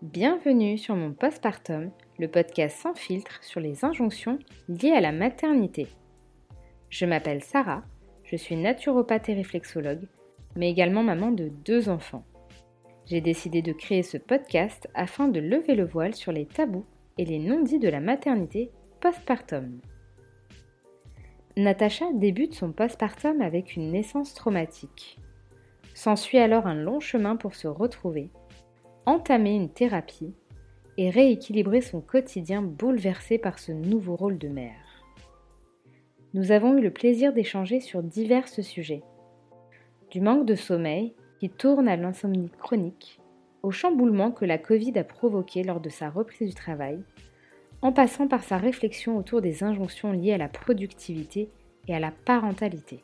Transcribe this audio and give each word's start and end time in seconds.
Bienvenue 0.00 0.78
sur 0.78 0.94
mon 0.94 1.12
postpartum, 1.12 1.90
le 2.20 2.28
podcast 2.28 2.78
sans 2.78 2.94
filtre 2.94 3.42
sur 3.42 3.58
les 3.58 3.84
injonctions 3.84 4.38
liées 4.68 4.92
à 4.92 5.00
la 5.00 5.10
maternité. 5.10 5.88
Je 6.88 7.04
m'appelle 7.04 7.42
Sarah, 7.42 7.82
je 8.22 8.36
suis 8.36 8.54
naturopathe 8.54 9.28
et 9.28 9.34
réflexologue, 9.34 10.06
mais 10.54 10.70
également 10.70 11.02
maman 11.02 11.32
de 11.32 11.48
deux 11.48 11.88
enfants. 11.88 12.24
J'ai 13.06 13.20
décidé 13.20 13.60
de 13.60 13.72
créer 13.72 14.04
ce 14.04 14.18
podcast 14.18 14.88
afin 14.94 15.26
de 15.26 15.40
lever 15.40 15.74
le 15.74 15.84
voile 15.84 16.14
sur 16.14 16.30
les 16.30 16.46
tabous 16.46 16.86
et 17.18 17.24
les 17.24 17.40
non-dits 17.40 17.80
de 17.80 17.88
la 17.88 17.98
maternité 17.98 18.70
postpartum. 19.00 19.80
Natacha 21.56 22.04
débute 22.14 22.54
son 22.54 22.70
postpartum 22.70 23.40
avec 23.40 23.74
une 23.74 23.90
naissance 23.90 24.32
traumatique. 24.32 25.18
S'ensuit 25.94 26.38
alors 26.38 26.68
un 26.68 26.76
long 26.76 27.00
chemin 27.00 27.34
pour 27.34 27.56
se 27.56 27.66
retrouver 27.66 28.30
entamer 29.08 29.54
une 29.54 29.70
thérapie 29.70 30.34
et 30.98 31.08
rééquilibrer 31.08 31.80
son 31.80 32.02
quotidien 32.02 32.60
bouleversé 32.60 33.38
par 33.38 33.58
ce 33.58 33.72
nouveau 33.72 34.16
rôle 34.16 34.36
de 34.36 34.48
mère. 34.48 35.02
Nous 36.34 36.52
avons 36.52 36.76
eu 36.76 36.82
le 36.82 36.90
plaisir 36.90 37.32
d'échanger 37.32 37.80
sur 37.80 38.02
divers 38.02 38.48
sujets. 38.48 39.02
Du 40.10 40.20
manque 40.20 40.44
de 40.44 40.54
sommeil 40.54 41.14
qui 41.40 41.48
tourne 41.48 41.88
à 41.88 41.96
l'insomnie 41.96 42.50
chronique, 42.58 43.18
au 43.62 43.70
chamboulement 43.70 44.30
que 44.30 44.44
la 44.44 44.58
Covid 44.58 44.98
a 44.98 45.04
provoqué 45.04 45.62
lors 45.62 45.80
de 45.80 45.88
sa 45.88 46.10
reprise 46.10 46.50
du 46.50 46.54
travail, 46.54 47.02
en 47.80 47.92
passant 47.92 48.28
par 48.28 48.42
sa 48.42 48.58
réflexion 48.58 49.16
autour 49.16 49.40
des 49.40 49.64
injonctions 49.64 50.12
liées 50.12 50.34
à 50.34 50.38
la 50.38 50.48
productivité 50.48 51.48
et 51.86 51.94
à 51.94 51.98
la 51.98 52.10
parentalité. 52.10 53.02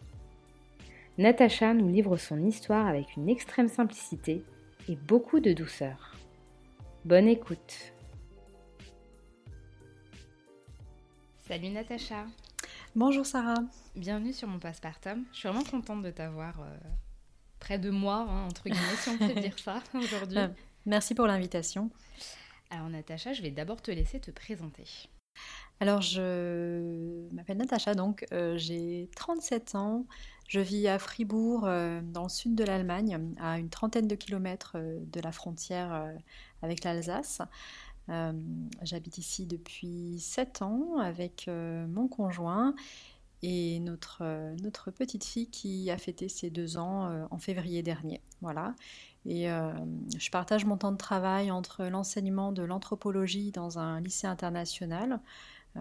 Natacha 1.17 1.73
nous 1.73 1.89
livre 1.89 2.19
son 2.19 2.45
histoire 2.45 2.87
avec 2.87 3.17
une 3.17 3.31
extrême 3.31 3.69
simplicité 3.69 4.45
et 4.89 4.97
beaucoup 4.97 5.41
de 5.41 5.53
douceur. 5.53 6.15
Bonne 7.05 7.29
écoute. 7.29 7.93
Salut 11.47 11.69
Natacha. 11.69 12.27
Bonjour 12.95 13.27
Sarah. 13.27 13.63
Bienvenue 13.95 14.33
sur 14.33 14.49
mon 14.49 14.59
Passepartum. 14.59 15.25
Je 15.33 15.39
suis 15.39 15.49
vraiment 15.49 15.65
contente 15.65 16.03
de 16.03 16.11
t'avoir 16.11 16.61
euh, 16.61 16.77
près 17.61 17.79
de 17.79 17.91
moi, 17.91 18.27
hein, 18.29 18.47
entre 18.47 18.69
guillemets, 18.69 18.97
si 18.97 19.09
on 19.11 19.19
peut 19.19 19.41
dire 19.41 19.59
ça 19.59 19.83
aujourd'hui. 19.95 20.39
Euh, 20.39 20.49
merci 20.87 21.15
pour 21.15 21.27
l'invitation. 21.27 21.91
Alors 22.71 22.89
Natacha, 22.89 23.33
je 23.33 23.43
vais 23.43 23.51
d'abord 23.51 23.83
te 23.83 23.91
laisser 23.91 24.21
te 24.21 24.31
présenter. 24.31 24.85
Alors 25.85 26.01
je 26.01 27.29
m'appelle 27.35 27.59
Natacha, 27.59 27.95
donc 27.95 28.25
euh, 28.33 28.57
j'ai 28.57 29.11
37 29.17 29.75
ans. 29.75 30.07
Je 30.49 30.59
vis 30.59 30.89
à 30.89 30.99
Fribourg, 30.99 31.67
euh, 31.67 32.01
dans 32.03 32.23
le 32.23 32.31
sud 32.31 32.55
de 32.55 32.65
l'Allemagne, 32.65 33.21
à 33.39 33.59
une 33.59 33.69
trentaine 33.69 34.09
de 34.09 34.15
kilomètres 34.15 34.77
euh, 34.77 34.99
de 35.13 35.21
la 35.21 35.31
frontière 35.31 36.11
avec 36.63 36.85
l'Alsace. 36.85 37.43
J'habite 38.81 39.19
ici 39.19 39.45
depuis 39.45 40.19
7 40.21 40.63
ans 40.63 40.97
avec 40.97 41.51
mon 41.51 42.09
conjoint 42.09 42.75
et 43.43 43.79
notre, 43.81 44.91
petite 44.91 45.25
fille 45.25 45.51
qui 45.51 45.91
a 45.91 45.99
fêté 45.99 46.31
ses 46.31 46.49
deux 46.49 46.79
ans 46.79 47.27
en 47.31 47.39
février 47.39 47.83
dernier. 47.83 48.23
Voilà. 48.41 48.75
Et 49.27 49.49
je 49.49 50.31
partage 50.31 50.65
mon 50.65 50.79
temps 50.79 50.93
de 50.93 50.97
travail 50.97 51.51
entre 51.51 51.85
l'enseignement 51.85 52.53
de 52.53 52.63
l'anthropologie 52.63 53.53
dans 53.53 53.79
un 53.79 54.01
lycée 54.01 54.27
international, 54.27 55.21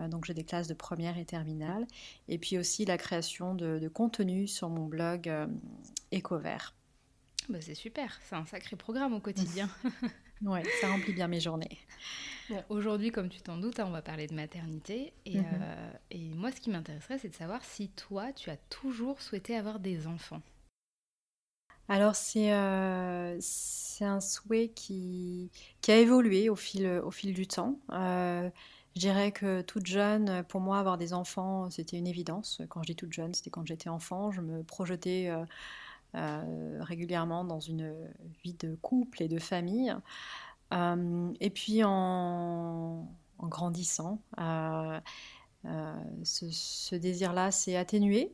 donc 0.10 0.26
j'ai 0.26 0.34
des 0.34 0.44
classes 0.44 0.68
de 0.68 0.74
première 0.74 1.18
et 1.18 1.26
terminale. 1.26 1.86
Et 2.28 2.38
puis 2.38 2.58
aussi 2.58 2.86
la 2.86 2.98
création 2.98 3.56
de, 3.56 3.88
contenu 3.88 4.48
sur 4.48 4.70
mon 4.70 4.86
blog 4.86 5.30
euh, 5.30 5.48
Écovert. 6.12 6.74
Bah 7.50 7.60
c'est 7.62 7.76
super, 7.76 8.20
c'est 8.28 8.36
un 8.36 8.46
sacré 8.46 8.76
programme 8.76 9.14
au 9.14 9.20
quotidien. 9.20 9.70
oui, 10.42 10.60
ça 10.80 10.90
remplit 10.90 11.14
bien 11.14 11.28
mes 11.28 11.42
journées. 11.42 11.78
Aujourd'hui, 12.70 13.12
comme 13.12 13.30
tu 13.30 13.42
t'en 13.42 13.58
doutes, 13.58 13.80
hein, 13.80 13.86
on 13.88 13.92
va 13.92 14.02
parler 14.02 14.28
de 14.28 14.34
maternité. 14.34 15.14
Et, 15.26 15.38
mhm. 15.38 15.46
euh, 15.62 15.92
et 16.12 16.34
moi, 16.34 16.52
ce 16.52 16.60
qui 16.60 16.70
m'intéresserait, 16.70 17.18
c'est 17.18 17.30
de 17.30 17.36
savoir 17.36 17.64
si 17.64 17.90
toi, 17.90 18.32
tu 18.34 18.50
as 18.50 18.58
toujours 18.58 19.22
souhaité 19.22 19.56
avoir 19.56 19.80
des 19.80 20.08
enfants. 20.08 20.42
Alors, 21.90 22.16
c'est 22.16 22.54
euh, 22.54 23.40
un 24.02 24.22
souhait 24.22 24.70
qui, 24.70 25.52
qui, 25.82 25.92
a 25.92 25.98
évolué 25.98 26.50
au 26.50 26.56
fil, 26.56 26.88
au 27.04 27.12
fil 27.12 27.34
du 27.34 27.46
temps. 27.46 27.78
Euh, 27.92 28.50
je 28.96 29.00
dirais 29.00 29.32
que 29.32 29.62
toute 29.62 29.88
jeune, 29.88 30.44
pour 30.48 30.62
moi, 30.62 30.78
avoir 30.78 30.98
des 30.98 31.14
enfants, 31.14 31.70
c'était 31.72 31.98
une 31.98 32.06
évidence. 32.06 32.62
Quand 32.70 32.84
je 32.84 32.88
dis 32.88 32.96
toute 32.96 33.12
jeune, 33.12 33.34
c'était 33.34 33.50
quand 33.50 33.66
j'étais 33.66 33.90
enfant. 33.90 34.32
Je 34.32 34.42
me 34.42 34.62
projetais 34.62 35.30
euh, 35.30 35.44
euh, 36.16 36.78
régulièrement 36.80 37.44
dans 37.44 37.60
une 37.60 37.92
vie 38.44 38.54
de 38.54 38.76
couple 38.82 39.24
et 39.24 39.28
de 39.28 39.40
famille. 39.40 39.96
Euh, 40.74 41.32
et 41.40 41.50
puis 41.50 41.84
en, 41.84 43.08
grandissant, 43.40 44.22
ce, 46.24 46.96
désir-là 46.96 47.50
s'est 47.50 47.76
atténué. 47.76 48.32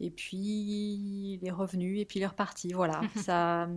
Et 0.00 0.10
puis 0.10 0.38
il 0.38 1.40
est 1.44 1.50
revenu, 1.50 1.98
et 1.98 2.06
puis 2.06 2.18
il 2.18 2.22
est 2.22 2.26
reparti. 2.26 2.72
Voilà, 2.72 3.02
ça 3.16 3.68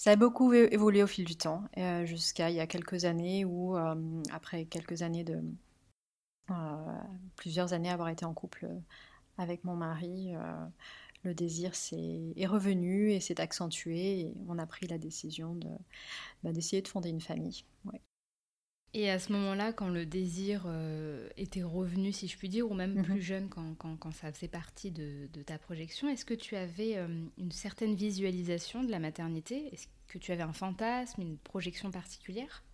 ça 0.00 0.12
a 0.12 0.16
beaucoup 0.16 0.54
évolué 0.54 1.02
au 1.02 1.06
fil 1.06 1.26
du 1.26 1.36
temps, 1.36 1.62
euh, 1.76 2.06
jusqu'à 2.06 2.48
il 2.48 2.56
y 2.56 2.60
a 2.60 2.66
quelques 2.66 3.04
années 3.04 3.44
où, 3.44 3.76
euh, 3.76 4.22
après 4.32 4.64
quelques 4.64 5.02
années 5.02 5.24
de. 5.24 5.42
Euh, 6.50 6.98
plusieurs 7.36 7.74
années 7.74 7.90
avoir 7.90 8.08
été 8.08 8.24
en 8.24 8.32
couple 8.32 8.66
avec 9.36 9.62
mon 9.62 9.76
mari, 9.76 10.32
le 11.22 11.34
désir 11.34 11.72
est, 11.92 12.46
revenu 12.46 13.12
et 13.12 13.20
s'est 13.20 13.42
accentué 13.42 14.20
et 14.20 14.34
on 14.48 14.58
a 14.58 14.66
pris 14.66 14.86
la 14.86 14.96
décision 14.96 15.54
bah, 16.42 16.52
d'essayer 16.52 16.80
de 16.80 16.88
fonder 16.88 17.10
une 17.10 17.20
famille. 17.20 17.64
Et 18.92 19.08
à 19.08 19.20
ce 19.20 19.32
moment-là, 19.32 19.72
quand 19.72 19.88
le 19.88 20.04
désir 20.04 20.64
euh, 20.66 21.28
était 21.36 21.62
revenu, 21.62 22.12
si 22.12 22.26
je 22.26 22.36
puis 22.36 22.48
dire, 22.48 22.68
ou 22.70 22.74
même 22.74 22.94
mhm. 22.94 23.04
plus 23.04 23.22
jeune, 23.22 23.48
quand, 23.48 23.74
quand, 23.78 23.96
quand, 23.96 24.10
ça 24.12 24.32
faisait 24.32 24.48
partie 24.48 24.90
de, 24.90 25.28
de 25.32 25.42
ta 25.42 25.58
projection, 25.58 26.08
est-ce 26.08 26.24
que 26.24 26.34
tu 26.34 26.56
avais 26.56 26.96
euh, 26.96 27.06
une 27.38 27.52
certaine 27.52 27.94
visualisation 27.94 28.82
de 28.82 28.90
la 28.90 28.98
maternité? 28.98 29.68
Est-ce 29.72 29.86
que 30.08 30.18
tu 30.18 30.32
avais 30.32 30.42
un 30.42 30.52
fantasme, 30.52 31.22
une 31.22 31.38
projection 31.38 31.90
particulière? 31.92 32.64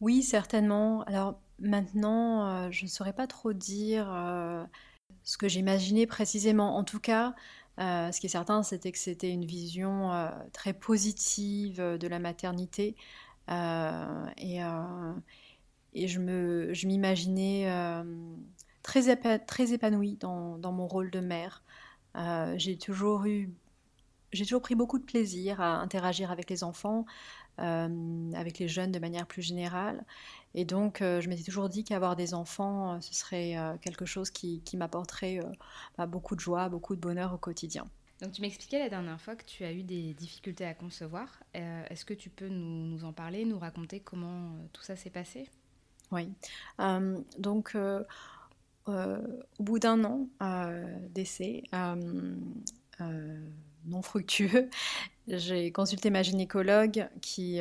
Oui, 0.00 0.22
certainement. 0.22 1.02
Alors 1.04 1.38
maintenant, 1.58 2.66
euh, 2.66 2.70
je 2.70 2.84
ne 2.84 2.88
saurais 2.88 3.12
pas 3.12 3.26
trop 3.26 3.52
dire 3.52 4.06
ce 5.22 5.36
que 5.38 5.48
j'imaginais 5.48 6.06
précisément. 6.06 6.76
En 6.76 6.84
tout 6.84 7.00
cas, 7.00 7.34
euh, 7.78 8.12
ce 8.12 8.20
qui 8.20 8.26
est 8.26 8.30
certain, 8.30 8.62
c'était 8.62 8.92
que 8.92 8.98
c'était 8.98 9.30
une 9.30 9.44
vision 9.44 10.12
euh, 10.12 10.28
très 10.52 10.72
positive 10.72 11.80
euh, 11.80 11.98
de 11.98 12.06
la 12.06 12.18
maternité. 12.18 12.94
et, 13.48 14.60
je 16.06 16.86
m'imaginais 16.86 17.68
très, 18.82 19.38
très 19.38 19.72
épanouie 19.72 20.16
dans, 20.16 20.58
dans, 20.58 20.72
mon 20.72 20.86
rôle 20.86 21.10
de 21.10 21.20
mère. 21.20 21.62
j'ai 22.56 22.76
toujours 22.78 23.26
eu 23.26 23.50
j'ai 24.34 24.44
toujours 24.44 24.62
pris 24.62 24.74
beaucoup 24.74 24.98
de 24.98 25.04
plaisir 25.04 25.60
à 25.60 25.80
interagir 25.80 26.30
avec 26.30 26.50
les 26.50 26.64
enfants, 26.64 27.06
avec 27.58 28.58
les 28.58 28.68
jeunes 28.68 28.92
de 28.92 28.98
manière 28.98 29.26
plus 29.26 29.42
générale. 29.42 30.04
Et 30.54 30.64
donc, 30.64 31.02
euh, 31.02 31.20
je 31.20 31.28
m'étais 31.28 31.42
toujours 31.42 31.68
dit 31.68 31.82
qu'avoir 31.82 32.14
des 32.14 32.32
enfants, 32.32 32.94
euh, 32.94 33.00
ce 33.00 33.12
serait 33.12 33.58
euh, 33.58 33.76
quelque 33.78 34.06
chose 34.06 34.30
qui, 34.30 34.62
m'apporterait 34.74 35.40
bah, 35.98 36.06
beaucoup 36.06 36.36
de 36.36 36.40
joie, 36.40 36.68
beaucoup 36.68 36.94
de 36.94 37.00
bonheur 37.00 37.34
au 37.34 37.38
quotidien. 37.38 37.84
Donc, 38.22 38.32
tu 38.32 38.40
m'expliquais 38.40 38.78
la 38.78 38.88
dernière 38.88 39.20
fois 39.20 39.34
que 39.34 39.44
tu 39.44 39.64
as 39.64 39.72
eu 39.72 39.82
des 39.82 40.14
difficultés 40.14 40.64
à 40.64 40.74
concevoir. 40.74 41.42
Est-ce 41.52 42.04
que 42.04 42.14
tu 42.14 42.30
peux 42.30 42.48
nous, 42.48 43.04
en 43.04 43.12
parler, 43.12 43.44
nous 43.44 43.58
raconter 43.58 44.00
comment 44.00 44.56
tout 44.72 44.82
ça 44.82 44.94
s'est 44.94 45.10
passé? 45.10 45.48
Oui. 46.12 46.32
donc, 47.38 47.76
au 48.86 48.92
bout 49.58 49.78
d'un 49.80 50.04
an 50.04 50.28
d'essai, 51.10 51.64
non 53.86 54.02
fructueux, 54.02 54.70
j'ai 55.28 55.72
consulté 55.72 56.10
ma 56.10 56.22
gynécologue 56.22 57.08
qui 57.20 57.60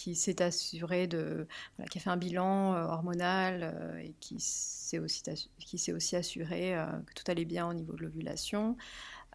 qui 0.00 0.14
s'est 0.14 0.40
assuré 0.40 1.06
de, 1.06 1.46
qui 1.90 1.98
a 1.98 2.00
fait 2.00 2.08
un 2.08 2.16
bilan 2.16 2.74
euh, 2.74 2.86
hormonal 2.86 3.60
euh, 3.62 3.98
et 3.98 4.14
qui 4.18 4.40
s'est 4.40 4.98
aussi, 4.98 5.22
qui 5.58 5.76
s'est 5.76 5.92
aussi 5.92 6.16
assuré 6.16 6.74
euh, 6.74 6.86
que 7.04 7.12
tout 7.12 7.24
allait 7.26 7.44
bien 7.44 7.68
au 7.68 7.74
niveau 7.74 7.92
de 7.92 8.02
l'ovulation. 8.02 8.78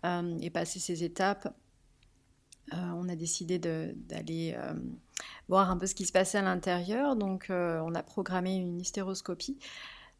et 0.04 0.50
passé 0.50 0.80
ces 0.80 1.04
étapes, 1.04 1.54
on 2.72 3.07
a 3.10 3.16
décidé 3.16 3.60
d'aller 3.60 4.56
voir 5.48 5.72
un 5.72 5.77
peu 5.77 5.88
ce 5.88 5.95
qui 5.95 6.06
se 6.06 6.12
passait 6.12 6.38
à 6.38 6.44
l'intérieur. 6.44 7.16
Donc, 7.16 7.48
on 7.50 7.95
a 7.95 8.04
programmé 8.04 8.56
une 8.56 8.80
hystéroscopie. 8.81 9.57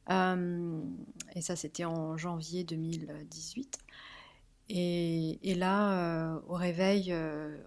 et 0.10 1.42
ça, 1.42 1.56
c'était 1.56 1.86
en 1.86 2.18
janvier 2.18 2.64
2018. 2.64 3.85
Et, 4.70 5.40
et 5.50 5.56
là, 5.56 6.42
au 6.48 6.54
réveil, 6.54 7.14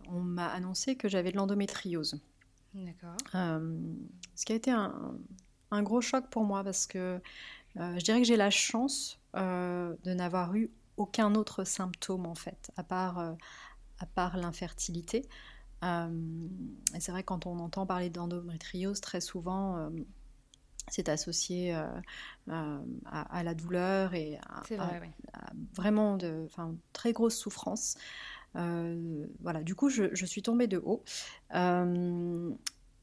on 0.08 0.20
m'a 0.20 0.48
annoncé 0.48 0.96
que 0.96 1.08
j'avais 1.08 1.30
de 1.30 1.36
l'endométriose. 1.36 2.20
D'accord. 2.74 3.16
Euh, 3.34 3.78
ce 4.34 4.44
qui 4.44 4.52
a 4.52 4.56
été 4.56 4.70
un, 4.70 5.82
gros 5.82 6.00
choc 6.00 6.28
pour 6.30 6.44
moi 6.44 6.62
parce 6.64 6.86
que 6.86 7.20
euh, 7.76 7.98
je 7.98 8.04
dirais 8.04 8.20
que 8.20 8.26
j'ai 8.26 8.36
la 8.36 8.50
chance 8.50 9.18
euh, 9.36 9.94
de 10.04 10.14
n'avoir 10.14 10.54
eu 10.54 10.70
aucun 10.96 11.34
autre 11.34 11.64
symptôme 11.64 12.26
en 12.26 12.34
fait, 12.34 12.70
à 12.76 12.82
part, 12.82 13.36
à 13.98 14.06
part 14.06 14.36
l'infertilité. 14.36 15.28
et 15.82 17.00
c'est 17.00 17.12
vrai 17.12 17.22
quand 17.22 17.46
on 17.46 17.58
entend 17.60 17.86
parler 17.86 18.10
d'endométriose, 18.10 19.00
très 19.00 19.20
souvent 19.20 19.90
c'est 20.90 21.08
associé 21.08 21.74
à, 21.74 23.42
la 23.42 23.54
douleur 23.54 24.14
et 24.14 24.38
à, 24.48 24.62
vraiment 25.74 26.16
de 26.16 26.48
très 26.92 27.12
grosse 27.12 27.36
souffrance. 27.36 27.96
voilà, 28.54 29.62
du 29.62 29.74
coup, 29.74 29.88
je, 29.88 30.14
je, 30.14 30.26
suis 30.26 30.42
tombée 30.42 30.66
de 30.66 30.78
haut. 30.78 31.02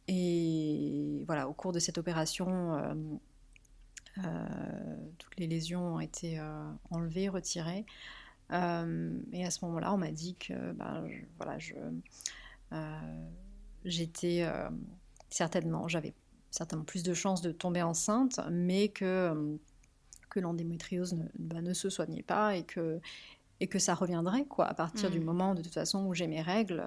et 0.07 1.23
voilà, 1.25 1.47
au 1.49 1.53
cours 1.53 1.71
de 1.71 1.79
cette 1.79 1.97
opération, 1.97 3.07
toutes 5.17 5.37
les 5.37 5.47
lésions 5.47 5.95
ont 5.95 5.99
été 5.99 6.39
enlevées, 6.91 7.29
retirées. 7.29 7.85
et 8.51 9.45
à 9.45 9.51
ce 9.51 9.65
moment-là, 9.65 9.93
on 9.93 9.97
m'a 9.97 10.11
dit 10.11 10.35
que 10.35 10.71
ben, 10.73 11.07
voilà, 11.37 11.57
j'étais 13.83 14.47
certainement, 15.29 15.87
j'avais 15.87 16.13
certainement 16.55 16.85
plus 16.85 17.03
de 17.03 17.13
chances 17.13 17.41
de 17.41 17.51
tomber 17.51 17.81
enceinte, 17.81 18.39
mais 18.49 18.87
que, 18.89 19.05
euh, 19.05 19.57
que 20.29 20.39
l'endémétriose 20.39 21.13
ne, 21.13 21.25
bah, 21.37 21.61
ne, 21.61 21.73
se 21.73 21.89
soignait 21.89 22.23
pas 22.23 22.55
et 22.55 22.63
que, 22.63 22.99
et 23.59 23.67
que 23.67 23.79
ça 23.79 23.93
reviendrait 23.93 24.45
quoi, 24.45 24.65
à 24.65 24.73
partir 24.73 25.11
du 25.11 25.19
mm. 25.19 25.23
moment 25.23 25.55
de 25.55 25.61
toute 25.61 25.73
façon 25.73 26.05
où 26.05 26.13
j'ai 26.13 26.27
mes 26.27 26.41
règles. 26.41 26.83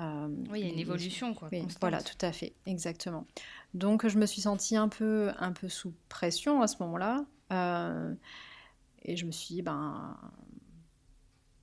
Euh, 0.00 0.28
oui, 0.50 0.60
il 0.60 0.66
y 0.66 0.70
a 0.70 0.72
une 0.72 0.78
évolution, 0.78 1.34
quoi. 1.34 1.48
voilà, 1.80 2.02
tout 2.02 2.18
à 2.20 2.32
fait, 2.32 2.52
exactement. 2.66 3.26
Donc, 3.72 4.06
je 4.06 4.18
me 4.18 4.26
suis 4.26 4.42
sentie 4.42 4.76
un 4.76 4.88
peu, 4.88 5.30
un 5.38 5.52
peu 5.52 5.68
sous 5.68 5.94
pression 6.08 6.62
à 6.62 6.66
ce 6.66 6.76
moment-là. 6.82 7.24
Euh, 7.52 8.14
et 9.02 9.16
je 9.16 9.24
me 9.24 9.30
suis 9.30 9.56
dit, 9.56 9.62
ben, 9.62 10.16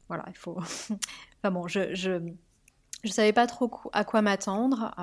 voilà, 0.07 0.24
il 0.27 0.38
faut. 0.38 0.57
enfin 0.59 1.51
bon, 1.51 1.67
je, 1.67 1.94
je, 1.94 2.21
je 3.03 3.12
savais 3.12 3.33
pas 3.33 3.47
trop 3.47 3.69
à 3.91 4.06
quoi 4.06 4.21
m'attendre. 4.21 4.94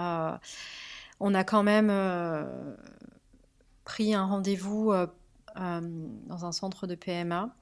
On 1.21 1.35
a 1.35 1.45
quand 1.45 1.63
même 1.63 1.89
euh, 1.91 2.75
pris 3.85 4.15
un 4.15 4.25
rendez-vous 4.25 4.93
euh, 4.93 5.07
euh, 5.57 5.81
dans 6.27 6.45
un 6.45 6.53
centre 6.53 6.87
de 6.87 6.95
PMA. 6.95 7.55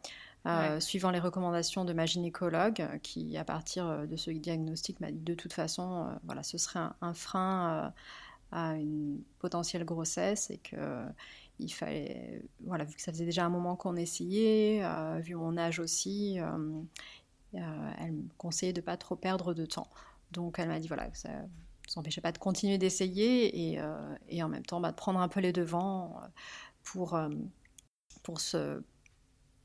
suivant 0.81 1.11
les 1.11 1.19
recommandations 1.19 1.85
de 1.85 1.93
ma 1.93 2.06
gynécologue, 2.06 2.87
qui 3.03 3.37
à 3.37 3.44
partir 3.44 4.06
de 4.06 4.17
ce 4.17 4.31
diagnostic 4.31 5.00
m'a 5.00 5.11
dit 5.11 5.20
de 5.20 5.35
toute 5.35 5.53
façon, 5.53 6.06
voilà, 6.25 6.43
ce 6.43 6.56
serait 6.58 6.88
un, 7.00 7.14
frein 7.14 7.93
à 8.53 8.75
une 8.75 9.23
potentielle 9.41 9.85
grossesse 9.85 10.50
et 10.50 10.59
que 10.59 11.05
il 11.59 11.70
fallait, 11.70 12.43
voilà, 12.64 12.85
vu 12.85 12.94
que 12.94 13.02
ça 13.02 13.11
faisait 13.12 13.25
déjà 13.25 13.44
un 13.44 13.49
moment 13.49 13.75
qu'on 13.75 13.97
essayait, 13.97 14.82
vu 15.20 15.35
mon 15.35 15.56
âge 15.56 15.81
aussi, 15.81 16.38
elle 17.52 18.12
me 18.12 18.29
conseillait 18.38 18.75
de 18.75 18.82
pas 18.82 18.97
trop 18.97 19.17
perdre 19.17 19.52
de 19.52 19.67
temps. 19.67 19.88
Donc 20.31 20.61
elle 20.61 20.69
m'a 20.69 20.79
dit 20.79 20.87
voilà, 20.87 21.09
ça, 21.12 21.31
ça 21.87 22.00
n'empêchait 22.00 22.21
pas 22.21 22.33
de 22.33 22.38
continuer 22.38 22.79
d'essayer 22.79 23.71
et, 23.73 23.81
euh, 23.81 24.15
et, 24.29 24.43
en 24.43 24.49
même 24.49 24.65
temps 24.65 24.81
bah, 24.81 24.91
de 24.91 24.97
prendre 24.97 25.21
un 25.21 25.29
peu 25.29 25.41
les 25.41 25.53
devants 25.53 26.21
euh, 26.23 26.27
pour, 26.83 27.15
euh, 27.15 27.29
pour, 28.23 28.41
se, 28.41 28.83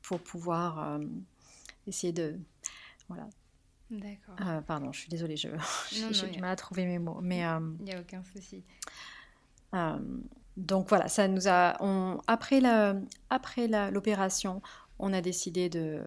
pour 0.02 0.20
pouvoir 0.20 1.00
essayer 1.86 2.12
de... 2.12 2.38
Voilà. 3.08 3.28
D'accord. 3.90 4.36
pardon, 4.66 4.90
je 4.92 5.00
suis 5.00 5.08
désolée, 5.10 5.36
je, 5.36 5.48
j'ai 5.90 6.30
du 6.30 6.40
mal 6.40 6.52
à 6.52 6.56
trouver 6.56 6.86
mes 6.86 6.98
mots. 6.98 7.18
Mais, 7.20 7.40
il 7.80 7.84
n'y 7.84 7.92
a 7.92 8.00
aucun 8.00 8.22
souci. 8.24 8.64
donc 10.56 10.88
voilà, 10.88 11.08
ça 11.08 11.28
nous 11.28 11.48
a... 11.48 11.76
On, 11.80 12.20
après, 12.26 12.60
la, 12.60 12.94
après 13.30 13.68
l'opération, 13.90 14.62
on 14.98 15.12
a 15.12 15.20
décidé 15.20 15.68
de... 15.68 16.02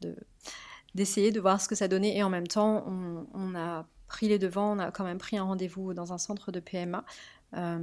De 0.00 0.16
d'essayer 0.94 1.30
de 1.30 1.40
voir 1.40 1.60
ce 1.60 1.68
que 1.68 1.74
ça 1.74 1.88
donnait 1.88 2.16
et 2.16 2.22
en 2.22 2.30
même 2.30 2.46
temps 2.46 2.82
on, 2.86 3.26
on 3.34 3.54
a 3.54 3.86
pris 4.06 4.28
les 4.28 4.38
devants, 4.38 4.76
on 4.76 4.78
a 4.78 4.90
quand 4.90 5.04
même 5.04 5.18
pris 5.18 5.36
un 5.36 5.44
rendez-vous 5.44 5.94
dans 5.94 6.12
un 6.12 6.18
centre 6.18 6.52
de 6.52 6.60
PMA 6.60 7.04
euh, 7.54 7.78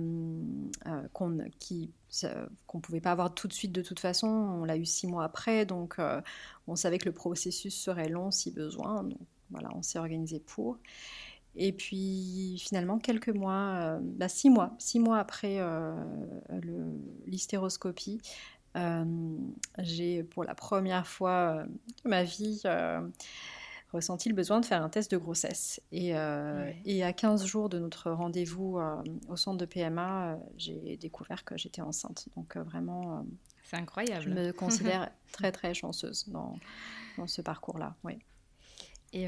euh, 0.88 1.08
qu'on 1.14 1.30
ne 1.30 2.80
pouvait 2.82 3.02
pas 3.02 3.12
avoir 3.12 3.34
tout 3.34 3.48
de 3.48 3.54
suite 3.54 3.72
de 3.72 3.82
toute 3.82 4.00
façon. 4.00 4.28
On 4.28 4.66
l'a 4.66 4.78
eu 4.78 4.86
six 4.86 5.08
mois 5.08 5.24
après, 5.24 5.66
donc 5.66 5.96
euh, 6.00 6.22
on 6.68 6.76
savait 6.76 6.98
que 6.98 7.06
le 7.06 7.14
processus 7.14 7.74
serait 7.76 8.10
long 8.10 8.30
si 8.30 8.52
besoin. 8.52 9.04
Donc 9.04 9.18
voilà, 9.52 9.70
on 9.74 9.82
s'est 9.82 10.00
organisé 10.00 10.40
pour. 10.40 10.78
Et 11.56 11.72
puis 11.72 12.58
finalement, 12.60 13.00
quelques 13.00 13.30
mois, 13.30 14.00
bah, 14.02 14.28
six 14.28 14.50
mois, 14.50 14.76
six 14.80 15.00
mois 15.00 15.20
après 15.20 15.60
l'hystéroscopie, 17.26 18.22
j'ai 19.80 20.24
pour 20.24 20.44
la 20.44 20.56
première 20.56 21.08
fois 21.08 21.64
de 22.04 22.10
ma 22.10 22.24
vie 22.24 22.64
ressenti 23.94 24.30
le 24.30 24.36
besoin 24.36 24.60
de 24.60 24.66
faire 24.66 24.84
un 24.84 24.90
test 24.90 25.12
de 25.12 25.18
grossesse. 25.18 25.80
Et, 25.92 26.16
euh, 26.16 26.72
et 26.86 27.04
à 27.04 27.14
15 27.14 27.46
jours 27.46 27.70
de 27.70 27.80
notre 27.80 28.12
rendez-vous 28.12 28.80
euh, 28.80 28.96
au 29.30 29.38
centre 29.38 29.58
de 29.58 29.66
PMA, 29.66 30.34
euh, 30.34 30.36
j'ai 30.58 30.98
découvert 30.98 31.46
que 31.46 31.58
j'étais 31.58 31.82
enceinte. 31.82 32.28
Donc 32.36 32.58
vraiment... 32.58 33.26
C'est 33.64 33.78
incroyable. 33.78 34.24
Je 34.24 34.30
me 34.30 34.52
considère 34.54 35.10
très 35.32 35.52
très 35.52 35.74
chanceuse 35.74 36.28
dans, 36.30 36.58
dans 37.18 37.28
ce 37.28 37.42
parcours-là. 37.42 37.96
Oui. 38.04 38.20
Et 39.14 39.28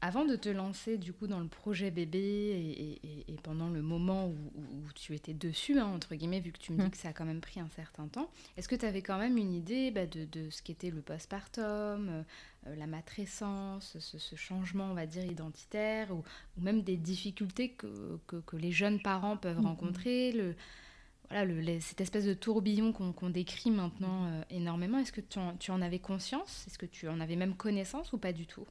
avant 0.00 0.24
de 0.24 0.36
te 0.36 0.48
lancer 0.48 0.96
du 0.96 1.12
coup 1.12 1.26
dans 1.26 1.40
le 1.40 1.48
projet 1.48 1.90
bébé 1.90 2.98
et, 3.26 3.36
pendant 3.42 3.68
le 3.68 3.82
moment 3.82 4.28
où, 4.28 4.92
tu 4.94 5.14
étais 5.14 5.34
dessus, 5.34 5.78
hein, 5.78 5.86
entre 5.86 6.14
guillemets, 6.14 6.40
vu 6.40 6.52
que 6.52 6.58
tu 6.58 6.72
me 6.72 6.78
dis 6.78 6.86
mmh. 6.86 6.90
que 6.90 6.96
ça 6.96 7.08
a 7.08 7.12
quand 7.12 7.24
même 7.24 7.40
pris 7.40 7.60
un 7.60 7.68
certain 7.68 8.06
temps, 8.08 8.30
est-ce 8.56 8.68
que 8.68 8.74
tu 8.74 8.84
avais 8.84 9.02
quand 9.02 9.18
même 9.18 9.36
une 9.36 9.52
idée 9.52 9.90
bah, 9.90 10.06
de, 10.06 10.50
ce 10.50 10.62
qu'était 10.62 10.90
le 10.90 11.00
postpartum, 11.00 12.08
euh, 12.08 12.22
la 12.76 12.86
matrescence, 12.86 13.96
ce, 13.98 14.36
changement, 14.36 14.90
on 14.90 14.94
va 14.94 15.06
dire, 15.06 15.24
identitaire, 15.24 16.12
ou, 16.12 16.22
même 16.58 16.82
des 16.82 16.96
difficultés 16.96 17.70
que, 17.70 18.18
que, 18.26 18.56
les 18.56 18.72
jeunes 18.72 19.00
parents 19.00 19.36
peuvent 19.36 19.60
rencontrer 19.60 20.32
le, 20.32 20.54
voilà, 21.28 21.44
le, 21.44 21.80
cette 21.80 22.00
espèce 22.00 22.24
de 22.24 22.34
tourbillon 22.34 22.92
qu'on 22.92 23.30
décrit 23.30 23.70
maintenant 23.70 24.26
euh, 24.26 24.42
énormément, 24.50 24.98
est-ce 24.98 25.12
que 25.12 25.20
tu 25.20 25.38
en, 25.38 25.56
tu 25.56 25.70
en 25.70 25.80
avais 25.82 25.98
conscience? 25.98 26.64
Est-ce 26.66 26.78
que 26.78 26.86
tu 26.86 27.08
en 27.08 27.20
avais 27.20 27.36
même 27.36 27.54
connaissance 27.54 28.12
ou 28.12 28.18
pas 28.18 28.32
du 28.32 28.46
tout? 28.46 28.66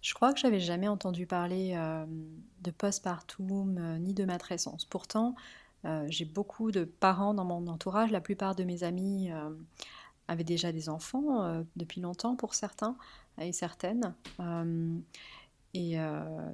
Je 0.00 0.14
crois 0.14 0.32
que 0.32 0.40
j'avais 0.40 0.60
jamais 0.60 0.88
entendu 0.88 1.26
parler 1.26 1.72
euh, 1.76 2.04
de 2.60 2.70
postpartum 2.70 3.78
euh, 3.78 3.98
ni 3.98 4.14
de 4.14 4.24
matrescence. 4.24 4.84
Pourtant, 4.84 5.34
euh, 5.84 6.04
j'ai 6.08 6.24
beaucoup 6.24 6.70
de 6.70 6.84
parents 6.84 7.34
dans 7.34 7.44
mon 7.44 7.66
entourage. 7.66 8.10
La 8.10 8.20
plupart 8.20 8.54
de 8.54 8.64
mes 8.64 8.84
amis 8.84 9.30
avaient 10.28 10.44
déjà 10.44 10.72
des 10.72 10.88
enfants 10.88 11.64
depuis 11.76 12.00
longtemps 12.00 12.36
pour 12.36 12.54
certains 12.54 12.96
et 13.40 13.52
certaines. 13.52 14.14
et 15.74 15.96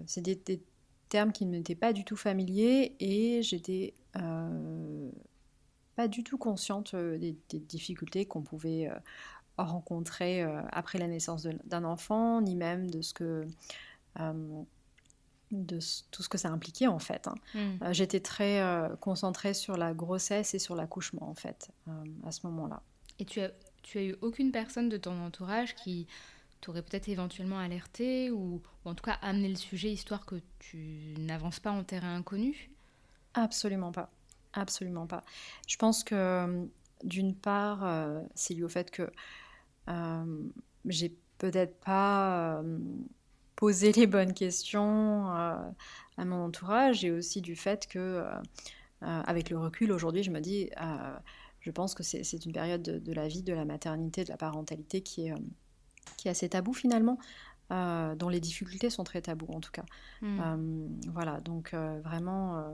c'est 0.06 0.22
des, 0.22 0.62
termes 1.08 1.32
qui 1.32 1.46
ne 1.46 1.52
m'étaient 1.52 1.74
pas 1.74 1.92
du 1.92 2.04
tout 2.04 2.16
familiers 2.16 2.96
et 3.00 3.42
j'étais 3.42 3.94
pas 5.96 6.08
du 6.08 6.24
tout 6.24 6.38
consciente 6.38 6.96
des 6.96 7.36
difficultés 7.52 8.24
qu'on 8.24 8.42
pouvait 8.42 8.90
rencontrer 9.64 10.42
euh, 10.42 10.60
après 10.70 10.98
la 10.98 11.06
naissance 11.06 11.46
d'un 11.64 11.84
enfant, 11.84 12.40
ni 12.40 12.56
même 12.56 12.90
de 12.90 13.02
ce 13.02 13.12
que 13.12 13.46
euh, 14.20 14.62
de 15.50 15.78
tout 16.10 16.22
ce 16.22 16.28
que 16.28 16.38
ça 16.38 16.50
impliquait 16.50 16.86
en 16.86 16.98
fait. 16.98 17.26
Hein. 17.26 17.34
Hmm. 17.54 17.82
Euh, 17.82 17.92
j'étais 17.92 18.20
très 18.20 18.62
concentrée 19.00 19.54
sur 19.54 19.76
la 19.76 19.94
grossesse 19.94 20.54
et 20.54 20.58
sur 20.58 20.74
l'accouchement 20.74 21.28
en 21.28 21.34
fait 21.34 21.70
à 22.24 22.32
ce 22.32 22.46
moment-là. 22.46 22.82
Et 23.18 23.24
tu 23.24 23.40
as, 23.40 23.50
tu 23.82 23.98
as 23.98 24.02
eu 24.04 24.16
aucune 24.20 24.52
personne 24.52 24.88
de 24.88 24.96
ton 24.96 25.20
entourage 25.24 25.74
qui 25.74 26.06
t'aurait 26.60 26.82
peut-être 26.82 27.08
éventuellement 27.08 27.58
alerté 27.58 28.30
ou, 28.30 28.60
ou, 28.84 28.88
en 28.88 28.94
tout 28.94 29.04
cas 29.04 29.18
amené 29.22 29.48
le 29.48 29.56
sujet 29.56 29.90
histoire 29.90 30.26
que 30.26 30.36
tu 30.58 31.14
n'avances 31.18 31.60
pas 31.60 31.70
en 31.70 31.82
terrain 31.82 32.14
inconnu? 32.16 32.70
Absolument 33.34 33.92
pas. 33.92 34.10
Absolument 34.52 35.06
pas. 35.06 35.22
Je 35.66 35.76
pense 35.76 36.04
que 36.04 36.68
d'une 37.04 37.34
part, 37.34 37.88
c'est 38.34 38.54
lié 38.54 38.64
au 38.64 38.68
fait 38.68 38.90
que 38.90 39.10
j'ai 40.84 41.14
peut-être 41.38 41.78
pas 41.80 42.58
euh, 42.58 42.78
posé 43.56 43.92
les 43.92 44.06
bonnes 44.06 44.34
questions 44.34 45.30
euh, 45.30 45.56
à 46.16 46.24
mon 46.24 46.44
entourage 46.44 47.04
et 47.04 47.10
aussi 47.10 47.40
du 47.40 47.56
fait 47.56 47.86
que, 47.86 48.24
avec 49.00 49.50
le 49.50 49.58
recul 49.58 49.92
aujourd'hui, 49.92 50.22
je 50.22 50.30
me 50.30 50.40
dis, 50.40 50.70
je 51.60 51.70
pense 51.70 51.94
que 51.94 52.02
c'est 52.02 52.44
une 52.44 52.52
période 52.52 52.82
de, 52.82 53.12
la 53.12 53.28
vie, 53.28 53.42
de 53.42 53.52
la 53.52 53.64
maternité, 53.64 54.24
de 54.24 54.30
la 54.30 54.36
parentalité 54.36 55.00
qui 55.00 55.28
est, 55.28 55.34
qui 56.16 56.26
est 56.28 56.32
assez 56.32 56.48
tabou 56.48 56.72
finalement. 56.72 57.18
dont 57.70 58.28
les 58.28 58.40
difficultés 58.40 58.90
sont 58.90 59.04
très 59.04 59.22
tabous 59.22 59.52
en 59.52 59.60
tout 59.60 59.70
cas. 59.70 59.84
Hmm. 60.22 60.88
voilà, 61.12 61.40
donc 61.40 61.72
vraiment, 62.02 62.64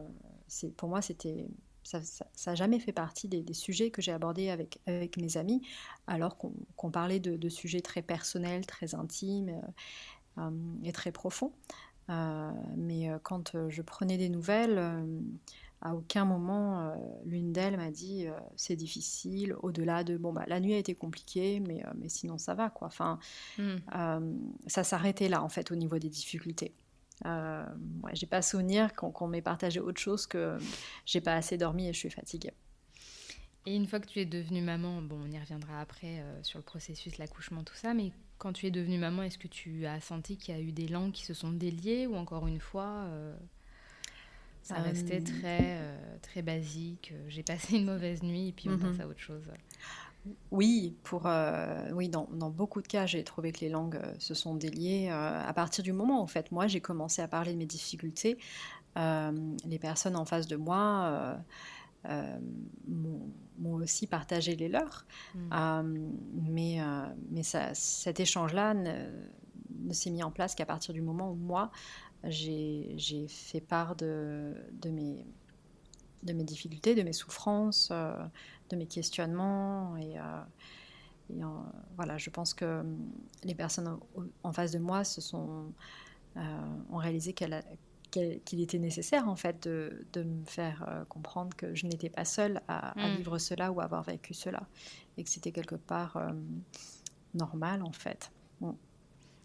pour 0.79 0.89
moi 0.89 1.03
c'était 1.03 1.47
ça 1.85 2.01
n'a 2.47 2.55
jamais 2.55 2.79
fait 2.81 2.93
partie 2.93 3.29
des, 3.29 3.55
sujets 3.55 3.91
que 3.91 4.03
j'ai 4.03 4.13
abordés 4.13 4.51
avec, 4.51 4.81
avec 4.87 5.17
mes 5.17 5.37
amis, 5.37 5.63
alors 6.07 6.37
qu'on 6.37 6.91
parlait 6.91 7.21
de, 7.21 7.49
sujets 7.49 7.83
très 7.83 8.03
personnels, 8.03 8.67
très 8.67 8.95
intimes 8.95 9.51
euh, 9.51 10.43
euh, 10.43 10.51
et 10.83 10.93
très 10.93 11.13
profonds. 11.13 11.53
mais 12.09 13.09
quand 13.23 13.57
je 13.69 13.83
prenais 13.83 14.17
des 14.17 14.29
nouvelles, 14.29 14.83
à 15.83 15.95
aucun 15.95 16.25
moment 16.25 16.95
l'une 17.27 17.53
d'elles 17.53 17.77
m'a 17.77 17.91
dit 17.91 18.27
c'est 18.57 18.77
difficile, 18.77 19.55
au-delà 19.63 20.03
de 20.03 20.17
bon 20.17 20.33
bah 20.33 20.45
la 20.47 20.61
nuit 20.61 20.75
a 20.75 20.79
été 20.79 20.95
compliquée, 20.95 21.61
mais, 21.61 21.83
mais 21.97 22.09
sinon 22.09 22.39
ça 22.39 22.55
va 22.55 22.71
quoi. 22.71 22.89
Enfin, 22.89 23.19
mmh. 23.59 23.77
ça 24.67 24.85
s'arrêtait 24.85 25.29
là 25.29 25.43
en 25.43 25.49
fait 25.49 25.71
au 25.71 25.77
niveau 25.77 25.99
des 25.99 26.09
difficultés. 26.09 26.75
Euh, 27.27 27.65
ouais, 28.03 28.15
j'ai 28.15 28.27
pas 28.27 28.43
souvenir 28.43 28.95
qu'on 28.95 29.29
m'ait 29.29 29.43
partagé 29.43 29.81
autre 29.81 30.01
chose 30.01 30.27
que 30.27 30.59
j'ai 31.07 31.21
pas 31.21 31.35
assez 31.35 31.57
dormi 31.57 31.89
et 31.89 31.93
je 31.93 31.99
suis 31.99 32.11
fatiguée. 32.11 32.53
Et 33.67 33.75
une 33.75 33.87
fois 33.87 33.99
que 33.99 34.07
tu 34.07 34.19
es 34.19 34.27
devenue 34.27 34.61
maman, 34.61 35.01
bon, 35.01 35.21
on 35.25 35.31
y 35.31 35.39
reviendra 35.39 35.81
après 35.81 36.21
euh, 36.21 36.43
sur 36.43 36.59
le 36.59 36.65
processus, 36.65 37.17
l'accouchement, 37.17 37.63
tout 37.65 37.75
ça, 37.75 37.95
mais 37.95 38.13
quand 38.37 38.53
tu 38.53 38.67
es 38.67 38.71
devenue 38.71 38.99
maman, 38.99 39.23
est-ce 39.23 39.39
que 39.39 39.49
tu 39.49 39.87
as 39.87 40.01
senti 40.01 40.37
qu'il 40.37 40.55
y 40.55 40.59
a 40.59 40.61
eu 40.61 40.73
des 40.73 40.87
langues 40.87 41.13
qui 41.13 41.25
se 41.25 41.33
sont 41.33 41.51
déliées 41.51 42.07
ou 42.07 42.17
encore 42.17 42.47
une 42.47 42.61
fois, 42.61 43.05
euh, 43.07 43.35
ça 44.63 44.75
restait 44.77 45.23
très, 45.23 45.81
très 46.21 46.43
basique 46.43 47.15
J'ai 47.29 47.43
passé 47.43 47.77
une 47.77 47.87
mauvaise 47.87 48.23
nuit 48.23 48.49
et 48.49 48.53
puis 48.53 48.69
on 48.69 48.73
mhm. 48.73 48.81
passe 48.81 49.01
à 49.01 49.09
autre 49.09 49.21
chose? 49.21 49.45
Oui, 50.51 50.97
pour, 51.03 51.27
euh, 51.27 51.91
oui 51.93 52.09
dans, 52.09 52.27
beaucoup 52.51 52.81
de 52.81 52.87
cas, 52.87 53.07
j'ai 53.07 53.25
trouvé 53.25 53.53
que 53.53 53.61
les 53.61 53.69
langues 53.69 53.97
euh, 53.97 54.15
se 54.19 54.35
sont 54.35 54.55
déliées 54.55 55.09
euh, 55.11 55.43
à 55.47 55.53
partir 55.53 55.85
du 55.85 55.93
moment 55.93 56.21
où, 56.21 56.23
en 56.23 56.27
fait, 56.27 56.51
moi, 56.51 56.67
j'ai 56.67 56.81
commencé 56.81 57.21
à 57.21 57.29
parler 57.29 57.53
de 57.53 57.59
mes 57.59 57.67
difficultés. 57.67 58.39
les 58.97 59.79
personnes 59.79 60.17
en 60.17 60.25
face 60.25 60.47
de 60.47 60.57
moi 60.57 61.37
m'ont 62.89 63.75
aussi 63.75 64.07
partagé 64.07 64.57
les 64.57 64.69
leurs. 64.69 65.05
Mmh. 65.35 66.09
mais 66.35 66.79
mais 67.31 67.43
ça, 67.43 67.75
cet 67.75 68.21
échange-là 68.21 68.75
ne, 68.75 69.07
ne 69.81 69.93
s'est 69.93 70.11
mis 70.11 70.23
en 70.23 70.31
place 70.31 70.55
qu'à 70.55 70.67
partir 70.67 70.95
du 70.95 71.03
moment 71.03 71.31
où 71.33 71.35
moi, 71.35 71.71
j'ai 72.25 73.27
fait 73.29 73.61
part 73.61 73.97
de, 73.97 74.55
de, 74.81 74.91
mes, 74.91 75.27
de 76.23 76.33
mes 76.33 76.45
difficultés, 76.45 76.95
de 76.95 77.03
mes 77.03 77.13
souffrances 77.13 77.93
de 78.75 78.79
mes 78.79 78.87
questionnements. 78.87 79.97
Et, 79.97 80.19
euh, 80.19 81.45
voilà, 81.97 82.19
je 82.19 82.31
pense 82.31 82.55
que 82.55 82.81
hum, 82.81 83.11
les 83.43 83.55
personnes 83.55 83.99
en 84.43 84.53
face 84.53 84.73
de 84.73 84.79
moi 84.79 85.05
se 85.05 85.21
sont, 85.21 85.73
euh, 86.37 86.41
ont 86.91 86.99
réalisé 86.99 87.33
qu'il 87.33 88.61
était 88.61 88.79
nécessaire 88.79 89.29
en 89.29 89.37
fait 89.37 89.67
de, 89.67 90.07
de 90.13 90.23
me 90.23 90.45
faire 90.45 90.85
euh, 90.89 91.05
comprendre 91.07 91.57
que 91.57 91.75
je 91.75 91.87
n'étais 91.87 92.11
pas 92.11 92.25
seule 92.25 92.61
à, 92.69 92.95
mm. 92.97 93.17
vivre 93.17 93.39
cela 93.39 93.73
ou 93.73 93.81
à 93.81 93.85
avoir 93.85 94.03
vécu 94.03 94.35
cela 94.35 94.67
et 95.17 95.25
que 95.25 95.31
c'était 95.31 95.53
quelque 95.53 95.77
part 95.77 96.21
normal 97.35 97.83
en 97.83 97.93
fait. 97.93 98.31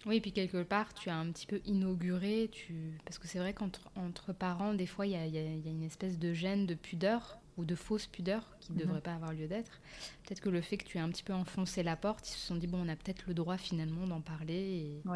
Oui, 0.06 0.18
et 0.18 0.22
puis 0.22 0.32
quelque 0.32 0.64
part, 0.64 0.94
tu 0.94 1.10
as 1.10 1.18
un 1.18 1.30
petit 1.32 1.46
peu 1.46 1.60
inauguré, 1.66 2.50
tu... 2.52 2.98
parce 3.06 3.20
que 3.20 3.28
c'est 3.28 3.40
vrai 3.40 3.54
qu'entre 3.54 3.90
entre 3.96 4.32
parents, 4.32 4.74
des 4.74 4.86
fois, 4.86 5.06
il 5.06 5.12
y 5.12 5.16
a, 5.16 5.26
y 5.26 5.38
a, 5.38 5.42
une 5.42 5.84
espèce 5.84 6.18
de 6.18 6.34
gêne, 6.34 6.66
de 6.66 6.74
pudeur 6.74 7.39
ou 7.60 7.66
de 7.66 7.76
fausses 7.76 8.08
pudeurs 8.08 8.46
qui 8.62 8.72
ne 8.72 8.78
mhm. 8.78 8.84
devraient 8.84 9.02
pas 9.02 9.14
avoir 9.14 9.34
lieu 9.34 9.48
d'être. 9.48 9.80
Peut-être 10.24 10.42
que 10.42 10.50
le 10.50 10.62
fait 10.62 10.78
que 10.78 10.86
tu 10.86 10.98
aies 10.98 11.02
un 11.02 11.10
petit 11.10 11.24
peu 11.24 11.34
enfoncé 11.34 11.84
la 11.84 11.96
porte, 11.96 12.28
ils 12.30 12.34
se 12.34 12.48
sont 12.48 12.56
dit, 12.56 12.68
bon, 12.68 12.82
on 12.84 12.90
a 12.90 12.96
peut-être 12.96 13.26
le 13.28 13.34
droit 13.34 13.58
finalement 13.58 14.08
d'en 14.08 14.22
parler 14.22 15.02
et, 15.06 15.10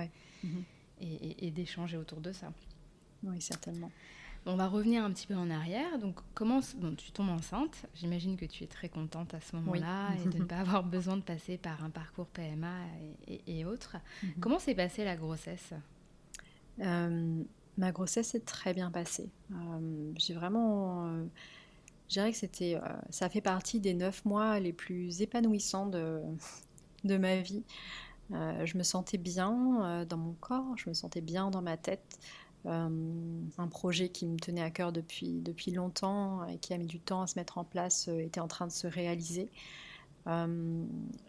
mhm. 0.43 0.63
et, 0.99 1.51
d'échanger 1.51 1.97
autour 1.97 2.19
de 2.19 2.33
ça. 2.33 2.51
Oui, 3.23 3.41
certainement. 3.41 3.91
On 4.45 4.57
va 4.57 4.67
revenir 4.67 5.05
un 5.05 5.11
petit 5.11 5.25
peu 5.25 5.35
en 5.35 5.49
arrière. 5.49 5.97
Donc, 5.99 6.19
comment 6.33 6.59
bon, 6.75 6.93
tu 6.95 7.13
tombes 7.13 7.29
enceinte 7.29 7.85
J'imagine 7.95 8.35
que 8.35 8.43
tu 8.43 8.65
es 8.65 8.67
très 8.67 8.89
contente 8.89 9.33
à 9.33 9.39
ce 9.39 9.55
moment-là 9.55 10.09
et 10.25 10.27
de 10.27 10.39
ne 10.39 10.43
pas 10.43 10.57
avoir 10.57 10.83
besoin 10.83 11.15
de 11.15 11.21
passer 11.21 11.57
par 11.57 11.81
un 11.81 11.89
parcours 11.89 12.27
PMA 12.27 12.75
et, 13.47 13.63
autres. 13.63 13.95
Mhm. 14.21 14.33
Comment 14.41 14.59
s'est 14.59 14.75
passée 14.75 15.05
la 15.05 15.15
grossesse? 15.15 15.73
Euh, 16.81 17.43
Ma 17.77 17.91
grossesse 17.91 18.35
est 18.35 18.45
très 18.45 18.73
bien 18.73 18.91
passée. 18.91 19.31
Euh, 19.51 20.11
j'ai 20.15 20.35
vraiment 20.35 21.07
euh, 21.07 21.25
je 22.09 22.19
dirais 22.19 22.31
que 22.31 22.37
c'était, 22.37 22.75
euh, 22.75 22.79
ça 23.09 23.29
fait 23.29 23.41
partie 23.41 23.79
des 23.79 23.93
neuf 23.93 24.25
mois 24.25 24.59
les 24.59 24.73
plus 24.73 25.21
épanouissants 25.21 25.87
de, 25.87 26.21
de 27.03 27.17
ma 27.17 27.37
vie. 27.37 27.63
Euh, 28.31 28.65
je 28.65 28.77
me 28.77 28.83
sentais 28.83 29.17
bien 29.17 29.83
euh, 29.83 30.05
dans 30.05 30.17
mon 30.17 30.33
corps, 30.33 30.77
je 30.77 30.89
me 30.89 30.93
sentais 30.93 31.21
bien 31.21 31.49
dans 31.49 31.61
ma 31.61 31.77
tête. 31.77 32.19
un 32.65 33.67
projet 33.69 34.09
qui 34.09 34.25
me 34.25 34.37
tenait 34.37 34.61
à 34.61 34.69
cœur 34.69 34.91
depuis, 34.91 35.41
depuis 35.41 35.71
longtemps 35.71 36.45
et 36.47 36.57
qui 36.57 36.73
a 36.73 36.77
mis 36.77 36.85
du 36.85 36.99
temps 36.99 37.21
à 37.21 37.27
se 37.27 37.37
mettre 37.37 37.57
en 37.57 37.65
place 37.65 38.07
était 38.07 38.39
en 38.39 38.47
train 38.47 38.67
de 38.67 38.71
se 38.71 38.87
réaliser. 38.87 39.49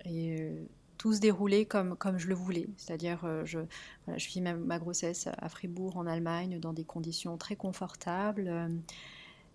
et 0.04 0.52
tout 0.96 1.12
se 1.12 1.20
déroulait 1.20 1.64
comme, 1.64 1.96
comme 1.96 2.18
je 2.18 2.28
le 2.28 2.34
voulais. 2.34 2.68
C'est-à-dire, 2.76 3.26
je, 3.44 3.58
voilà, 4.04 4.18
vis 4.18 4.40
ma, 4.40 4.54
ma, 4.54 4.78
grossesse 4.78 5.28
à 5.38 5.48
Fribourg, 5.48 5.96
en 5.96 6.06
Allemagne, 6.06 6.60
dans 6.60 6.72
des 6.72 6.84
conditions 6.84 7.36
très 7.36 7.56
confortables. 7.56 8.70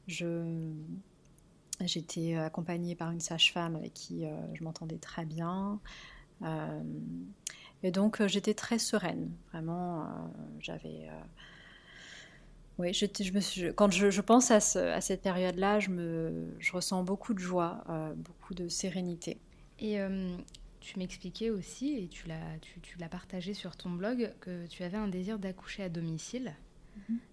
je, 0.07 0.73
J'étais 1.85 2.35
euh, 2.35 2.45
accompagnée 2.45 2.95
par 2.95 3.11
une 3.11 3.21
sage-femme 3.21 3.75
avec 3.75 3.93
qui 3.93 4.25
euh, 4.25 4.31
je 4.53 4.63
m'entendais 4.63 4.97
très 4.97 5.25
bien. 5.25 5.79
Euh, 6.41 6.83
et 7.83 7.91
donc 7.91 8.25
j'étais 8.25 8.53
très 8.53 8.79
sereine, 8.79 9.31
vraiment. 9.51 10.31
J'avais. 10.59 11.09
Oui, 12.77 12.93
je 12.93 13.05
me 13.05 13.71
quand 13.71 13.91
je, 13.91 14.21
pense 14.21 14.51
à, 14.51 14.59
cette 14.59 15.21
période-là, 15.21 15.79
je, 15.79 15.89
me, 15.89 16.55
je 16.59 16.71
ressens 16.73 17.03
beaucoup 17.03 17.33
de 17.33 17.39
joie, 17.39 17.83
beaucoup 18.17 18.53
de 18.53 18.67
sérénité. 18.67 19.37
Et 19.79 19.97
tu 20.81 20.99
m'expliquais 20.99 21.49
aussi, 21.49 21.95
et 21.95 22.07
tu 22.07 22.27
l'as 22.27 22.57
tu, 22.61 22.81
tu 22.81 22.97
partagé 22.97 23.53
sur 23.53 23.77
ton 23.77 23.91
blog, 23.91 24.33
que 24.41 24.65
tu 24.67 24.83
avais 24.83 24.97
un 24.97 25.07
désir 25.07 25.39
d'accoucher 25.39 25.83
à 25.83 25.89
domicile. 25.89 26.53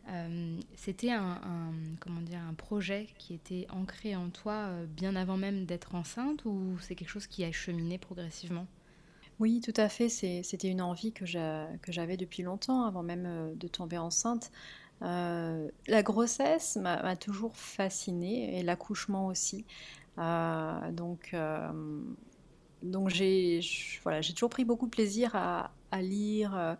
Euh, 0.08 0.60
c'était 0.76 1.10
un, 1.10 1.72
comment 2.00 2.20
dire, 2.20 2.40
un 2.48 2.54
projet 2.54 3.08
qui 3.18 3.34
était 3.34 3.66
ancré 3.70 4.14
en 4.14 4.30
toi 4.30 4.52
euh, 4.52 4.86
bien 4.86 5.16
avant 5.16 5.36
même 5.36 5.66
d'être 5.66 5.94
enceinte 5.94 6.44
ou 6.44 6.76
c'est 6.80 6.94
quelque 6.94 7.08
chose 7.08 7.26
qui 7.26 7.44
a 7.44 7.50
cheminé 7.50 7.98
progressivement? 7.98 8.66
Oui, 9.40 9.60
tout 9.60 9.74
à 9.76 9.88
fait. 9.88 10.08
C'était 10.08 10.68
une 10.68 10.80
envie 10.80 11.12
que 11.12 11.26
j'avais 11.26 12.16
depuis 12.16 12.42
longtemps, 12.42 12.84
avant 12.84 13.02
même 13.02 13.26
euh, 13.26 13.54
de 13.54 13.68
tomber 13.68 13.98
enceinte. 13.98 14.50
la 15.00 16.02
grossesse 16.02 16.76
m'a 16.76 17.16
toujours 17.16 17.56
fascinée 17.56 18.58
et 18.58 18.62
l'accouchement 18.62 19.26
aussi. 19.26 19.66
donc, 20.16 21.34
donc 22.82 23.08
j'ai 23.10 23.60
voilà, 24.02 24.22
toujours 24.22 24.50
pris 24.50 24.64
beaucoup 24.64 24.86
de 24.86 24.90
plaisir 24.90 25.34
à, 25.34 25.72
à 25.90 26.00
lire 26.00 26.76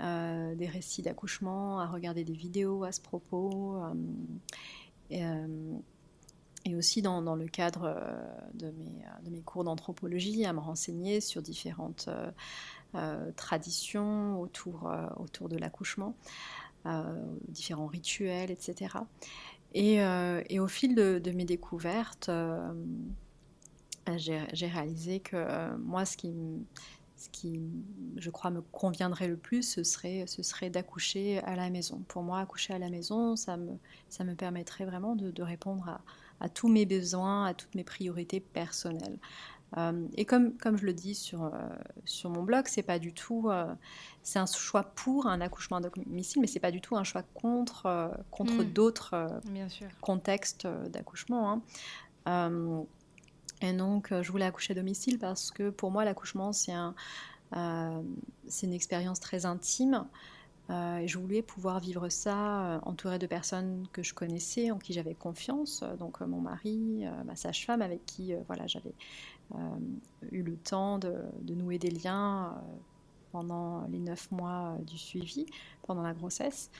euh, 0.00 0.54
des 0.54 0.66
récits 0.66 1.02
d'accouchement, 1.02 1.78
à 1.78 1.86
regarder 1.86 2.24
des 2.24 2.32
vidéos 2.32 2.84
à 2.84 2.92
ce 2.92 3.00
propos. 3.00 3.76
Euh, 3.76 3.94
euh, 5.12 5.76
et, 6.64 6.74
aussi 6.74 7.02
dans, 7.02 7.20
le 7.34 7.46
cadre 7.46 7.94
de 8.54 8.72
mes, 9.30 9.40
cours 9.42 9.64
d'anthropologie, 9.64 10.44
à 10.44 10.52
me 10.52 10.60
renseigner 10.60 11.20
sur 11.20 11.42
différentes 11.42 12.08
traditions 13.34 14.40
autour, 14.40 14.88
autour 15.16 15.48
de 15.48 15.56
l'accouchement, 15.56 16.14
différents 17.48 17.88
rituels, 17.88 18.52
etc. 18.52 18.94
Et, 19.74 20.00
au 20.60 20.68
fil 20.68 20.94
de, 20.94 21.18
de 21.18 21.30
mes 21.32 21.44
découvertes, 21.44 22.30
j'ai 24.16 24.66
réalisé 24.68 25.18
que 25.18 25.76
moi, 25.78 26.04
ce 26.04 26.16
qui, 26.16 26.32
ce 27.22 27.28
qui, 27.28 27.60
je 28.16 28.30
crois, 28.30 28.50
me 28.50 28.60
conviendrait 28.60 29.28
le 29.28 29.36
plus, 29.36 29.62
ce 29.62 29.84
serait, 29.84 30.24
ce 30.26 30.42
serait 30.42 30.70
d'accoucher 30.70 31.38
à 31.40 31.54
la 31.54 31.70
maison. 31.70 32.02
Pour 32.08 32.22
moi, 32.22 32.40
accoucher 32.40 32.74
à 32.74 32.78
la 32.78 32.90
maison, 32.90 33.36
ça 33.36 33.56
me, 33.56 33.78
ça 34.08 34.24
me 34.24 34.34
permettrait 34.34 34.84
vraiment 34.84 35.14
de, 35.14 35.42
répondre 35.42 35.88
à, 35.88 36.00
à, 36.40 36.48
tous 36.48 36.68
mes 36.68 36.84
besoins, 36.84 37.46
à 37.46 37.54
toutes 37.54 37.74
mes 37.76 37.84
priorités 37.84 38.40
personnelles. 38.40 39.18
Euh, 39.78 40.06
et 40.16 40.24
comme, 40.24 40.56
comme 40.58 40.76
je 40.76 40.84
le 40.84 40.92
dis 40.92 41.14
sur, 41.14 41.44
euh, 41.44 41.50
sur 42.04 42.28
mon 42.28 42.42
blog, 42.42 42.64
c'est 42.66 42.82
pas 42.82 42.98
du 42.98 43.14
tout, 43.14 43.48
euh, 43.48 43.72
c'est 44.24 44.40
un 44.40 44.46
choix 44.46 44.82
pour 44.82 45.26
un 45.26 45.40
accouchement 45.40 45.76
à 45.76 45.80
domicile, 45.80 46.40
mais 46.40 46.48
c'est 46.48 46.60
pas 46.60 46.72
du 46.72 46.80
tout 46.80 46.96
un 46.96 47.04
choix 47.04 47.22
contre, 47.34 48.12
contre 48.30 48.64
mmh. 48.64 48.72
d'autres 48.72 49.40
contextes 50.00 50.66
d'accouchement. 50.66 51.62
Hein. 52.26 52.84
Et 53.62 53.72
donc, 53.72 54.10
euh, 54.10 54.22
je 54.22 54.30
voulais 54.32 54.44
accoucher 54.44 54.72
à 54.72 54.74
domicile 54.74 55.18
parce 55.18 55.50
que 55.50 55.70
pour 55.70 55.90
moi, 55.90 56.04
l'accouchement, 56.04 56.52
c'est 56.52 56.72
un, 56.72 56.94
euh, 57.56 58.02
une 58.62 58.72
expérience 58.72 59.20
très 59.20 59.46
intime. 59.46 60.04
Euh, 60.70 60.98
et 60.98 61.08
je 61.08 61.18
voulais 61.18 61.42
pouvoir 61.42 61.80
vivre 61.80 62.08
ça 62.08 62.80
entourée 62.84 63.18
de 63.18 63.26
personnes 63.26 63.86
que 63.92 64.02
je 64.02 64.14
connaissais, 64.14 64.70
en 64.70 64.78
qui 64.78 64.92
j'avais 64.92 65.14
confiance. 65.14 65.84
Donc, 65.98 66.20
mon 66.20 66.40
mari, 66.40 67.04
ma 67.24 67.36
sage-femme, 67.36 67.82
avec 67.82 68.04
qui 68.06 68.32
voilà, 68.46 68.66
j'avais 68.66 68.94
eu 70.30 70.42
le 70.42 70.56
temps 70.56 70.98
de, 70.98 71.14
nouer 71.48 71.78
des 71.78 71.90
liens 71.90 72.54
pendant 73.32 73.86
les 73.88 73.98
neuf 73.98 74.30
mois 74.30 74.76
du 74.86 74.96
suivi, 74.96 75.46
pendant 75.82 76.02
la 76.02 76.14
grossesse. 76.14 76.70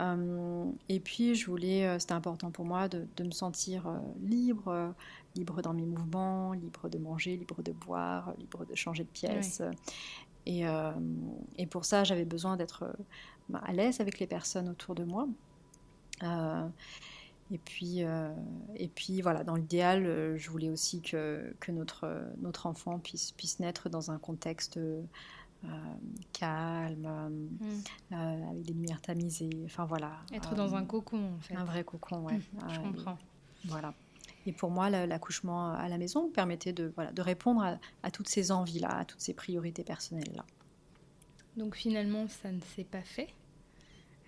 Euh, 0.00 0.64
et 0.88 1.00
puis, 1.00 1.34
je 1.34 1.46
voulais, 1.46 1.86
euh, 1.86 1.98
c'était 1.98 2.12
important 2.12 2.50
pour 2.50 2.64
moi 2.64 2.88
de, 2.88 3.06
me 3.22 3.30
sentir 3.30 3.86
euh, 3.86 3.98
libre, 4.22 4.94
libre 5.34 5.62
dans 5.62 5.72
mes 5.72 5.86
mouvements, 5.86 6.52
libre 6.52 6.88
de 6.88 6.98
manger, 6.98 7.36
libre 7.36 7.62
de 7.62 7.72
boire, 7.72 8.34
libre 8.38 8.64
de 8.64 8.74
changer 8.74 9.04
de 9.04 9.08
pièce. 9.08 9.62
Et, 10.46 10.64
et, 11.56 11.66
pour 11.66 11.84
ça, 11.84 12.04
j'avais 12.04 12.24
besoin 12.24 12.56
d'être 12.56 12.94
bah, 13.48 13.60
à 13.64 13.72
l'aise 13.72 14.00
avec 14.00 14.18
les 14.18 14.26
personnes 14.26 14.68
autour 14.68 14.94
de 14.94 15.04
moi. 15.04 15.26
et 16.22 17.58
puis, 17.58 18.00
et 18.00 18.88
puis 18.94 19.22
voilà, 19.22 19.42
dans 19.42 19.56
l'idéal, 19.56 20.36
je 20.36 20.50
voulais 20.50 20.70
aussi 20.70 21.00
que, 21.00 21.54
que 21.60 21.72
notre, 21.72 22.22
notre 22.40 22.66
enfant 22.66 22.98
puisse, 22.98 23.32
puisse 23.32 23.58
naître 23.58 23.88
dans 23.88 24.10
un 24.10 24.18
contexte 24.18 24.78
calme, 26.32 27.08
mm. 28.10 28.14
avec 28.14 28.62
des 28.62 28.72
lumières 28.72 29.00
tamisées. 29.00 29.62
Enfin 29.64 29.84
voilà. 29.84 30.12
Être 30.32 30.54
dans 30.54 30.74
un 30.74 30.84
cocon 30.84 31.34
en 31.36 31.40
fait. 31.40 31.54
Un 31.54 31.64
vrai 31.64 31.84
cocon, 31.84 32.24
ouais. 32.24 32.40
je 32.68 32.80
comprends. 32.80 33.18
voilà. 33.64 33.94
Et 34.46 34.52
pour 34.52 34.70
moi, 34.70 34.90
l'accouchement 34.90 35.72
à 35.72 35.88
la 35.88 35.98
maison 35.98 36.28
permettait 36.30 36.72
de, 36.72 36.92
voilà, 36.94 37.12
de 37.12 37.22
répondre 37.22 37.78
à, 38.02 38.10
toutes 38.10 38.28
ces 38.28 38.52
envies-là, 38.52 38.98
à 38.98 39.04
toutes 39.04 39.20
ces 39.20 39.34
priorités 39.34 39.84
personnelles-là. 39.84 40.44
Donc 41.56 41.76
finalement, 41.76 42.28
ça 42.28 42.52
ne 42.52 42.60
s'est 42.60 42.84
pas 42.84 43.02
fait. 43.02 43.28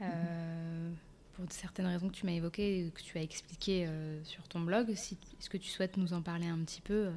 Euh, 0.01 0.91
pour 1.35 1.45
certaines 1.51 1.87
raisons 1.87 2.09
que 2.09 2.15
tu 2.15 2.27
m'as 2.27 2.33
évoquées, 2.33 2.91
que 2.95 3.03
tu 3.03 3.19
as 3.19 3.23
expliquées 3.23 3.87
euh, 3.87 4.23
sur 4.25 4.47
ton 4.49 4.61
blog. 4.61 4.91
Est-ce 4.91 5.51
que 5.51 5.57
tu 5.59 5.69
souhaites 5.69 5.97
nous 5.97 6.13
en 6.13 6.23
parler 6.23 6.47
un 6.47 6.59
petit 6.59 6.81
peu 6.81 7.11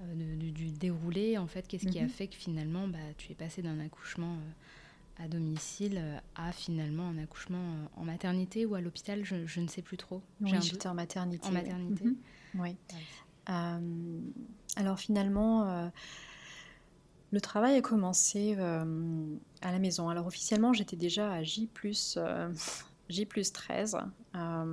euh, 0.00 0.36
du 0.36 0.70
déroulé 0.70 1.38
En 1.38 1.46
fait, 1.46 1.66
qu'est-ce 1.66 1.86
qui 1.86 1.98
a 1.98 2.02
mhm. 2.02 2.08
fait 2.08 2.28
que 2.28 2.36
finalement, 2.36 2.86
bah, 2.86 2.98
tu 3.16 3.32
es 3.32 3.34
passé 3.34 3.62
d'un 3.62 3.80
accouchement 3.80 4.36
à 5.18 5.28
domicile 5.28 6.02
à 6.34 6.52
finalement 6.52 7.08
un 7.08 7.18
accouchement 7.18 7.74
en 7.96 8.04
maternité 8.04 8.66
ou 8.66 8.74
à 8.74 8.80
l'hôpital, 8.80 9.24
je, 9.24 9.60
ne 9.60 9.66
sais 9.66 9.82
plus 9.82 9.96
trop. 9.96 10.22
Oui, 10.40 10.52
j'étais 10.60 10.88
en 10.88 10.94
maternité. 10.94 11.46
En 11.48 11.52
maternité. 11.52 12.04
Mhm. 12.04 12.16
Oui. 12.58 12.76
Euh, 13.48 14.20
alors 14.76 14.98
finalement, 14.98 15.68
euh, 15.68 15.88
le 17.30 17.40
travail 17.40 17.76
a 17.76 17.80
commencé 17.80 18.54
euh, 18.58 19.36
à 19.62 19.72
la 19.72 19.78
maison. 19.78 20.08
Alors 20.08 20.26
officiellement, 20.26 20.72
j'étais 20.72 20.96
déjà 20.96 21.32
à 21.32 21.42
J 21.42 21.66
plus, 21.66 22.18
J 23.08 23.26
plus 23.26 23.52
13. 23.52 23.98
Ah 24.34 24.64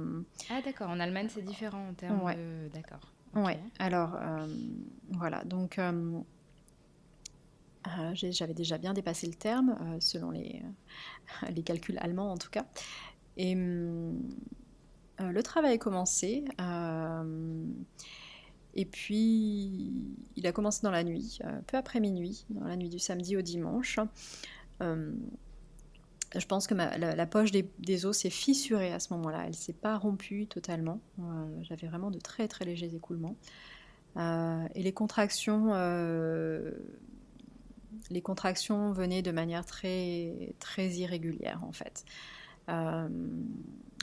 d'accord, 0.64 0.90
en 0.90 1.00
Allemagne 1.00 1.28
c'est 1.30 1.44
différent 1.44 1.90
en 1.90 1.94
termes 1.94 2.34
de... 2.34 2.70
D'accord. 2.74 3.12
Ouais, 3.36 3.60
alors 3.80 4.18
voilà, 5.10 5.44
donc 5.46 5.80
euh, 7.88 8.14
j'avais 8.14 8.54
déjà 8.54 8.78
bien 8.78 8.94
dépassé 8.94 9.28
le 9.28 9.34
terme, 9.34 9.78
euh, 9.82 9.98
selon 10.00 10.32
les, 10.32 11.64
calculs 11.64 11.98
allemands 12.00 12.32
en 12.32 12.38
tout 12.38 12.50
cas. 12.50 12.66
Et 13.38 13.54
hum, 13.54 14.20
euh, 15.22 15.32
le 15.32 15.44
travail 15.44 15.74
a 15.74 15.78
commencé. 15.78 16.46
et 18.74 18.86
puis, 18.86 19.92
il 20.36 20.48
a 20.48 20.52
commencé 20.52 20.82
dans 20.84 20.92
la 20.92 21.04
nuit, 21.04 21.40
peu 21.68 21.78
après 21.78 22.00
minuit, 22.00 22.46
dans 22.50 22.66
la 22.66 22.76
nuit 22.76 22.90
du 22.90 23.00
samedi 23.00 23.38
au 23.38 23.42
dimanche. 23.42 24.00
je 24.82 26.46
pense 26.48 26.66
que 26.66 26.74
la, 26.74 27.26
poche 27.28 27.52
des, 27.52 28.06
os 28.06 28.18
s'est 28.18 28.30
fissurée 28.32 28.92
à 28.92 29.00
ce 29.00 29.14
moment-là. 29.14 29.42
Elle 29.44 29.50
ne 29.50 29.56
s'est 29.56 29.74
pas 29.74 29.98
rompue 29.98 30.48
totalement. 30.48 31.00
J'avais 31.62 31.88
vraiment 31.88 32.10
de 32.10 32.20
très 32.20 32.48
très 32.48 32.66
légers 32.66 32.96
écoulements. 32.96 33.36
et 34.18 34.82
les 34.82 34.94
contractions 34.94 35.72
les 38.10 38.22
contractions 38.22 38.92
venaient 38.92 39.22
de 39.22 39.32
manière 39.32 39.66
très, 39.66 40.56
très 40.60 40.90
irrégulière 40.90 41.64
en 41.64 41.72
fait. 41.72 42.06
Euh, 42.70 43.08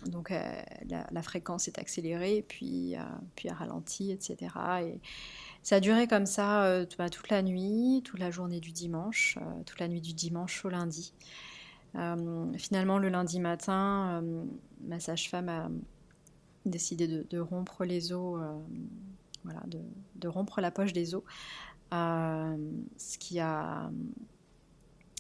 donc 0.07 0.31
euh, 0.31 0.63
la, 0.89 1.23
fréquence 1.23 1.69
est 1.69 1.79
accélérée, 1.79 2.45
puis, 2.47 2.97
euh, 2.97 3.01
puis 3.37 3.49
a 3.49 3.55
ralenti, 3.55 4.11
etc. 4.11 4.37
Et 4.83 5.01
ça 5.63 5.77
a 5.77 5.81
duré 5.81 6.07
comme 6.07 6.27
ça 6.27 6.85
bah, 6.99 7.11
toute 7.11 7.29
la 7.29 7.43
nuit, 7.43 8.03
toute 8.05 8.19
la 8.19 8.31
journée 8.31 8.61
du 8.61 8.73
dimanche, 8.73 9.39
toute 9.67 9.79
la 9.79 9.89
nuit 9.89 10.01
du 10.01 10.15
dimanche 10.15 10.65
au 10.65 10.71
lundi. 10.71 11.13
finalement, 12.57 12.99
le 12.99 13.09
lundi 13.09 13.41
matin, 13.41 14.23
ma 14.87 15.01
sage-femme 15.01 15.49
a 15.49 15.69
décidé 16.65 17.07
de, 17.07 17.39
rompre 17.39 17.85
les 17.85 18.13
os, 18.13 18.41
voilà, 19.45 19.63
de, 19.67 20.29
rompre 20.29 20.63
la 20.63 20.71
poche 20.71 20.95
des 20.95 21.15
os 21.15 21.23
euh, 21.23 21.70
ce 21.91 23.19
qui 23.19 23.41
a 23.41 23.91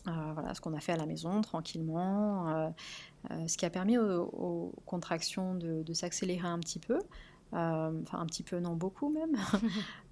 euh, 0.09 0.33
voilà, 0.33 0.55
ce 0.55 0.61
qu'on 0.61 0.73
a 0.73 0.81
fait 0.81 0.93
à 0.93 0.97
la 0.97 1.05
maison 1.05 1.43
tranquillement, 1.43 2.49
euh, 2.49 2.71
ce 3.47 3.57
qui 3.59 3.67
a 3.67 3.71
permis 3.71 3.99
aux, 3.99 4.73
contractions 4.87 5.55
de, 5.55 5.93
s'accélérer 5.93 6.49
un 6.49 6.59
petit 6.59 6.79
peu. 6.79 6.99
enfin, 7.53 8.19
un 8.19 8.27
petit 8.27 8.43
peu, 8.43 8.61
non, 8.61 8.75
beaucoup 8.75 9.11
même. 9.11 9.37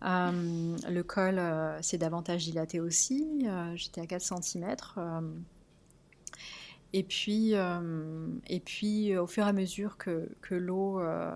le 0.02 1.02
col 1.02 1.40
s'est 1.82 1.98
davantage 1.98 2.44
dilaté 2.44 2.80
aussi. 2.80 3.46
J'étais 3.74 4.02
à 4.02 4.06
4 4.06 4.42
cm. 4.42 4.76
Et 6.94 7.02
puis, 7.02 7.54
euh, 7.54 8.28
et 8.46 8.60
puis 8.60 9.16
au 9.16 9.26
fur 9.26 9.44
et 9.44 9.48
à 9.48 9.52
mesure 9.52 9.98
que, 9.98 10.30
l'eau, 10.50 11.00
euh, 11.00 11.34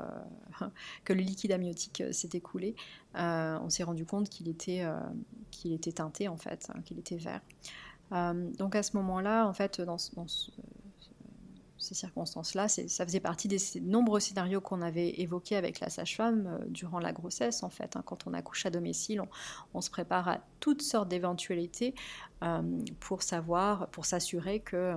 que 1.04 1.12
le 1.12 1.20
liquide 1.20 1.52
amniotique 1.52 2.00
euh, 2.00 2.12
s'est 2.12 2.30
écoulé, 2.32 2.74
on 3.14 3.68
s'est 3.68 3.82
rendu 3.82 4.06
compte 4.06 4.30
qu'il 4.30 4.48
était, 4.48 4.86
qu'il 5.50 5.72
était 5.72 5.92
teinté 5.92 6.28
en 6.28 6.38
fait, 6.38 6.70
hein, 6.74 6.80
qu'il 6.82 6.98
était 6.98 7.18
vert. 7.18 7.42
donc 8.58 8.74
à 8.74 8.82
ce 8.82 8.96
moment-là, 8.96 9.46
en 9.46 9.52
fait, 9.52 9.82
dans, 9.82 9.98
ces 11.76 11.94
circonstances-là, 11.94 12.68
ça 12.68 13.04
faisait 13.04 13.20
partie 13.20 13.48
des 13.48 13.58
nombreux 13.82 14.20
scénarios 14.20 14.62
qu'on 14.62 14.80
avait 14.80 15.20
évoqués 15.20 15.56
avec 15.56 15.80
la 15.80 15.90
sage-femme 15.90 16.64
durant 16.68 17.00
la 17.00 17.12
grossesse. 17.12 17.62
En 17.62 17.68
fait, 17.68 17.96
hein. 17.96 18.02
quand 18.06 18.26
on 18.26 18.32
accouche 18.32 18.64
à 18.64 18.70
domicile, 18.70 19.20
on, 19.20 19.28
on, 19.74 19.80
se 19.82 19.90
prépare 19.90 20.28
à 20.28 20.38
toutes 20.60 20.80
sortes 20.80 21.10
d'éventualités 21.10 21.94
pour 23.00 23.22
savoir, 23.22 23.88
pour 23.88 24.06
s'assurer 24.06 24.60
que 24.60 24.96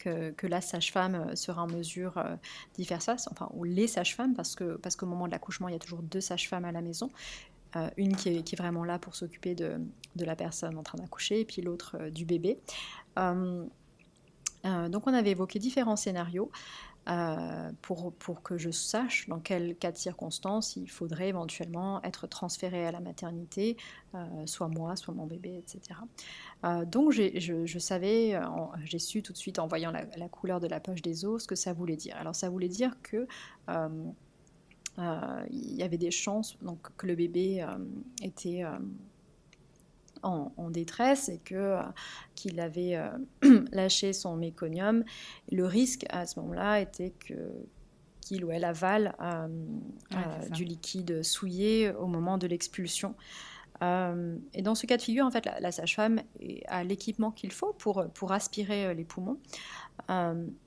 que, 0.00 0.46
la 0.46 0.60
sage-femme 0.60 1.14
euh, 1.14 1.36
sera 1.36 1.62
en 1.62 1.66
mesure 1.66 2.18
euh, 2.18 2.36
d'y 2.74 2.84
faire 2.84 3.02
ça, 3.02 3.16
enfin, 3.30 3.48
ou 3.54 3.64
les 3.64 3.86
sages-femmes, 3.86 4.34
parce 4.34 4.56
qu'au 4.56 5.06
moment 5.06 5.26
de 5.26 5.32
l'accouchement, 5.32 5.68
il 5.68 5.72
y 5.72 5.76
a 5.76 5.78
toujours 5.78 6.02
deux 6.02 6.20
sages-femmes 6.20 6.64
à 6.64 6.72
la 6.72 6.80
maison. 6.80 7.10
Euh, 7.76 7.88
une 7.96 8.16
qui 8.16 8.30
est, 8.30 8.56
vraiment 8.56 8.84
là 8.84 8.98
pour 8.98 9.14
s'occuper 9.14 9.54
de, 9.54 9.78
la 10.16 10.34
personne 10.34 10.76
en 10.76 10.82
train 10.82 10.98
d'accoucher, 10.98 11.40
et 11.40 11.44
puis 11.44 11.62
l'autre 11.62 12.08
du 12.10 12.24
bébé. 12.24 12.58
donc 13.16 15.06
on 15.06 15.14
avait 15.14 15.30
évoqué 15.30 15.58
différents 15.58 15.96
scénarios. 15.96 16.50
Euh, 17.10 17.72
pour, 17.82 18.42
que 18.42 18.56
je 18.56 18.70
sache 18.70 19.28
dans 19.28 19.40
quel 19.40 19.74
cas 19.74 19.90
de 19.90 19.96
circonstances 19.96 20.76
il 20.76 20.88
faudrait 20.88 21.28
éventuellement 21.28 22.00
être 22.04 22.28
transféré 22.28 22.86
à 22.86 22.92
la 22.92 23.00
maternité, 23.00 23.76
euh, 24.14 24.46
soit 24.46 24.68
moi, 24.68 24.94
soit 24.94 25.12
mon 25.12 25.26
bébé, 25.26 25.56
etc. 25.58 25.98
Euh, 26.64 26.84
donc 26.84 27.10
je, 27.10 27.78
savais, 27.78 28.38
j'ai 28.84 29.00
su 29.00 29.22
tout 29.22 29.32
de 29.32 29.38
suite 29.38 29.58
en 29.58 29.66
voyant 29.66 29.90
la, 29.90 30.04
la, 30.16 30.28
couleur 30.28 30.60
de 30.60 30.68
la 30.68 30.78
poche 30.78 31.02
des 31.02 31.24
os 31.24 31.42
ce 31.42 31.48
que 31.48 31.56
ça 31.56 31.72
voulait 31.72 31.96
dire. 31.96 32.16
Alors 32.16 32.34
ça 32.36 32.48
voulait 32.48 32.68
dire 32.68 32.96
que 33.02 33.26
il 34.98 35.74
y 35.74 35.82
avait 35.82 35.98
des 35.98 36.10
chances 36.12 36.58
donc, 36.62 36.94
que 36.96 37.06
le 37.06 37.16
bébé 37.16 37.66
était 38.22 38.62
en, 40.22 40.70
détresse 40.70 41.28
et 41.28 41.38
que 41.38 41.54
euh, 41.54 41.82
qu'il 42.34 42.60
avait 42.60 42.96
euh, 42.96 43.08
lâché 43.72 44.12
son 44.12 44.36
méconium. 44.36 45.04
Le 45.50 45.66
risque 45.66 46.04
à 46.10 46.26
ce 46.26 46.38
moment-là 46.40 46.80
était 46.80 47.10
que 47.10 47.34
qu'il 48.20 48.44
ou 48.44 48.50
elle 48.52 48.64
avale 48.64 49.16
euh, 49.22 49.48
du 50.50 50.64
liquide 50.64 51.22
souillé 51.22 51.90
au 51.90 52.06
moment 52.06 52.38
de 52.38 52.46
l'expulsion. 52.46 53.14
et 53.82 54.62
dans 54.62 54.74
ce 54.74 54.86
cas 54.86 54.98
de 54.98 55.02
figure, 55.02 55.24
en 55.24 55.30
fait, 55.30 55.48
la, 55.58 55.72
sage-femme 55.72 56.20
a 56.68 56.84
l'équipement 56.84 57.30
qu'il 57.30 57.50
faut 57.50 57.72
pour, 57.72 58.04
pour 58.12 58.30
aspirer 58.30 58.94
les 58.94 59.04
poumons. 59.04 59.38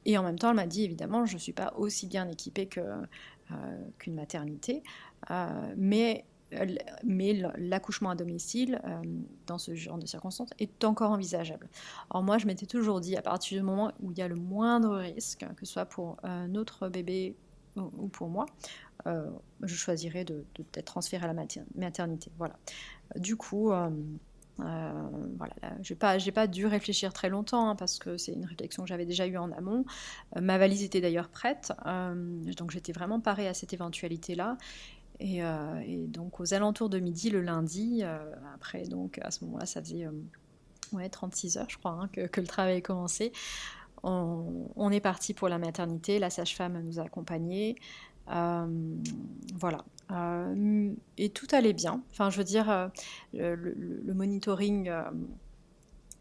et 0.03 0.17
en 0.17 0.23
même 0.23 0.39
temps, 0.39 0.49
elle 0.49 0.55
m'a 0.55 0.65
dit, 0.65 0.83
évidemment, 0.83 1.25
je 1.25 1.35
ne 1.35 1.39
suis 1.39 1.53
pas 1.53 1.73
aussi 1.77 2.07
bien 2.07 2.27
équipée 2.27 2.67
qu'une 2.67 4.15
maternité, 4.15 4.81
mais 5.77 6.25
mais 7.03 7.41
l'accouchement 7.57 8.09
à 8.09 8.15
domicile, 8.15 8.81
euh, 8.85 9.01
dans 9.47 9.57
ce 9.57 9.75
genre 9.75 9.97
de 9.97 10.05
circonstances, 10.05 10.49
est 10.59 10.83
encore 10.83 11.11
envisageable. 11.11 11.69
Or 12.09 12.23
moi, 12.23 12.37
je 12.37 12.47
m'étais 12.47 12.65
toujours 12.65 12.99
dit, 12.99 13.15
à 13.15 13.21
partir 13.21 13.59
du 13.59 13.65
moment 13.65 13.91
où 14.01 14.11
il 14.11 14.17
y 14.17 14.21
a 14.21 14.27
le 14.27 14.35
moindre 14.35 14.97
risque, 14.97 15.45
que 15.55 15.65
ce 15.65 15.73
soit 15.73 15.85
pour 15.85 16.17
euh, 16.23 16.47
notre 16.47 16.89
bébé 16.89 17.35
ou, 17.75 18.07
pour 18.07 18.29
moi, 18.29 18.45
euh, 19.07 19.29
je 19.63 19.73
choisirais 19.73 20.25
de, 20.25 20.45
transférée 20.85 21.25
à 21.25 21.27
la 21.27 21.45
maternité. 21.75 22.31
Voilà. 22.37 22.55
Du 23.15 23.35
coup, 23.35 23.71
voilà, 24.57 25.53
j'ai 25.81 25.95
pas, 25.95 26.19
j'ai 26.19 26.31
pas 26.31 26.45
dû 26.45 26.67
réfléchir 26.67 27.13
très 27.13 27.29
longtemps 27.29 27.69
hein, 27.69 27.75
parce 27.75 27.97
que 27.97 28.17
c'est 28.17 28.33
une 28.33 28.45
réflexion 28.45 28.83
que 28.83 28.89
j'avais 28.89 29.07
déjà 29.07 29.25
eue 29.25 29.37
en 29.37 29.51
amont. 29.51 29.85
ma 30.39 30.59
valise 30.59 30.83
était 30.83 31.01
d'ailleurs 31.01 31.29
prête, 31.29 31.73
donc 31.85 32.69
j'étais 32.69 32.91
vraiment 32.91 33.19
parée 33.19 33.47
à 33.47 33.55
cette 33.55 33.73
éventualité-là. 33.73 34.57
Euh, 35.21 35.80
et, 35.86 36.08
donc 36.08 36.39
aux 36.39 36.54
alentours 36.54 36.89
de 36.89 36.99
midi 36.99 37.30
le 37.30 37.41
lundi, 37.41 38.02
euh, 38.04 38.34
après 38.54 38.84
donc 38.84 39.19
à 39.21 39.32
ce 39.32 39.45
moment-là 39.45 39.65
ça 39.65 39.82
faisait 39.82 40.06
euh, 40.06 40.12
ouais, 40.91 41.08
36 41.08 41.58
heures 41.58 41.69
je 41.69 41.78
crois 41.78 41.91
hein, 41.91 42.10
que, 42.12 42.41
le 42.41 42.47
travail 42.47 42.78
a 42.78 42.82
commencé. 42.82 43.32
On, 44.06 44.91
est 44.91 44.99
parti 44.99 45.34
pour 45.34 45.47
la 45.47 45.58
maternité, 45.58 46.19
la 46.19 46.30
sage-femme 46.30 46.82
nous 46.82 46.99
a 46.99 47.04
accompagnés. 47.04 47.78
voilà. 48.28 49.86
et 51.17 51.30
tout 51.30 51.47
allait 51.54 51.71
bien. 51.71 52.04
Enfin, 52.12 52.30
je 52.30 52.38
veux 52.38 52.43
dire, 52.43 52.91
le, 53.32 54.13
monitoring 54.13 54.91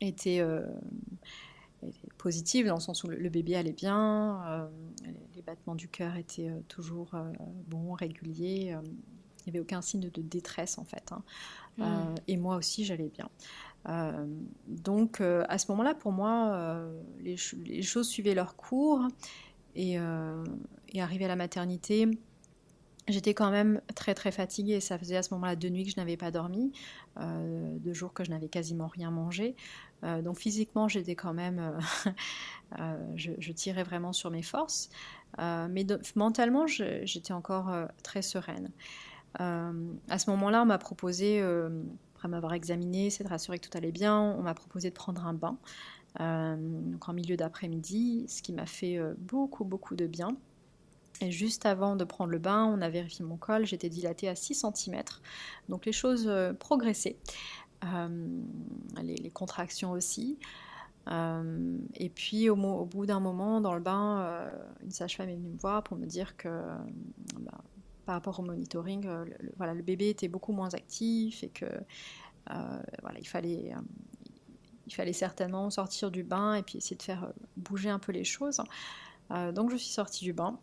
était, 0.00 0.46
positive 2.18 2.66
dans 2.66 2.74
le 2.74 2.80
sens 2.80 3.04
où 3.04 3.08
le, 3.08 3.28
bébé 3.28 3.56
allait 3.56 3.72
bien, 3.72 4.68
les, 5.34 5.42
battements 5.42 5.74
du 5.74 5.88
cœur 5.88 6.16
étaient 6.16 6.52
toujours 6.68 7.10
bons, 7.66 7.94
réguliers. 7.94 8.76
il 8.76 9.44
n'y 9.46 9.50
avait 9.50 9.60
aucun 9.60 9.82
signe 9.82 10.00
de 10.08 10.22
détresse 10.22 10.78
en 10.78 10.84
fait. 10.84 11.12
Hein. 11.12 11.22
Hmm. 11.78 12.14
et 12.28 12.36
moi 12.36 12.56
aussi, 12.56 12.84
j'allais 12.84 13.10
bien. 13.10 13.28
donc 14.68 15.20
à 15.20 15.58
ce 15.58 15.70
moment-là, 15.72 15.94
pour 15.94 16.12
moi, 16.12 16.86
les, 17.20 17.36
les, 17.64 17.82
choses 17.82 18.08
suivaient 18.08 18.34
leur 18.34 18.56
cours. 18.56 19.08
Et, 19.74 19.94
et 19.94 21.00
arrivé 21.00 21.24
à 21.24 21.28
la 21.28 21.36
maternité, 21.36 22.08
J'étais 23.08 23.34
quand 23.34 23.50
même 23.50 23.80
très 23.96 24.14
très 24.14 24.30
fatiguée. 24.30 24.80
Ça 24.80 24.96
faisait 24.96 25.16
à 25.16 25.22
ce 25.22 25.34
moment-là 25.34 25.56
deux 25.56 25.68
nuits 25.68 25.84
que 25.84 25.90
je 25.90 25.96
n'avais 25.96 26.16
pas 26.16 26.30
dormi, 26.30 26.72
euh, 27.18 27.76
deux 27.78 27.92
jours 27.92 28.12
que 28.12 28.22
je 28.22 28.30
n'avais 28.30 28.48
quasiment 28.48 28.86
rien 28.86 29.10
mangé. 29.10 29.56
Euh, 30.04 30.22
donc 30.22 30.38
physiquement, 30.38 30.88
j'étais 30.88 31.14
quand 31.14 31.34
même, 31.34 31.78
euh, 32.78 33.14
je, 33.16 33.52
tirais 33.52 33.84
vraiment 33.84 34.12
sur 34.12 34.30
mes 34.30 34.42
forces. 34.42 34.90
mais 35.38 35.86
mentalement, 36.16 36.66
j'étais 36.66 37.32
encore 37.32 37.70
très 38.02 38.22
sereine. 38.22 38.70
à 39.38 40.18
ce 40.18 40.30
moment-là, 40.30 40.62
on 40.62 40.66
m'a 40.66 40.78
proposé, 40.78 41.40
après 42.16 42.28
m'avoir 42.28 42.54
examiné, 42.54 43.10
c'est 43.10 43.24
de 43.24 43.28
rassurer 43.28 43.58
que 43.58 43.68
tout 43.68 43.76
allait 43.76 43.92
bien, 43.92 44.18
on 44.18 44.42
m'a 44.42 44.54
proposé 44.54 44.90
de 44.90 44.94
prendre 44.94 45.26
un 45.26 45.34
bain. 45.34 45.56
donc 46.18 47.08
en 47.08 47.12
milieu 47.12 47.36
d'après-midi, 47.36 48.26
ce 48.28 48.42
qui 48.42 48.52
m'a 48.52 48.66
fait 48.66 49.00
beaucoup 49.18 49.64
beaucoup 49.64 49.96
de 49.96 50.06
bien. 50.06 50.36
Et 51.22 51.30
juste 51.30 51.66
avant 51.66 51.94
de 51.94 52.02
prendre 52.02 52.32
le 52.32 52.38
bain, 52.38 52.64
on 52.64 52.80
a 52.80 52.88
vérifié 52.88 53.24
mon 53.24 53.36
col, 53.36 53.64
j'étais 53.64 53.88
dilatée 53.88 54.28
à 54.28 54.34
6 54.34 54.64
cm. 54.74 55.02
Donc 55.68 55.86
les 55.86 55.92
choses 55.92 56.26
euh, 56.26 56.52
progressaient. 56.52 57.16
Euh, 57.84 58.42
les, 59.02 59.30
contractions 59.30 59.92
aussi. 59.92 60.38
Euh, 61.08 61.78
et 61.94 62.08
puis 62.08 62.48
au, 62.48 62.56
bout 62.84 63.06
d'un 63.06 63.20
moment, 63.20 63.60
dans 63.60 63.74
le 63.74 63.80
bain, 63.80 64.50
une 64.82 64.90
sage-femme 64.90 65.28
est 65.28 65.36
venue 65.36 65.50
me 65.50 65.58
voir 65.58 65.82
pour 65.82 65.96
me 65.96 66.06
dire 66.06 66.36
que 66.36 66.48
bah, 67.40 67.58
par 68.06 68.14
rapport 68.14 68.38
au 68.38 68.42
monitoring, 68.42 69.04
le, 69.04 69.52
voilà, 69.56 69.74
le 69.74 69.82
bébé 69.82 70.10
était 70.10 70.28
beaucoup 70.28 70.52
moins 70.52 70.72
actif 70.74 71.42
et 71.42 71.48
que 71.48 71.66
voilà, 72.46 73.18
il 73.18 73.26
fallait 73.26 73.72
il 74.86 74.94
fallait 74.94 75.12
certainement 75.12 75.70
sortir 75.70 76.10
du 76.10 76.22
bain 76.22 76.54
et 76.54 76.62
puis 76.62 76.78
essayer 76.78 76.96
de 76.96 77.02
faire 77.02 77.32
bouger 77.56 77.88
un 77.88 77.98
peu 77.98 78.12
les 78.12 78.24
choses. 78.24 78.60
donc 79.30 79.70
je 79.70 79.76
suis 79.76 79.92
sortie 79.92 80.24
du 80.24 80.32
bain 80.32 80.58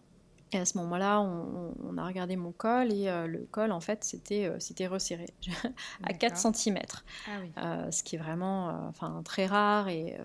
et 0.52 0.58
à 0.58 0.66
ce 0.66 0.78
moment-là, 0.80 1.22
on, 1.22 1.98
a 1.98 2.06
regardé 2.06 2.36
mon 2.36 2.52
col 2.52 2.92
et 2.92 3.08
euh, 3.08 3.28
le 3.28 3.48
col, 3.52 3.72
en 3.72 3.82
fait, 3.82 4.04
c'était 4.04 4.46
euh, 4.46 4.90
resserré 4.90 5.28
à 6.04 6.14
4 6.14 6.56
cm. 6.56 6.80
Ah 7.28 7.86
euh, 7.86 7.92
ce 7.92 8.02
qui 8.02 8.16
est 8.16 8.20
vraiment 8.20 8.88
enfin, 8.88 9.22
très 9.24 9.46
rare. 9.46 9.90
Et 9.90 10.18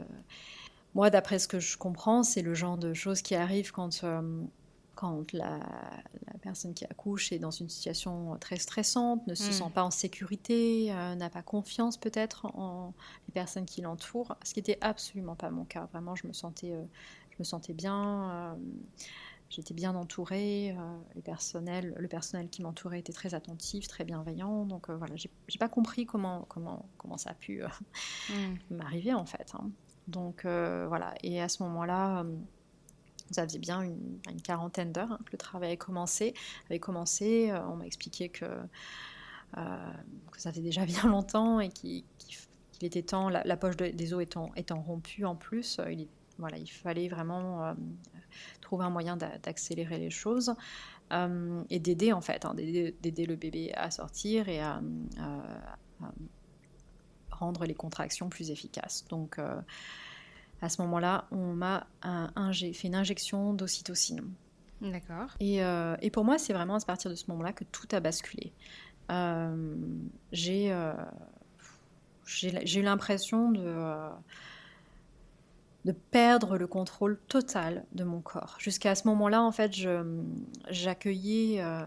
moi, 0.94 1.10
d'après 1.10 1.38
ce 1.38 1.46
que 1.46 1.58
je 1.58 1.76
comprends, 1.76 2.22
c'est 2.22 2.40
le 2.40 2.54
genre 2.54 2.78
de 2.78 2.94
choses 2.94 3.20
qui 3.20 3.34
arrivent 3.34 3.72
quand, 3.72 4.02
quand 4.94 5.32
la, 5.34 5.60
personne 6.40 6.72
qui 6.72 6.84
accouche 6.84 7.32
est 7.32 7.38
dans 7.38 7.50
une 7.50 7.68
situation 7.68 8.36
très 8.38 8.56
stressante, 8.56 9.26
ne 9.26 9.34
se 9.34 9.48
hmm. 9.48 9.52
sent 9.52 9.70
pas 9.74 9.84
en 9.84 9.90
sécurité, 9.90 10.90
n'a 11.16 11.28
pas 11.28 11.42
confiance 11.42 11.98
peut-être 11.98 12.46
en 12.54 12.94
les 13.28 13.32
personnes 13.32 13.66
qui 13.66 13.82
l'entourent. 13.82 14.36
Ce 14.42 14.54
qui 14.54 14.60
n'était 14.60 14.78
absolument 14.80 15.36
pas 15.36 15.50
mon 15.50 15.64
cas. 15.64 15.86
Vraiment, 15.92 16.14
je 16.14 16.26
me 16.26 16.32
sentais, 16.32 16.72
je 17.30 17.36
me 17.38 17.44
sentais 17.44 17.74
bien. 17.74 18.56
J'étais 19.54 19.74
bien 19.74 19.94
entourée, 19.94 20.72
euh, 20.72 20.98
les 21.14 21.22
personnels, 21.22 21.94
le 21.96 22.08
personnel 22.08 22.48
qui 22.48 22.60
m'entourait 22.60 22.98
était 22.98 23.12
très 23.12 23.34
attentif, 23.34 23.86
très 23.86 24.02
bienveillant. 24.02 24.64
Donc 24.64 24.90
euh, 24.90 24.96
voilà, 24.96 25.14
j'ai 25.14 25.58
pas 25.60 25.68
compris 25.68 26.06
comment, 26.06 26.44
comment, 26.48 26.88
comment 26.98 27.16
ça 27.16 27.30
a 27.30 27.34
pu 27.34 27.62
euh, 27.62 27.68
mm. 28.30 28.58
m'arriver 28.74 29.14
en 29.14 29.24
fait. 29.24 29.52
Hein. 29.54 29.70
Donc 30.08 30.44
voilà, 30.44 31.14
et 31.22 31.40
à 31.40 31.48
ce 31.48 31.62
moment-là, 31.62 32.26
ça 33.30 33.44
faisait 33.44 33.60
bien 33.60 33.80
une, 33.80 34.20
quarantaine 34.42 34.92
d'heures 34.92 35.12
hein, 35.12 35.18
que 35.24 35.32
le 35.32 35.38
travail 35.38 35.68
avait 35.68 35.76
commencé. 35.76 36.34
Avait 36.68 36.80
commencé 36.80 37.50
on 37.70 37.76
m'a 37.76 37.86
expliqué 37.86 38.28
que, 38.28 38.44
que 39.54 40.40
ça 40.40 40.50
faisait 40.50 40.62
déjà 40.62 40.84
bien 40.84 41.04
longtemps 41.04 41.60
et 41.60 41.70
qu'il 41.70 42.04
était 42.82 43.02
temps, 43.02 43.30
la, 43.30 43.56
poche 43.56 43.76
des 43.76 44.14
os 44.14 44.22
étant, 44.22 44.52
étant 44.56 44.82
rompue 44.82 45.24
en 45.24 45.36
plus, 45.36 45.80
il, 45.90 46.06
voilà, 46.38 46.58
il 46.58 46.70
fallait 46.70 47.08
vraiment 47.08 47.74
trouver 48.60 48.84
un 48.84 48.90
moyen 48.90 49.16
d'accélérer 49.16 49.98
les 49.98 50.10
choses 50.10 50.54
euh, 51.12 51.62
et 51.70 51.78
d'aider 51.78 52.12
en 52.12 52.20
fait, 52.20 52.44
hein, 52.44 52.54
d'aider 52.54 53.26
le 53.26 53.36
bébé 53.36 53.72
à 53.74 53.90
sortir 53.90 54.48
et 54.48 54.60
à, 54.60 54.80
rendre 57.30 57.66
les 57.66 57.74
contractions 57.74 58.28
plus 58.28 58.50
efficaces. 58.50 59.04
Donc 59.08 59.38
euh, 59.38 59.60
à 60.62 60.68
ce 60.68 60.80
moment-là, 60.82 61.26
on 61.30 61.52
m'a 61.52 61.86
fait 62.52 62.88
une 62.88 62.94
injection 62.94 63.52
d'ocytocine. 63.54 64.22
D'accord. 64.80 65.30
Et, 65.40 65.62
euh, 65.62 65.96
et, 66.02 66.10
pour 66.10 66.24
moi, 66.24 66.38
c'est 66.38 66.52
vraiment 66.52 66.76
à 66.76 66.80
partir 66.80 67.10
de 67.10 67.16
ce 67.16 67.24
moment-là 67.28 67.52
que 67.52 67.64
tout 67.64 67.88
a 67.92 68.00
basculé. 68.00 68.52
j'ai 70.32 70.68
eu 72.30 72.82
l'impression 72.82 73.50
de 73.50 74.08
de 75.84 75.92
perdre 75.92 76.56
le 76.56 76.66
contrôle 76.66 77.18
total 77.28 77.84
de 77.92 78.04
mon 78.04 78.20
corps. 78.20 78.56
Jusqu'à 78.58 78.94
ce 78.94 79.06
moment-là, 79.08 79.42
en 79.42 79.52
fait, 79.52 79.72
j'accueillais 80.70 81.60
euh, 81.60 81.84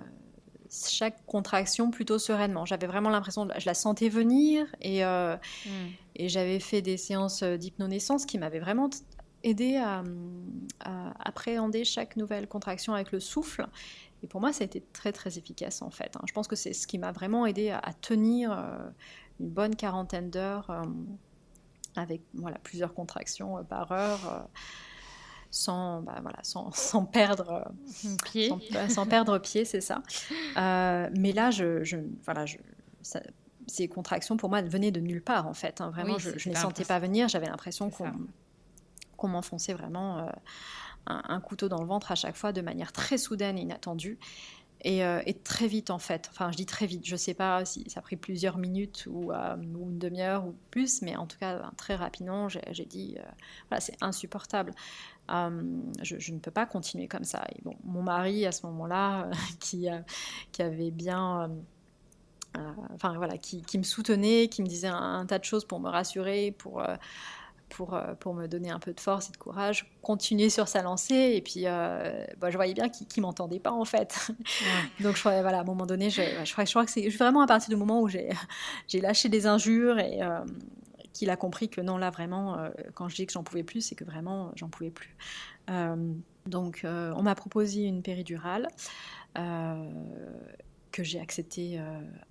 chaque 0.69 1.25
contraction 1.25 1.89
plutôt 1.89 2.19
sereinement. 2.19 2.65
J'avais 2.65 2.88
vraiment 2.88 3.10
l'impression, 3.10 3.47
je 3.57 3.65
la 3.65 3.73
sentais 3.73 4.10
venir 4.10 4.67
et, 4.81 5.03
euh, 5.03 5.36
hmm. 5.65 5.69
et 6.15 6.29
j'avais 6.29 6.60
fait 6.60 6.81
des 6.81 6.97
séances 6.97 7.41
d'hypnonaissance 7.41 8.25
qui 8.25 8.38
m'avaient 8.38 8.60
vraiment 8.60 8.89
aidé 9.43 9.77
à, 9.77 10.03
appréhender 11.19 11.83
chaque 11.83 12.15
nouvelle 12.17 12.47
contraction 12.47 12.93
avec 12.93 13.12
le 13.12 13.19
souffle. 13.19 13.67
Et 14.23 14.27
pour 14.27 14.41
moi, 14.41 14.53
ça 14.53 14.63
a 14.63 14.65
été 14.65 14.81
très 14.93 15.12
très 15.12 15.38
efficace 15.38 15.81
en 15.81 15.89
fait. 15.89 16.15
Hein. 16.15 16.21
Je 16.27 16.33
pense 16.33 16.47
que 16.47 16.55
c'est 16.55 16.73
ce 16.73 16.88
qui 16.88 16.97
m'a 16.97 17.12
vraiment 17.12 17.45
aidé 17.45 17.69
à, 17.69 17.93
tenir 18.01 18.51
euh, 18.51 18.77
une 19.39 19.49
bonne 19.49 19.75
quarantaine 19.75 20.29
d'heures 20.29 20.71
avec 21.97 22.21
voilà, 22.33 22.57
plusieurs 22.60 22.93
contractions 22.93 23.57
euh, 23.57 23.63
par 23.63 23.91
heure. 23.91 24.19
Euh, 24.31 24.39
sans, 25.49 26.01
bah, 26.01 26.19
voilà, 26.21 26.39
sans, 26.43 26.71
sans, 26.75 27.05
perdre 27.05 27.71
pied. 28.25 28.53
Sans, 28.89 29.05
perdre 29.05 29.38
pied, 29.39 29.65
c'est 29.65 29.81
ça. 29.81 30.03
Euh, 30.57 31.10
mais 31.17 31.31
là, 31.31 31.51
je, 31.51 31.83
je 31.83 31.97
voilà, 32.25 32.45
je, 32.45 32.57
ces 33.67 33.88
contractions 33.88 34.36
pour 34.38 34.49
moi 34.49 34.62
venaient 34.62 34.91
de 34.91 34.99
nulle 34.99 35.23
part 35.23 35.47
en 35.47 35.53
fait. 35.53 35.79
Hein. 35.79 35.89
Vraiment, 35.89 36.17
je, 36.17 36.29
ne 36.31 36.53
les 36.53 36.55
sentais 36.55 36.86
pas 36.86 36.99
venir. 36.99 37.29
J'avais 37.29 37.47
l'impression 37.47 37.89
qu'on 37.89 39.27
m'enfonçait 39.27 39.73
vraiment 39.73 40.29
un, 41.07 41.39
couteau 41.39 41.69
dans 41.69 41.81
le 41.81 41.88
ventre 41.88 42.12
à 42.12 42.15
chaque 42.15 42.36
fois 42.36 42.51
de 42.51 42.62
manière 42.62 42.91
très 42.91 43.17
soudaine 43.17 43.57
et 43.57 43.62
inattendue. 43.62 44.19
Euh, 44.85 45.21
et, 45.25 45.33
très 45.33 45.67
vite 45.67 45.89
en 45.89 45.97
fait. 45.97 46.27
Enfin, 46.31 46.51
je 46.51 46.57
dis 46.57 46.65
très 46.65 46.85
vite. 46.85 47.05
Je 47.05 47.13
ne 47.13 47.17
sais 47.17 47.33
pas 47.33 47.65
si 47.65 47.89
ça 47.89 47.99
a 47.99 48.03
pris 48.03 48.15
plusieurs 48.15 48.57
minutes 48.57 49.07
ou, 49.09 49.31
euh, 49.31 49.55
une 49.55 49.97
demi-heure 49.97 50.45
ou 50.45 50.55
plus, 50.71 51.01
mais 51.01 51.15
en 51.15 51.25
tout 51.25 51.37
cas 51.39 51.57
ben, 51.57 51.71
très 51.77 51.95
rapidement, 51.95 52.47
j'ai 52.49 52.85
dit 52.85 53.15
euh, 53.17 53.23
voilà, 53.69 53.81
c'est 53.81 53.97
insupportable. 54.01 54.73
Je, 55.29 56.31
ne 56.31 56.39
peux 56.39 56.51
pas 56.51 56.65
continuer 56.65 57.07
comme 57.07 57.23
ça. 57.23 57.43
Et 57.55 57.61
mon 57.83 58.03
mari 58.03 58.45
à 58.45 58.51
ce 58.51 58.65
moment-là, 58.67 59.29
qui, 59.59 59.87
qui 60.51 60.61
avait 60.61 60.91
bien 60.91 61.51
enfin 62.93 63.13
voilà, 63.17 63.37
qui, 63.37 63.77
me 63.77 63.83
soutenait, 63.83 64.47
qui 64.47 64.63
me 64.63 64.67
disait 64.67 64.87
un, 64.87 65.25
tas 65.27 65.37
de 65.37 65.43
choses 65.43 65.65
pour 65.65 65.79
me 65.79 65.89
rassurer, 65.89 66.55
pour, 66.57 66.81
pour, 67.69 67.93
euh, 67.93 68.13
pour 68.15 68.34
me 68.34 68.47
donner 68.47 68.69
un 68.69 68.80
peu 68.80 68.93
de 68.93 68.99
force 68.99 69.30
et 69.30 69.32
de 69.32 69.38
courage, 69.38 69.89
continuer 70.01 70.49
sur 70.49 70.67
sa 70.67 70.82
lancée. 70.82 71.34
Et 71.36 71.41
puis, 71.41 71.63
euh, 71.65 72.25
bah, 72.39 72.49
je 72.49 72.56
voyais 72.56 72.73
bien 72.73 72.89
qu'il 72.89 73.08
ne 73.17 73.21
m'entendait 73.21 73.60
pas, 73.60 73.71
en 73.71 73.86
fait. 73.86 74.32
Donc, 74.99 75.15
je 75.15 75.19
crois, 75.19 75.41
voilà, 75.41 75.60
à 75.60 75.62
un 75.62 75.65
moment 75.65 75.86
donné, 75.86 76.10
je, 76.10 76.21
je, 76.43 76.51
crois, 76.51 76.65
je 76.65 76.71
crois 76.71 76.86
que 76.86 76.91
c'est 76.91 77.08
vraiment 77.10 77.41
à 77.41 77.47
partir 77.47 77.69
du 77.69 77.75
moment 77.75 78.01
où 78.01 78.08
j'ai 78.88 79.01
lâché 79.01 79.30
des 79.30 79.47
injures 79.47 79.99
et 79.99 80.21
euh, 80.21 80.39
qu'il 81.13 81.30
a 81.30 81.36
compris 81.36 81.69
que 81.69 81.82
non, 81.82 81.97
là, 81.97 82.10
vraiment, 82.10 82.58
quand 82.93 83.10
je 83.10 83.15
dis 83.15 83.25
que 83.25 83.34
j'en 83.34 83.43
pouvais 83.43 83.63
plus, 83.63 83.82
c'est 83.82 83.95
que 83.95 84.03
vraiment, 84.03 84.51
j'en 84.56 84.69
pouvais 84.69 84.91
plus. 84.91 85.15
donc, 86.45 86.82
on 86.86 87.23
m'a 87.23 87.36
proposé 87.36 87.84
une 87.84 88.03
péridurale 88.03 88.67
que 90.97 91.03
j'ai 91.03 91.19
accepté 91.19 91.79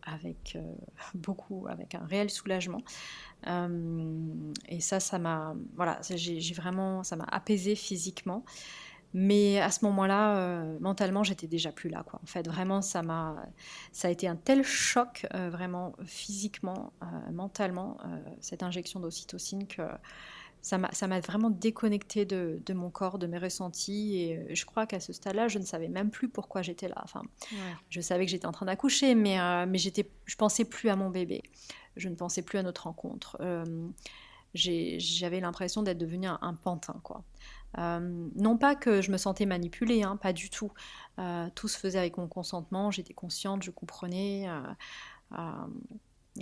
avec 0.02 0.58
beaucoup, 1.14 1.66
avec 1.68 1.94
un 1.94 2.04
réel 2.04 2.30
soulagement. 2.30 2.82
Euh, 3.46 4.52
et 4.68 4.80
ça, 4.80 5.00
ça 5.00 5.18
m'a, 5.18 5.54
voilà, 5.76 6.00
j'ai 6.02 6.54
vraiment, 6.54 7.02
ça 7.02 7.16
m'a 7.16 7.26
apaisé 7.30 7.74
physiquement. 7.74 8.44
Mais 9.14 9.60
à 9.60 9.70
ce 9.70 9.84
moment-là, 9.86 10.36
euh, 10.36 10.78
mentalement, 10.80 11.22
j'étais 11.22 11.46
déjà 11.46 11.72
plus 11.72 11.88
là. 11.88 12.02
Quoi. 12.02 12.20
En 12.22 12.26
fait, 12.26 12.46
vraiment, 12.46 12.82
ça 12.82 13.02
m'a, 13.02 13.36
ça 13.92 14.08
a 14.08 14.10
été 14.10 14.28
un 14.28 14.36
tel 14.36 14.62
choc, 14.62 15.26
euh, 15.32 15.48
vraiment 15.48 15.94
physiquement, 16.04 16.92
mentalement, 17.32 17.98
cette 18.40 18.62
injection 18.62 19.00
d'ocytocine 19.00 19.66
que 19.66 19.82
ça 20.66 20.78
m'a, 20.78 21.20
vraiment 21.20 21.50
déconnecté 21.50 22.24
de, 22.24 22.60
de, 22.66 22.74
mon 22.74 22.90
corps, 22.90 23.18
de 23.18 23.26
mes 23.28 23.38
ressentis. 23.38 24.16
Et 24.16 24.54
je 24.54 24.64
crois 24.64 24.86
qu'à 24.86 24.98
ce 24.98 25.12
stade-là, 25.12 25.46
je 25.46 25.58
ne 25.58 25.64
savais 25.64 25.88
même 25.88 26.10
plus 26.10 26.28
pourquoi 26.28 26.62
j'étais 26.62 26.88
là. 26.88 27.00
Enfin, 27.04 27.22
je 27.88 28.00
savais 28.00 28.24
que 28.24 28.30
j'étais 28.32 28.46
en 28.46 28.52
train 28.52 28.66
d'accoucher, 28.66 29.14
mais, 29.14 29.38
mais 29.66 29.78
j'étais, 29.78 30.10
je 30.24 30.34
pensais 30.36 30.64
plus 30.64 30.88
à 30.88 30.96
mon 30.96 31.10
bébé 31.10 31.42
je 31.96 32.08
ne 32.08 32.14
pensais 32.14 32.42
plus 32.42 32.58
à 32.58 32.62
notre 32.62 32.84
rencontre. 32.84 33.36
Euh, 33.40 33.88
j'avais 34.54 35.40
l'impression 35.40 35.82
d'être 35.82 35.98
devenue 35.98 36.28
un, 36.28 36.54
pantin, 36.54 36.98
quoi. 37.02 37.24
non 37.76 38.56
pas 38.56 38.74
que 38.74 39.02
je 39.02 39.10
me 39.10 39.18
sentais 39.18 39.44
manipulée, 39.44 40.02
hein, 40.02 40.16
pas 40.16 40.32
du 40.32 40.48
tout. 40.48 40.72
tout 41.54 41.68
se 41.68 41.78
faisait 41.78 41.98
avec 41.98 42.16
mon 42.16 42.26
consentement, 42.26 42.90
j'étais 42.90 43.12
consciente, 43.12 43.62
je 43.62 43.70
comprenais, 43.70 44.48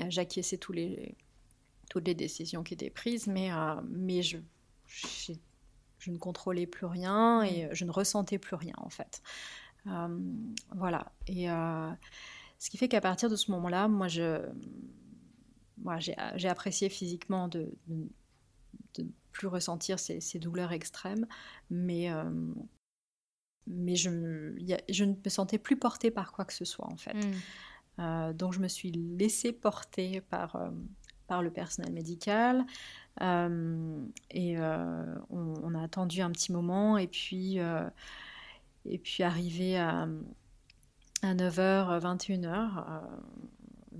j'acquiesçais 0.08 0.58
tous 0.58 0.72
les, 0.72 1.16
toutes 1.88 2.06
les 2.06 2.14
décisions 2.14 2.62
qui 2.62 2.74
étaient 2.74 2.90
prises, 2.90 3.26
mais, 3.26 3.50
mais 3.88 4.22
je, 4.22 4.38
je 4.86 6.10
ne 6.10 6.18
contrôlais 6.18 6.66
plus 6.66 6.86
rien 6.86 7.42
et 7.42 7.68
je 7.72 7.84
ne 7.84 7.90
ressentais 7.90 8.38
plus 8.38 8.56
rien 8.56 8.74
en 8.78 8.90
fait. 8.90 9.22
voilà. 10.74 11.12
Et 11.26 11.46
ce 11.46 12.70
qui 12.70 12.78
fait 12.78 12.88
qu'à 12.88 13.00
partir 13.00 13.28
de 13.28 13.36
ce 13.36 13.50
moment-là, 13.50 13.88
moi, 13.88 14.08
je, 14.08 14.40
moi, 15.78 15.98
j'ai 16.00 16.48
apprécié 16.48 16.88
physiquement 16.88 17.48
de 17.48 17.72
ne 17.88 19.04
plus 19.32 19.48
ressentir 19.48 19.98
ces, 19.98 20.38
douleurs 20.38 20.72
extrêmes, 20.72 21.26
mais, 21.68 22.10
euh, 22.10 22.24
mais 23.66 23.96
je, 23.96 24.08
je, 24.88 25.04
ne 25.04 25.14
me 25.14 25.28
sentais 25.28 25.58
plus 25.58 25.76
portée 25.76 26.10
par 26.10 26.32
quoi 26.32 26.44
que 26.44 26.52
ce 26.54 26.64
soit, 26.64 26.90
en 26.90 26.96
fait. 26.96 27.16
Euh, 27.98 28.32
donc, 28.32 28.52
je 28.54 28.60
me 28.60 28.68
suis 28.68 28.92
laissée 28.92 29.52
porter 29.52 30.20
par, 30.22 30.56
euh, 30.56 30.70
par 31.26 31.42
le 31.42 31.50
personnel 31.50 31.92
médical. 31.92 32.64
et 33.20 34.58
on, 34.58 35.74
a 35.74 35.82
attendu 35.82 36.20
un 36.20 36.30
petit 36.30 36.52
moment, 36.52 36.98
et 36.98 37.06
puis, 37.06 37.58
et 38.86 38.98
puis 38.98 39.22
arrivé 39.22 39.78
à 39.78 40.06
à 41.24 41.34
9h, 41.34 42.00
21h, 42.00 42.84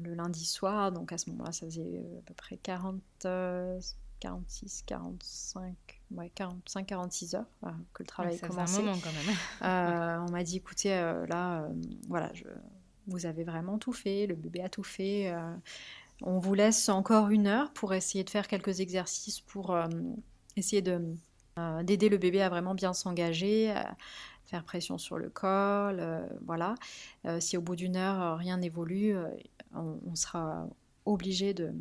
le 0.02 0.14
lundi 0.14 0.44
soir. 0.44 0.92
Donc 0.92 1.12
à 1.12 1.18
ce 1.18 1.30
moment-là, 1.30 1.52
ça 1.52 1.66
faisait 1.66 1.82
euh, 1.82 2.18
à 2.18 2.22
peu 2.22 2.34
près 2.34 2.56
40, 2.58 3.00
46, 4.20 4.82
45, 4.86 5.74
ouais, 6.12 6.30
45, 6.34 6.86
46 6.86 7.34
heures 7.34 7.44
euh, 7.64 7.70
que 7.92 8.02
le 8.02 8.06
travail 8.06 8.38
a 8.40 8.46
commencé. 8.46 8.78
Un 8.78 8.82
moment 8.82 8.98
quand 9.02 9.12
même. 9.12 9.36
Euh, 9.62 10.26
on 10.28 10.30
m'a 10.30 10.42
dit, 10.42 10.56
écoutez, 10.56 10.90
là, 10.90 11.68
voilà, 12.08 12.32
je, 12.34 12.44
vous 13.06 13.26
avez 13.26 13.44
vraiment 13.44 13.78
tout 13.78 13.92
fait, 13.92 14.26
le 14.26 14.34
bébé 14.34 14.62
a 14.62 14.68
tout 14.68 14.82
fait. 14.82 15.32
On 16.22 16.38
vous 16.38 16.54
laisse 16.54 16.88
encore 16.88 17.30
une 17.30 17.46
heure 17.46 17.72
pour 17.72 17.94
essayer 17.94 18.24
de 18.24 18.30
faire 18.30 18.48
quelques 18.48 18.80
exercices 18.80 19.40
pour 19.40 19.76
essayer 20.56 20.82
de 20.82 21.14
d'aider 21.84 22.08
le 22.08 22.18
bébé 22.18 22.42
à 22.42 22.48
vraiment 22.48 22.74
bien 22.74 22.92
s'engager, 22.92 23.72
faire 24.46 24.64
pression 24.64 24.98
sur 24.98 25.18
le 25.18 25.30
col, 25.30 25.98
euh, 26.00 26.26
voilà. 26.46 26.74
Euh, 27.26 27.40
si 27.40 27.56
au 27.56 27.62
bout 27.62 27.76
d'une 27.76 27.96
heure 27.96 28.20
euh, 28.20 28.36
rien 28.36 28.58
n'évolue, 28.58 29.16
on, 29.72 30.14
sera 30.14 30.68
obligé 31.06 31.54
de, 31.54 31.72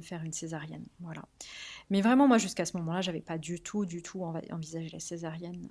faire 0.00 0.22
une 0.22 0.32
césarienne, 0.32 0.86
voilà. 1.00 1.22
Mais 1.90 2.00
vraiment, 2.00 2.26
moi, 2.26 2.38
jusqu'à 2.38 2.64
ce 2.64 2.76
moment-là, 2.78 3.00
j'avais 3.00 3.20
pas 3.20 3.38
du 3.38 3.60
tout, 3.60 3.84
du 3.84 4.02
tout 4.02 4.22
envisagé 4.22 4.88
la 4.90 5.00
césarienne. 5.00 5.68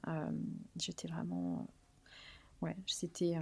J'étais 0.77 1.07
vraiment, 1.07 1.67
ouais, 2.61 2.75
c'était. 2.85 3.37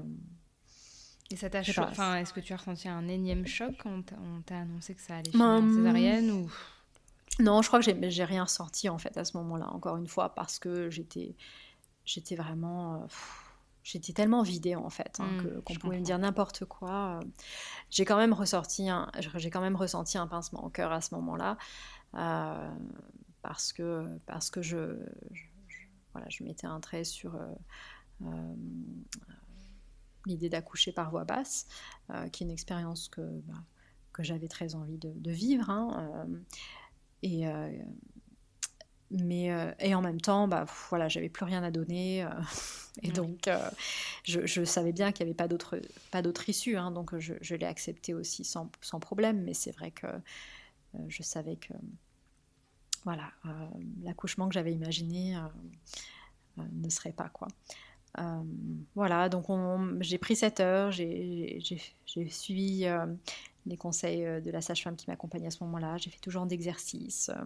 Et 1.31 1.35
ça 1.35 1.49
t'a 1.49 1.59
Enfin, 1.59 2.15
est-ce 2.15 2.33
que 2.33 2.39
tu 2.39 2.53
as 2.53 2.57
ressenti 2.57 2.87
un 2.87 3.07
énième 3.07 3.45
choc 3.45 3.75
quand 3.83 4.03
on 4.13 4.41
t'a 4.41 4.59
annoncé 4.59 4.95
que 4.95 5.01
ça 5.01 5.17
allait 5.17 5.29
finir 5.29 5.45
en 5.45 5.57
hum. 5.57 5.75
césarienne 5.75 6.31
ou? 6.31 6.51
Non, 7.39 7.61
je 7.61 7.67
crois 7.67 7.79
que 7.79 8.09
j'ai 8.09 8.23
rien 8.23 8.43
ressenti 8.43 8.89
en 8.89 8.97
fait 8.97 9.15
à 9.17 9.23
ce 9.23 9.37
moment-là. 9.37 9.69
Encore 9.69 9.97
une 9.97 10.07
fois, 10.07 10.33
parce 10.35 10.59
que 10.59 10.89
j'étais 10.89 11.35
j'étais 12.05 12.35
vraiment. 12.35 12.95
Euh, 12.95 13.07
j'étais 13.83 14.13
tellement 14.13 14.43
vidée 14.43 14.75
en 14.75 14.89
fait 14.89 15.19
hein, 15.19 15.25
mmh, 15.25 15.61
qu'on 15.61 15.73
pouvait 15.75 15.99
me 15.99 16.03
dire 16.03 16.19
n'importe 16.19 16.65
quoi. 16.65 17.19
J'ai 17.89 18.05
quand 18.05 18.17
même 18.17 18.33
ressorti 18.33 18.89
un, 18.89 19.09
j'ai 19.35 19.49
quand 19.49 19.61
même 19.61 19.75
ressenti 19.75 20.17
un 20.17 20.27
pincement 20.27 20.63
au 20.65 20.69
cœur 20.69 20.91
à 20.91 21.01
ce 21.01 21.15
moment-là 21.15 21.57
euh, 22.15 22.69
parce 23.41 23.71
que 23.71 24.05
parce 24.25 24.51
que 24.51 24.61
je, 24.61 24.97
voilà 26.13 26.27
je 26.29 26.43
mettais 26.43 26.67
un 26.67 26.79
trait 26.81 27.05
sur 27.05 27.35
euh, 27.35 28.55
l'idée 30.29 30.49
d'accoucher 30.49 30.91
par 30.91 31.11
voix 31.11 31.25
basse, 31.25 31.67
qui 32.31 32.43
est 32.43 32.45
une 32.45 32.51
expérience 32.51 33.09
que 33.09 33.21
bah, 33.21 33.63
que 34.13 34.23
j'avais 34.23 34.47
très 34.47 34.75
envie 34.75 34.97
de, 34.97 35.31
vivre. 35.31 35.69
Hein, 35.69 36.27
et 37.23 37.45
mais 39.11 39.51
euh, 39.51 39.71
et 39.79 39.95
en 39.95 40.01
même 40.01 40.21
temps 40.21 40.47
bah 40.47 40.65
voilà 40.89 41.07
j'avais 41.07 41.29
plus 41.29 41.45
rien 41.45 41.63
à 41.63 41.71
donner 41.71 42.23
euh, 42.23 42.29
et 43.03 43.11
donc 43.11 43.47
euh, 43.47 43.69
je, 44.23 44.63
savais 44.63 44.91
bien 44.91 45.11
qu'il 45.11 45.25
n'y 45.25 45.31
avait 45.31 45.37
pas 45.37 45.47
d'autre 45.47 45.81
pas 46.11 46.21
d'autre 46.21 46.47
issue 46.49 46.77
hein, 46.77 46.91
donc 46.91 47.17
je, 47.17 47.33
je 47.41 47.55
l'ai 47.55 47.65
accepté 47.65 48.13
aussi 48.13 48.43
sans, 48.43 48.69
sans 48.81 48.99
problème 48.99 49.43
mais 49.43 49.53
c'est 49.53 49.71
vrai 49.71 49.91
que 49.91 50.07
je 51.07 51.23
savais 51.23 51.55
que 51.55 51.73
voilà 53.03 53.31
l'accouchement 54.01 54.47
que 54.47 54.53
j'avais 54.53 54.73
imaginé 54.73 55.39
ne 56.57 56.89
serait 56.89 57.11
pas 57.11 57.29
quoi 57.29 57.47
voilà 58.95 59.29
donc 59.29 59.45
j'ai 60.01 60.17
pris 60.17 60.35
cette 60.35 60.59
heure 60.59 60.91
j'ai 60.91 61.61
suivi 62.27 62.87
les 63.69 63.77
conseils 63.77 64.25
euh, 64.25 64.41
de 64.41 64.51
la 64.51 64.61
sage-femme 64.61 64.95
qui 64.95 65.09
m'accompagne 65.09 65.47
à 65.47 65.51
ce 65.51 65.63
moment-là. 65.63 65.97
J'ai 65.97 66.09
fait 66.09 66.19
tout 66.19 66.31
genre 66.31 66.45
d'exercices. 66.45 67.29
Euh, 67.29 67.45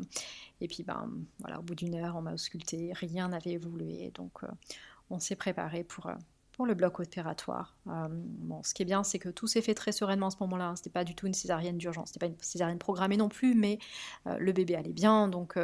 et 0.61 0.67
puis, 0.67 0.83
ben, 0.83 1.09
voilà, 1.39 1.59
au 1.59 1.61
bout 1.61 1.75
d'une 1.75 1.95
heure, 1.95 2.15
on 2.15 2.21
m'a 2.21 2.33
ausculté. 2.33 2.91
Rien 2.93 3.29
n'avait 3.29 3.51
évolué. 3.51 4.11
Donc, 4.15 4.43
euh, 4.43 4.47
on 5.09 5.19
s'est 5.19 5.35
préparé 5.35 5.83
pour, 5.83 6.11
le 6.65 6.73
bloc 6.75 6.99
opératoire. 6.99 7.75
ce 8.63 8.73
qui 8.73 8.83
est 8.83 8.85
bien, 8.85 9.03
c'est 9.03 9.19
que 9.19 9.29
tout 9.29 9.47
s'est 9.47 9.61
fait 9.61 9.73
très 9.73 9.91
sereinement 9.91 10.27
à 10.27 10.31
ce 10.31 10.37
moment-là. 10.41 10.69
Hein. 10.69 10.75
Ce 10.75 10.81
n'était 10.81 10.91
pas 10.91 11.03
du 11.03 11.13
tout 11.13 11.27
une 11.27 11.33
césarienne 11.33 11.77
d'urgence. 11.77 12.09
Ce 12.09 12.13
n'était 12.13 12.27
pas 12.27 12.31
une 12.31 12.41
césarienne 12.41 12.77
programmée 12.77 13.17
non 13.17 13.27
plus, 13.27 13.53
mais 13.53 13.79
le 14.25 14.51
bébé 14.53 14.75
allait 14.75 14.93
bien. 14.93 15.27
Donc, 15.27 15.57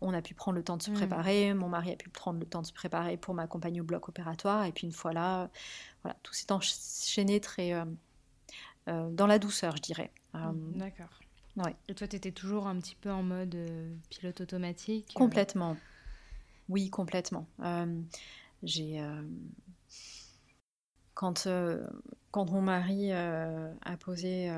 on 0.00 0.12
a 0.12 0.22
pu 0.22 0.34
prendre 0.34 0.56
le 0.56 0.64
temps 0.64 0.76
de 0.76 0.82
se 0.82 0.90
mmh. 0.90 0.94
préparer. 0.94 1.54
Mon 1.54 1.68
mari 1.68 1.92
a 1.92 1.96
pu 1.96 2.10
prendre 2.10 2.38
le 2.38 2.46
temps 2.46 2.62
de 2.62 2.66
se 2.66 2.72
préparer 2.72 3.16
pour 3.16 3.34
m'accompagner 3.34 3.80
au 3.80 3.84
bloc 3.84 4.08
opératoire. 4.08 4.64
Et 4.64 4.72
puis, 4.72 4.86
une 4.86 4.92
fois 4.92 5.12
là, 5.12 5.50
voilà, 6.02 6.16
tout 6.22 6.34
s'est 6.34 6.52
enchaîné 6.52 7.40
très 7.40 7.72
euh, 8.88 9.10
dans 9.10 9.26
la 9.26 9.38
douceur, 9.38 9.76
je 9.76 9.82
dirais. 9.82 10.10
Euh, 10.34 10.52
D'accord. 10.74 11.20
Ouais. 11.56 11.74
Et 11.88 11.94
toi, 11.94 12.06
tu 12.06 12.16
étais 12.16 12.32
toujours 12.32 12.66
un 12.66 12.76
petit 12.76 12.96
peu 12.96 13.10
en 13.10 13.22
mode 13.22 13.54
euh, 13.54 13.94
pilote 14.10 14.40
automatique 14.40 15.12
Complètement. 15.14 15.76
Oui, 16.68 16.90
complètement. 16.90 17.46
J'ai 18.62 18.98
quand, 21.14 21.48
quand 22.30 22.50
mon 22.50 22.60
mari 22.60 23.12
a 23.12 23.96
posé 24.00 24.50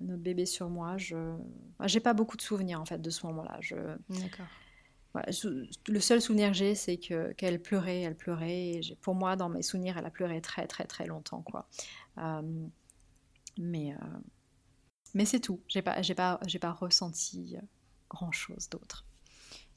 notre 0.00 0.22
bébé 0.22 0.46
sur 0.46 0.68
moi, 0.68 0.96
je 0.96 1.36
j'ai 1.84 2.00
pas 2.00 2.14
beaucoup 2.14 2.36
de 2.36 2.42
souvenirs 2.42 2.80
en 2.80 2.84
fait 2.84 3.00
de 3.00 3.10
ce 3.10 3.26
moment-là. 3.26 3.56
Je... 3.60 3.76
D'accord. 4.08 4.46
le 5.88 6.00
seul 6.00 6.20
souvenir 6.20 6.48
que 6.48 6.56
j'ai, 6.56 6.74
c'est 6.74 6.98
que 6.98 7.32
qu'elle 7.32 7.60
pleurait, 7.60 8.02
elle 8.02 8.16
pleurait. 8.16 8.70
Et 8.72 8.96
pour 9.00 9.14
moi, 9.14 9.36
dans 9.36 9.48
mes 9.48 9.62
souvenirs, 9.62 9.96
elle 9.98 10.06
a 10.06 10.10
pleuré 10.10 10.40
très 10.40 10.66
très 10.66 10.84
très 10.84 11.06
longtemps, 11.06 11.42
quoi. 11.42 11.68
Mais, 13.58 13.92
euh, 13.92 14.18
mais 15.14 15.24
c'est 15.24 15.40
tout. 15.40 15.60
J'ai 15.68 15.82
pas, 15.82 16.00
j'ai 16.00 16.14
pas, 16.14 16.38
j'ai 16.46 16.58
pas 16.58 16.72
ressenti 16.72 17.56
euh, 17.56 17.60
grand 18.08 18.32
chose 18.32 18.68
d'autre. 18.70 19.04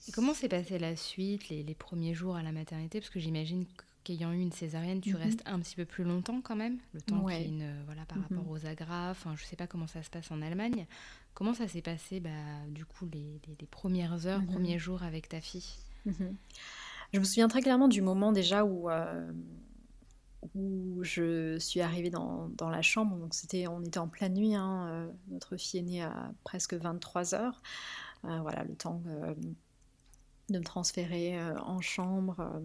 Et 0.07 0.11
comment 0.11 0.33
s'est 0.33 0.49
passée 0.49 0.79
la 0.79 0.95
suite, 0.95 1.49
les, 1.49 1.63
les, 1.63 1.75
premiers 1.75 2.13
jours 2.13 2.35
à 2.35 2.43
la 2.43 2.51
maternité? 2.51 2.99
Parce 2.99 3.09
que 3.09 3.19
j'imagine 3.19 3.65
qu'ayant 4.03 4.31
eu 4.31 4.39
une 4.39 4.51
césarienne, 4.51 5.01
tu 5.01 5.13
mhm. 5.13 5.21
restes 5.21 5.43
un 5.45 5.59
petit 5.59 5.75
peu 5.75 5.85
plus 5.85 6.03
longtemps 6.03 6.41
quand 6.41 6.55
même, 6.55 6.77
le 6.93 7.01
temps 7.01 7.21
ouais. 7.21 7.45
une, 7.45 7.61
euh, 7.61 7.81
voilà, 7.85 8.05
par 8.05 8.19
rapport 8.19 8.43
mhm. 8.43 8.51
aux 8.51 8.65
agrafes. 8.65 9.25
Enfin, 9.25 9.35
je 9.35 9.45
sais 9.45 9.55
pas 9.55 9.67
comment 9.67 9.87
ça 9.87 10.03
se 10.03 10.09
passe 10.09 10.31
en 10.31 10.41
Allemagne. 10.41 10.85
Comment 11.33 11.53
ça 11.53 11.67
s'est 11.67 11.81
passé, 11.81 12.19
bah, 12.19 12.29
du 12.69 12.85
coup, 12.85 13.07
les, 13.11 13.39
les, 13.59 13.67
premières 13.67 14.25
heures, 14.27 14.41
mhm. 14.41 14.47
premiers 14.47 14.79
jours 14.79 15.03
avec 15.03 15.29
ta 15.29 15.41
fille? 15.41 15.75
Je 17.13 17.19
me 17.19 17.23
souviens 17.23 17.47
très 17.47 17.61
clairement 17.61 17.87
du 17.87 18.01
moment 18.01 18.31
déjà 18.31 18.63
où 18.63 18.89
où 20.55 21.03
je 21.03 21.57
suis 21.59 21.81
arrivée 21.81 22.09
dans, 22.09 22.49
dans 22.57 22.69
la 22.69 22.81
chambre. 22.81 23.17
Donc 23.17 23.33
c'était, 23.33 23.67
on 23.67 23.81
était 23.81 23.99
en 23.99 24.07
pleine 24.07 24.33
nuit. 24.33 24.55
Hein, 24.55 24.87
euh, 24.89 25.11
notre 25.29 25.57
fille 25.57 25.79
est 25.79 25.83
née 25.83 26.01
à 26.01 26.31
presque 26.43 26.73
23 26.73 27.35
heures. 27.35 27.61
Euh, 28.25 28.39
voilà, 28.41 28.63
le 28.63 28.75
temps 28.75 29.01
euh, 29.07 29.33
de 30.49 30.59
me 30.59 30.63
transférer 30.63 31.39
en 31.57 31.81
chambre. 31.81 32.61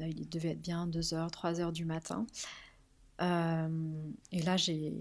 Il 0.00 0.28
devait 0.28 0.50
être 0.50 0.60
bien 0.60 0.86
2 0.86 1.14
heures, 1.14 1.30
3 1.30 1.60
heures 1.60 1.72
du 1.72 1.84
matin. 1.84 2.26
et 3.20 4.42
là, 4.42 4.56
j'ai, 4.56 4.92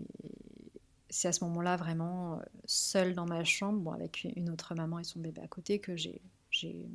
c'est 1.09 1.27
à 1.27 1.31
ce 1.31 1.43
moment-là 1.45 1.77
vraiment 1.77 2.41
seule 2.65 3.13
dans 3.13 3.25
ma 3.25 3.43
chambre, 3.43 3.79
bon, 3.79 3.91
avec 3.91 4.27
une 4.35 4.49
autre 4.49 4.75
maman 4.75 4.99
et 4.99 5.03
son 5.03 5.19
bébé 5.19 5.41
à 5.41 5.47
côté, 5.47 5.79
que 5.79 5.95
j'ai, 5.95 6.21
j'ai 6.51 6.85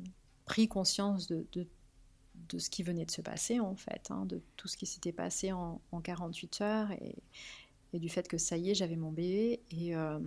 pris 0.45 0.67
conscience 0.67 1.27
de, 1.27 1.45
de 2.47 2.59
ce 2.59 2.69
qui 2.69 2.83
venait 2.83 3.05
de 3.05 3.11
se 3.11 3.21
passer 3.21 3.59
en 3.59 3.75
fait, 3.75 4.07
hein, 4.09 4.25
de 4.25 4.41
tout 4.55 4.67
ce 4.67 4.77
qui 4.77 4.85
s'était 4.85 5.11
passé 5.11 5.51
en, 5.51 5.81
48 6.03 6.61
heures 6.61 6.91
et, 6.91 7.15
du 7.93 8.07
fait 8.07 8.27
que 8.27 8.37
ça 8.37 8.55
y 8.55 8.69
est, 8.69 8.75
j'avais 8.75 8.95
mon 8.95 9.11
bébé 9.11 9.61
et, 9.71 9.95
euh, 9.95 10.19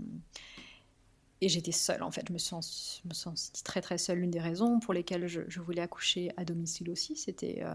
et 1.43 1.49
j'étais 1.49 1.73
seule 1.73 2.05
en 2.05 2.11
fait. 2.13 2.25
Je 2.29 2.33
me 2.33 2.39
sens, 2.39 3.03
me 3.05 3.13
sens 3.13 3.53
très 3.65 3.83
très 3.83 3.99
seule. 3.99 4.21
L'une 4.21 4.31
des 4.31 4.41
raisons 4.41 4.79
pour 4.79 4.95
lesquelles 4.95 5.27
je, 5.27 5.61
voulais 5.61 5.83
accoucher 5.83 6.31
à 6.37 6.45
domicile 6.45 6.89
aussi, 6.89 7.17
c'était 7.17 7.63
euh, 7.65 7.75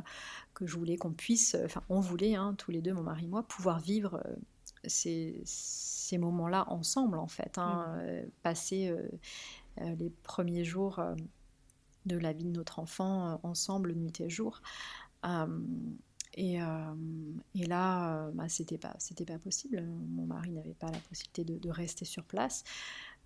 que 0.54 0.66
je 0.66 0.76
voulais 0.78 0.96
qu'on 0.96 1.12
puisse, 1.12 1.56
enfin 1.66 1.84
on 1.90 2.00
voulait 2.00 2.36
hein, 2.36 2.56
tous 2.58 2.72
les 2.72 2.82
deux, 2.82 2.94
mon 2.94 3.04
mari 3.04 3.26
et 3.26 3.28
moi, 3.28 3.44
pouvoir 3.44 3.80
vivre 3.80 4.22
euh, 4.26 4.36
ces, 4.86 5.42
ces 5.44 6.18
moments-là 6.18 6.64
ensemble 6.70 7.20
en 7.20 7.28
fait, 7.28 7.58
hein, 7.58 7.98
mmh. 7.98 8.30
passer 8.42 8.96
les 9.78 10.10
premiers 10.24 10.64
jours 10.64 11.02
de 12.06 12.18
la 12.18 12.32
vie 12.32 12.46
de 12.46 12.52
notre 12.52 12.80
enfant 12.80 13.40
ensemble, 13.44 13.94
nuit 13.94 14.22
et 14.22 14.30
jour. 14.30 14.62
Et, 16.36 16.60
et, 17.56 17.66
là, 17.66 18.30
bah, 18.34 18.48
c'était 18.48 18.78
pas, 18.78 18.96
c'était 19.00 19.26
pas 19.26 19.40
possible. 19.40 19.82
Mon 19.82 20.26
mari 20.26 20.52
n'avait 20.52 20.74
pas 20.76 20.92
la 20.92 21.00
possibilité 21.00 21.44
de, 21.44 21.58
de 21.58 21.70
rester 21.70 22.06
sur 22.06 22.24
place. 22.24 22.64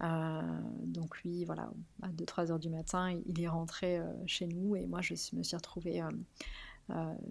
Donc 0.02 1.20
lui, 1.20 1.46
voilà, 1.46 1.70
à 2.02 2.10
2-3 2.10 2.52
heures 2.52 2.60
du 2.60 2.70
matin, 2.70 3.12
il 3.26 3.42
est 3.42 3.48
rentré 3.48 4.02
chez 4.26 4.48
nous 4.48 4.76
et 4.76 4.86
moi, 4.88 5.02
je 5.02 5.14
me 5.36 5.44
suis 5.44 5.56
retrouvée 5.56 6.02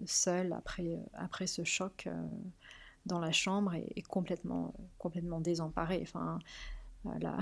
seule 0.05 0.53
après, 0.53 0.99
après 1.13 1.47
ce 1.47 1.63
choc 1.63 2.07
dans 3.05 3.19
la 3.19 3.31
chambre 3.31 3.73
et, 3.73 4.01
complètement, 4.03 4.73
complètement 4.97 5.41
désemparée. 5.41 5.99
Enfin, 6.01 6.39
la, 7.19 7.37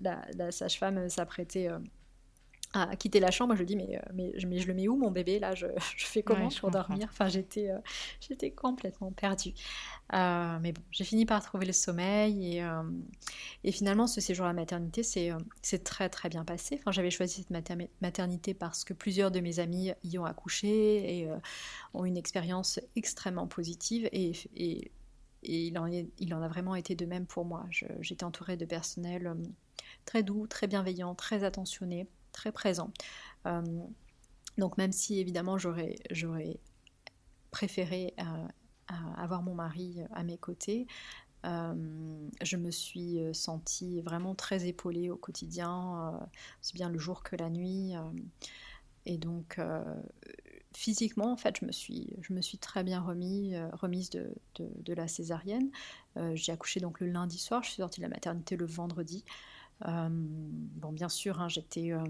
la, 0.00 0.22
la 0.34 0.52
sage-femme 0.52 1.08
s'apprêtait 1.08 1.68
à 2.72 2.96
quitter 2.96 3.20
la 3.20 3.30
chambre. 3.30 3.54
Je 3.56 3.64
dis 3.64 3.76
mais, 3.76 3.96
euh, 3.96 4.00
mais, 4.14 4.32
mais 4.46 4.58
je 4.58 4.66
le 4.66 4.74
mets 4.74 4.88
où 4.88 4.96
mon 4.96 5.10
bébé? 5.10 5.38
Là 5.38 5.54
je, 5.54 5.66
je, 5.96 6.06
fais 6.06 6.22
comment 6.22 6.48
pour 6.48 6.70
dormir? 6.70 7.08
Enfin 7.10 7.28
j'étais 7.28 7.70
euh, 7.70 7.78
j'étais 8.20 8.50
complètement 8.50 9.12
perdue. 9.12 9.54
Euh, 10.12 10.58
mais 10.60 10.72
bon 10.72 10.82
j'ai 10.90 11.04
fini 11.04 11.26
par 11.26 11.42
trouver 11.42 11.66
le 11.66 11.72
sommeil 11.72 12.58
et, 12.58 12.64
et 13.64 13.72
finalement 13.72 14.06
ce 14.06 14.20
séjour 14.20 14.46
à 14.46 14.48
la 14.48 14.54
maternité 14.54 15.02
c'est 15.02 15.84
très 15.84 16.08
très 16.08 16.28
bien 16.28 16.44
passé. 16.44 16.76
Enfin 16.78 16.92
j'avais 16.92 17.10
choisi 17.10 17.42
cette 17.42 17.80
maternité 18.00 18.54
parce 18.54 18.84
que 18.84 18.94
plusieurs 18.94 19.30
de 19.30 19.40
mes 19.40 19.58
amis 19.58 19.92
y 20.04 20.18
ont 20.18 20.24
accouché 20.24 21.20
et 21.20 21.28
ont 21.94 22.04
une 22.04 22.16
expérience 22.16 22.80
extrêmement 22.94 23.46
positive 23.46 24.08
et, 24.12 24.32
et, 24.54 24.90
et 25.42 25.66
il, 25.66 25.78
en 25.78 25.86
est, 25.86 26.08
il 26.18 26.34
en 26.34 26.42
a 26.42 26.48
vraiment 26.48 26.74
été 26.74 26.94
de 26.94 27.06
même 27.06 27.26
pour 27.26 27.44
moi. 27.44 27.66
J'étais 28.00 28.24
entourée 28.24 28.56
de 28.56 28.64
personnel 28.64 29.34
très 30.04 30.22
doux, 30.22 30.46
très 30.46 30.66
bienveillant, 30.66 31.14
très 31.14 31.44
attentionné 31.44 32.06
très 32.36 32.52
présent. 32.52 32.92
Euh, 33.46 33.62
donc 34.58 34.78
même 34.78 34.92
si 34.92 35.18
évidemment 35.18 35.58
j'aurais, 35.58 35.96
préféré 37.50 38.14
euh, 38.20 38.46
avoir 39.16 39.42
mon 39.42 39.54
mari 39.54 39.98
à 40.12 40.22
mes 40.22 40.38
côtés, 40.38 40.86
euh, 41.44 42.28
je 42.42 42.56
me 42.56 42.70
suis 42.70 43.18
sentie 43.32 44.00
vraiment 44.02 44.34
très 44.34 44.66
épaulée 44.66 45.10
au 45.10 45.16
quotidien, 45.16 46.28
aussi 46.60 46.74
bien 46.74 46.88
le 46.88 46.98
jour 46.98 47.22
que 47.22 47.34
la 47.36 47.50
nuit. 47.50 47.94
et 49.06 49.16
donc, 49.16 49.58
physiquement, 50.74 51.32
en 51.32 51.36
fait, 51.36 51.60
je 51.60 51.64
me 51.64 51.72
suis, 52.42 52.58
très 52.58 52.82
bien 52.84 53.00
remis, 53.00 53.54
remise 53.72 54.10
de, 54.10 54.92
la 54.92 55.08
césarienne. 55.08 55.70
j'ai 56.34 56.52
accouché 56.52 56.80
donc 56.80 57.00
le 57.00 57.06
lundi 57.06 57.38
soir, 57.38 57.62
je 57.62 57.68
suis 57.68 57.76
sortie 57.76 58.00
de 58.00 58.06
la 58.06 58.10
maternité 58.10 58.56
le 58.56 58.66
vendredi. 58.66 59.24
Euh, 59.84 60.08
bon, 60.10 60.92
bien 60.92 61.08
sûr, 61.08 61.40
hein, 61.40 61.48
j'étais 61.48 61.92
euh, 61.92 62.04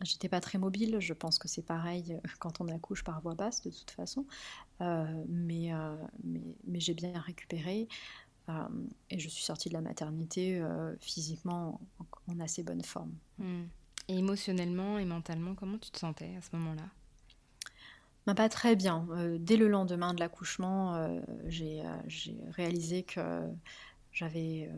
J'étais 0.00 0.28
pas 0.28 0.40
très 0.40 0.58
mobile, 0.58 0.98
je 0.98 1.12
pense 1.12 1.38
que 1.38 1.46
c'est 1.46 1.62
pareil 1.62 2.14
euh, 2.14 2.28
quand 2.40 2.60
on 2.60 2.66
accouche 2.68 3.04
par 3.04 3.20
voie 3.20 3.36
basse 3.36 3.62
de 3.62 3.70
toute 3.70 3.92
façon, 3.92 4.26
mais, 4.80 5.70
mais, 6.24 6.42
mais 6.66 6.80
j'ai 6.80 6.94
bien 6.94 7.20
récupéré 7.20 7.86
et 9.10 9.18
je 9.18 9.28
suis 9.28 9.44
sortie 9.44 9.68
de 9.68 9.74
la 9.74 9.80
maternité 9.80 10.60
physiquement 10.98 11.80
en, 12.26 12.40
assez 12.40 12.64
bonne 12.64 12.82
forme. 12.82 13.12
Hmm. 13.38 13.62
Et 14.08 14.18
émotionnellement 14.18 14.98
et 14.98 15.04
mentalement, 15.04 15.54
comment 15.54 15.78
tu 15.78 15.90
te 15.92 15.98
sentais 16.00 16.34
à 16.36 16.42
ce 16.42 16.56
moment-là? 16.56 16.88
Bah, 18.26 18.34
Pas 18.34 18.48
très 18.48 18.74
bien. 18.74 19.06
dès 19.38 19.56
le 19.56 19.68
lendemain 19.68 20.14
de 20.14 20.18
l'accouchement, 20.18 21.20
j'ai 21.46 21.80
réalisé 22.50 23.04
que 23.04 23.48
j'avais 24.10 24.68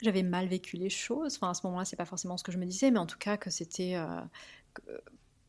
j'avais 0.00 0.22
mal 0.22 0.48
vécu 0.48 0.76
les 0.76 0.90
choses. 0.90 1.36
Enfin, 1.36 1.50
à 1.50 1.54
ce 1.54 1.66
moment-là, 1.66 1.84
c'est 1.84 1.96
pas 1.96 2.04
forcément 2.04 2.36
ce 2.36 2.44
que 2.44 2.52
je 2.52 2.58
me 2.58 2.66
disais, 2.66 2.90
mais 2.90 2.98
en 2.98 3.06
tout 3.06 3.18
cas 3.18 3.36
que 3.36 3.50
c'était 3.50 3.94
euh, 3.96 4.20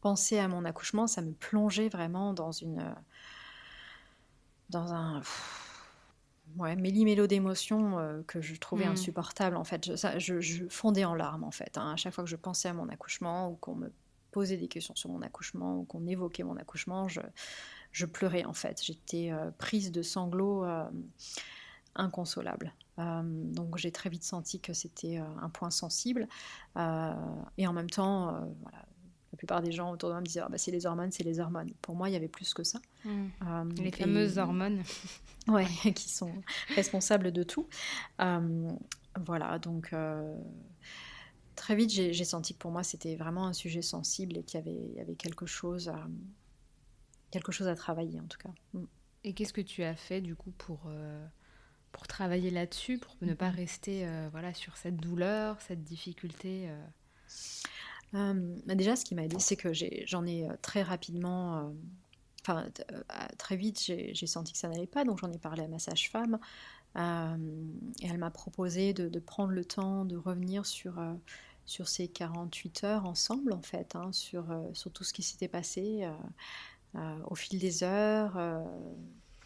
penser 0.01 0.39
à 0.39 0.47
mon 0.47 0.65
accouchement, 0.65 1.07
ça 1.07 1.21
me 1.21 1.33
plongeait 1.33 1.89
vraiment 1.89 2.33
dans 2.33 2.51
une 2.51 2.95
dans 4.69 4.93
un 4.93 5.21
ouais, 6.57 6.75
méli-mélo 6.75 7.27
d'émotions 7.27 7.99
euh, 7.99 8.21
que 8.27 8.41
je 8.41 8.55
trouvais 8.55 8.85
mmh. 8.85 8.91
insupportable 8.91 9.55
en 9.55 9.63
fait. 9.63 9.95
Je, 10.19 10.39
je, 10.39 10.67
fondais 10.69 11.05
en 11.05 11.15
larmes 11.15 11.43
en 11.43 11.51
fait. 11.51 11.77
Hein. 11.77 11.93
À 11.93 11.95
chaque 11.95 12.13
fois 12.13 12.23
que 12.23 12.29
je 12.29 12.35
pensais 12.35 12.69
à 12.69 12.73
mon 12.73 12.89
accouchement 12.89 13.49
ou 13.49 13.55
qu'on 13.55 13.75
me 13.75 13.91
posait 14.31 14.57
des 14.57 14.67
questions 14.67 14.95
sur 14.95 15.09
mon 15.09 15.21
accouchement 15.21 15.79
ou 15.79 15.83
qu'on 15.85 16.05
évoquait 16.05 16.43
mon 16.43 16.57
accouchement, 16.57 17.07
je, 17.07 17.21
je 17.91 18.05
pleurais 18.05 18.45
en 18.45 18.53
fait. 18.53 18.83
J'étais 18.83 19.31
euh, 19.31 19.51
prise 19.57 19.91
de 19.91 20.01
sanglots 20.01 20.65
inconsolables. 21.95 22.73
Euh, 22.99 23.21
donc 23.23 23.77
j'ai 23.77 23.91
très 23.91 24.09
vite 24.09 24.23
senti 24.23 24.59
que 24.59 24.73
c'était 24.73 25.19
euh, 25.19 25.23
un 25.41 25.49
point 25.49 25.69
sensible. 25.69 26.27
Euh, 26.77 27.13
et 27.57 27.67
en 27.67 27.73
même 27.73 27.89
temps, 27.89 28.31
voilà, 28.61 28.85
la 29.31 29.37
plupart 29.37 29.61
des 29.61 29.71
gens 29.71 29.91
autour 29.91 30.09
de 30.09 30.13
moi 30.13 30.21
me 30.21 30.25
disaient 30.25 30.41
ah, 30.41 30.49
bah, 30.49 30.57
c'est 30.57 30.71
les 30.71 30.85
hormones, 30.85 31.11
c'est 31.11 31.23
les 31.23 31.39
hormones. 31.39 31.71
Pour 31.81 31.95
moi, 31.95 32.09
il 32.09 32.13
y 32.13 32.15
avait 32.15 32.27
plus 32.27 32.53
que 32.53 32.63
ça. 32.63 32.79
Hmm. 33.05 33.69
les 33.77 33.91
fameuses 33.91 34.37
hormones. 34.37 34.83
ouais, 35.47 35.65
qui 35.95 36.09
sont 36.09 36.33
responsables 36.75 37.31
de 37.31 37.43
tout. 37.43 37.67
voilà, 38.17 39.59
donc 39.59 39.93
très 41.55 41.75
vite, 41.75 41.91
j'ai 41.91 42.25
senti 42.25 42.53
que 42.53 42.59
pour 42.59 42.71
moi, 42.71 42.83
c'était 42.83 43.15
vraiment 43.15 43.47
un 43.47 43.53
sujet 43.53 43.81
sensible 43.81 44.37
et 44.37 44.43
qu'il 44.43 44.59
y, 44.65 44.97
y 44.97 44.99
avait, 44.99 45.15
quelque 45.15 45.45
chose 45.45 45.89
à, 45.89 46.07
quelque 47.31 47.51
chose 47.51 47.67
à 47.67 47.75
travailler 47.75 48.19
en 48.19 48.27
tout 48.27 48.39
cas. 48.39 48.51
Hmm. 48.73 48.85
Et 49.25 49.33
qu'est-ce 49.33 49.51
que 49.51 49.61
tu 49.61 49.83
as 49.83 49.95
fait 49.95 50.21
du 50.21 50.33
coup 50.35 50.51
pour 50.51 50.89
pour 51.91 52.07
travailler 52.07 52.49
là-dessus, 52.49 52.97
pour 52.97 53.15
ne 53.21 53.33
pas 53.33 53.49
rester 53.49 54.05
euh, 54.05 54.29
voilà, 54.31 54.53
sur 54.53 54.77
cette 54.77 54.97
douleur, 54.97 55.59
cette 55.61 55.83
difficulté 55.83 56.69
euh 56.69 56.85
euh, 58.15 58.57
bah, 58.65 58.75
Déjà, 58.75 58.95
ce 58.95 59.05
qui 59.05 59.15
m'a 59.15 59.23
aidé, 59.23 59.37
c'est 59.39 59.55
que 59.55 59.71
j'en 59.73 60.25
ai, 60.25 60.47
très 60.61 60.81
rapidement, 60.81 61.73
enfin 62.41 62.67
très 63.37 63.55
vite, 63.55 63.79
j'ai 63.79 64.27
senti 64.27 64.53
que 64.53 64.57
ça 64.57 64.67
n'allait 64.67 64.87
pas, 64.87 65.03
donc 65.03 65.19
j'en 65.19 65.31
ai 65.31 65.37
parlé 65.37 65.63
à 65.63 65.67
ma 65.67 65.79
sage-femme. 65.79 66.39
et 66.95 68.07
elle 68.07 68.17
m'a 68.17 68.31
proposé 68.31 68.93
de, 68.93 69.19
prendre 69.19 69.51
le 69.51 69.63
temps 69.63 70.05
de 70.05 70.15
revenir 70.15 70.65
sur, 70.65 70.99
sur 71.65 71.87
ces 71.87 72.07
48 72.07 72.83
heures 72.83 73.05
ensemble, 73.05 73.53
en 73.53 73.61
fait, 73.61 73.95
hein, 73.95 74.11
sur, 74.11 74.45
sur 74.73 74.91
tout 74.91 75.03
ce 75.03 75.13
qui 75.13 75.21
s'était 75.21 75.47
passé 75.47 76.09
au 76.95 77.35
fil 77.35 77.59
des 77.59 77.83
heures 77.83 78.39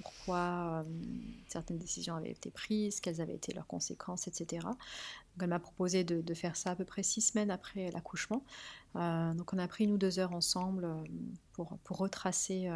pourquoi 0.04 0.84
euh, 0.84 0.84
certaines 1.48 1.78
décisions 1.78 2.16
avaient 2.16 2.32
été 2.32 2.52
prises, 2.52 3.00
quelles 3.00 3.22
avaient 3.22 3.36
été 3.36 3.54
leurs 3.54 3.68
conséquences, 3.68 4.28
etc. 4.28 4.66
Donc 4.66 5.42
elle 5.42 5.50
m'a 5.50 5.60
proposé 5.60 6.04
de, 6.04 6.34
faire 6.34 6.56
ça 6.56 6.72
à 6.72 6.76
peu 6.76 6.86
près 6.86 7.04
six 7.04 7.22
semaines 7.22 7.52
après 7.52 7.90
l'accouchement. 7.92 8.44
Euh, 8.96 9.34
donc 9.34 9.54
on 9.54 9.58
a 9.58 9.68
pris 9.68 9.88
nous 9.88 9.98
deux 9.98 10.20
heures 10.20 10.34
ensemble 10.34 10.86
euh, 10.86 11.04
pour, 11.54 11.98
retracer 11.98 12.70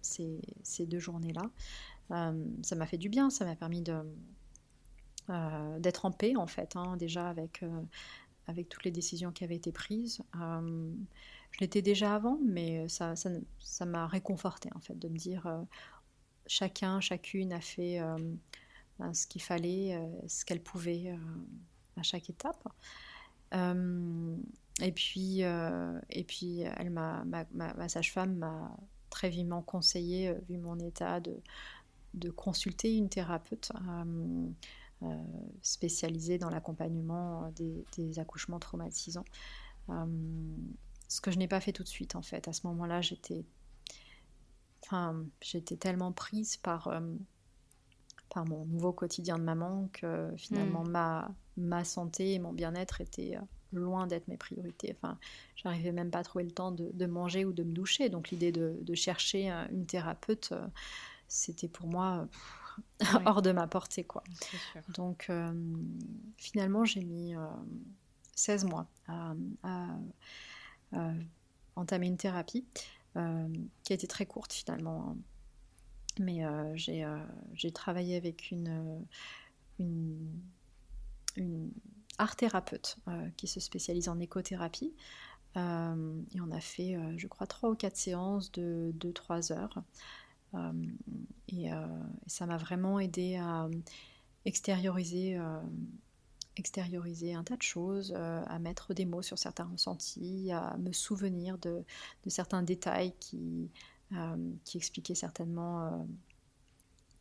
ces, 0.00 0.86
deux 0.86 0.98
journées-là. 0.98 1.42
ça 2.62 2.74
m'a 2.74 2.86
fait 2.86 2.98
du 2.98 3.08
bien, 3.08 3.30
ça 3.30 3.44
m'a 3.44 3.56
permis 3.56 3.82
d'être 5.78 6.04
en 6.04 6.10
paix 6.10 6.34
en 6.36 6.46
fait, 6.46 6.76
hein, 6.76 6.96
déjà 6.96 7.28
avec, 7.28 7.64
toutes 8.68 8.84
les 8.84 8.90
décisions 8.90 9.32
qui 9.32 9.44
avaient 9.44 9.56
été 9.56 9.72
prises. 9.72 10.22
je 10.34 11.58
l'étais 11.60 11.82
déjà 11.82 12.14
avant, 12.14 12.38
mais 12.44 12.86
ça 12.88 13.86
m'a 13.86 14.06
réconforté 14.06 14.70
en 14.74 14.80
fait 14.80 14.98
de 14.98 15.08
me 15.08 15.16
dire 15.16 15.46
chacun, 16.46 17.00
chacune 17.00 17.52
a 17.52 17.60
fait 17.60 18.00
euh, 18.00 18.16
ben, 18.98 19.14
ce 19.14 19.26
qu'il 19.26 19.42
fallait, 19.42 19.94
euh, 19.94 20.06
ce 20.26 20.44
qu'elle 20.44 20.62
pouvait 20.62 21.08
euh, 21.08 21.16
à 21.96 22.02
chaque 22.02 22.30
étape. 22.30 22.68
et 24.80 24.92
puis, 24.92 25.40
et 25.40 26.24
puis 26.24 26.64
m'a, 26.90 27.88
sage-femme 27.88 28.36
m'a 28.36 28.76
très 29.10 29.28
vivement 29.28 29.62
conseillé, 29.62 30.32
vu 30.48 30.56
mon 30.56 30.78
état, 30.78 31.20
de, 31.20 32.30
consulter 32.30 32.96
une 32.96 33.08
thérapeute 33.08 33.72
spécialisée 35.60 36.38
dans 36.38 36.48
l'accompagnement 36.48 37.52
des, 37.96 38.18
accouchements 38.18 38.58
traumatisants. 38.58 39.26
ce 39.88 41.20
que 41.20 41.30
je 41.30 41.38
n'ai 41.38 41.48
pas 41.48 41.60
fait 41.60 41.72
tout 41.72 41.82
de 41.82 41.88
suite, 41.88 42.16
en 42.16 42.22
fait. 42.22 42.48
À 42.48 42.54
ce 42.54 42.66
moment-là, 42.66 43.02
j'étais 43.02 43.44
Enfin, 44.92 45.24
j'étais 45.40 45.76
tellement 45.76 46.12
prise 46.12 46.58
par, 46.58 46.88
euh, 46.88 47.00
par 48.28 48.44
mon 48.44 48.66
nouveau 48.66 48.92
quotidien 48.92 49.38
de 49.38 49.42
maman 49.42 49.88
que 49.94 50.30
finalement 50.36 50.84
mm. 50.84 50.90
ma, 50.90 51.34
ma 51.56 51.82
santé 51.82 52.34
et 52.34 52.38
mon 52.38 52.52
bien-être 52.52 53.00
étaient 53.00 53.38
euh, 53.38 53.40
loin 53.72 54.06
d'être 54.06 54.28
mes 54.28 54.36
priorités. 54.36 54.94
Enfin, 54.94 55.18
j'arrivais 55.56 55.92
même 55.92 56.10
pas 56.10 56.18
à 56.18 56.24
trouver 56.24 56.44
le 56.44 56.50
temps 56.50 56.72
de, 56.72 56.90
de, 56.92 57.06
manger 57.06 57.46
ou 57.46 57.54
de 57.54 57.62
me 57.62 57.72
doucher. 57.72 58.10
Donc 58.10 58.28
l'idée 58.28 58.52
de, 58.52 58.76
de, 58.82 58.94
chercher 58.94 59.48
une 59.70 59.86
thérapeute, 59.86 60.50
euh, 60.52 60.66
c'était 61.26 61.68
pour 61.68 61.86
moi 61.86 62.28
hors 63.24 63.40
de 63.40 63.52
ma 63.52 63.66
portée. 63.66 64.04
Quoi. 64.04 64.22
Donc 64.90 65.30
finalement, 66.36 66.84
j'ai 66.84 67.02
mis 67.02 67.32
16 68.36 68.66
mois 68.66 68.86
à, 69.08 69.32
à 69.62 69.86
entamer 71.76 72.08
une 72.08 72.18
thérapie. 72.18 72.66
Euh, 73.16 73.48
qui 73.84 73.92
a 73.92 73.94
été 73.94 74.06
très 74.06 74.24
courte 74.24 74.52
finalement. 74.52 75.10
Hein. 75.10 75.16
Mais 76.18 76.46
euh, 76.46 76.74
euh, 76.88 77.24
j'ai 77.54 77.72
travaillé 77.72 78.16
avec 78.16 78.50
une, 78.50 79.04
une, 79.78 81.70
art 82.18 82.36
thérapeute 82.36 82.98
qui 83.36 83.48
se 83.48 83.60
spécialise 83.60 84.08
en 84.08 84.18
écothérapie. 84.20 84.94
et 85.56 85.60
on 86.40 86.50
a 86.50 86.60
fait, 86.60 86.96
je 87.16 87.26
crois, 87.26 87.46
trois 87.46 87.70
ou 87.70 87.74
quatre 87.74 87.96
séances 87.96 88.52
de 88.52 88.94
2-3 88.98 89.52
heures. 89.52 89.82
Et, 91.48 91.66
et, 91.66 91.70
ça 92.26 92.46
m'a 92.46 92.58
vraiment 92.58 93.00
aidé 93.00 93.36
à 93.36 93.68
extérioriser 94.44 95.38
extérioriser 96.56 97.34
un 97.34 97.44
tas 97.44 97.56
de 97.56 97.62
choses, 97.62 98.12
euh, 98.16 98.42
à 98.46 98.58
mettre 98.58 98.94
des 98.94 99.04
mots 99.04 99.22
sur 99.22 99.38
certains 99.38 99.64
ressentis, 99.64 100.50
à 100.52 100.76
me 100.78 100.92
souvenir 100.92 101.58
de, 101.58 101.84
certains 102.26 102.62
détails 102.62 103.14
qui, 103.20 103.70
euh, 104.12 104.52
qui 104.64 104.76
expliquaient 104.76 105.14
certainement 105.14 106.06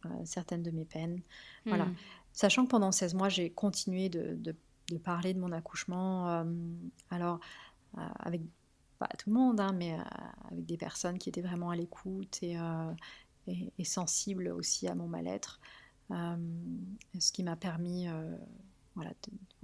euh, 0.06 0.10
certaines 0.26 0.64
de 0.64 0.72
mes 0.72 0.86
peines. 0.86 1.22
Voilà. 1.66 1.86
Hmm. 1.86 1.96
Sachant 2.34 2.66
que 2.66 2.70
pendant 2.70 2.92
16 2.92 3.14
mois, 3.14 3.30
j'ai 3.30 3.50
continué 3.50 4.10
de, 4.10 4.36
de, 4.36 4.56
parler 4.98 5.34
de 5.34 5.40
mon 5.40 5.54
accouchement, 5.54 6.46
alors 7.10 7.40
avec 7.96 8.42
pas 9.00 9.08
tout 9.18 9.30
le 9.30 9.36
monde, 9.36 9.62
hein, 9.62 9.72
mais 9.72 9.98
avec 10.50 10.66
des 10.66 10.76
personnes 10.76 11.18
qui 11.18 11.30
étaient 11.30 11.42
vraiment 11.42 11.70
à 11.70 11.78
l'écoute 11.78 12.40
et, 12.42 12.58
et, 13.48 13.72
et, 13.78 13.86
sensibles 13.86 14.50
aussi 14.50 14.90
à 14.90 14.96
mon 14.96 15.08
mal-être, 15.08 15.62
ce 16.10 17.32
qui 17.32 17.44
m'a 17.44 17.56
permis 17.56 18.08
voilà, 18.96 19.12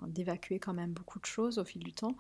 d'évacuer 0.08 0.60
quand 0.60 0.74
même 0.74 0.94
beaucoup 0.94 1.20
de 1.20 1.26
choses 1.26 1.58
au 1.58 1.66
fil 1.66 1.84
du 1.84 1.94
temps, 1.94 2.16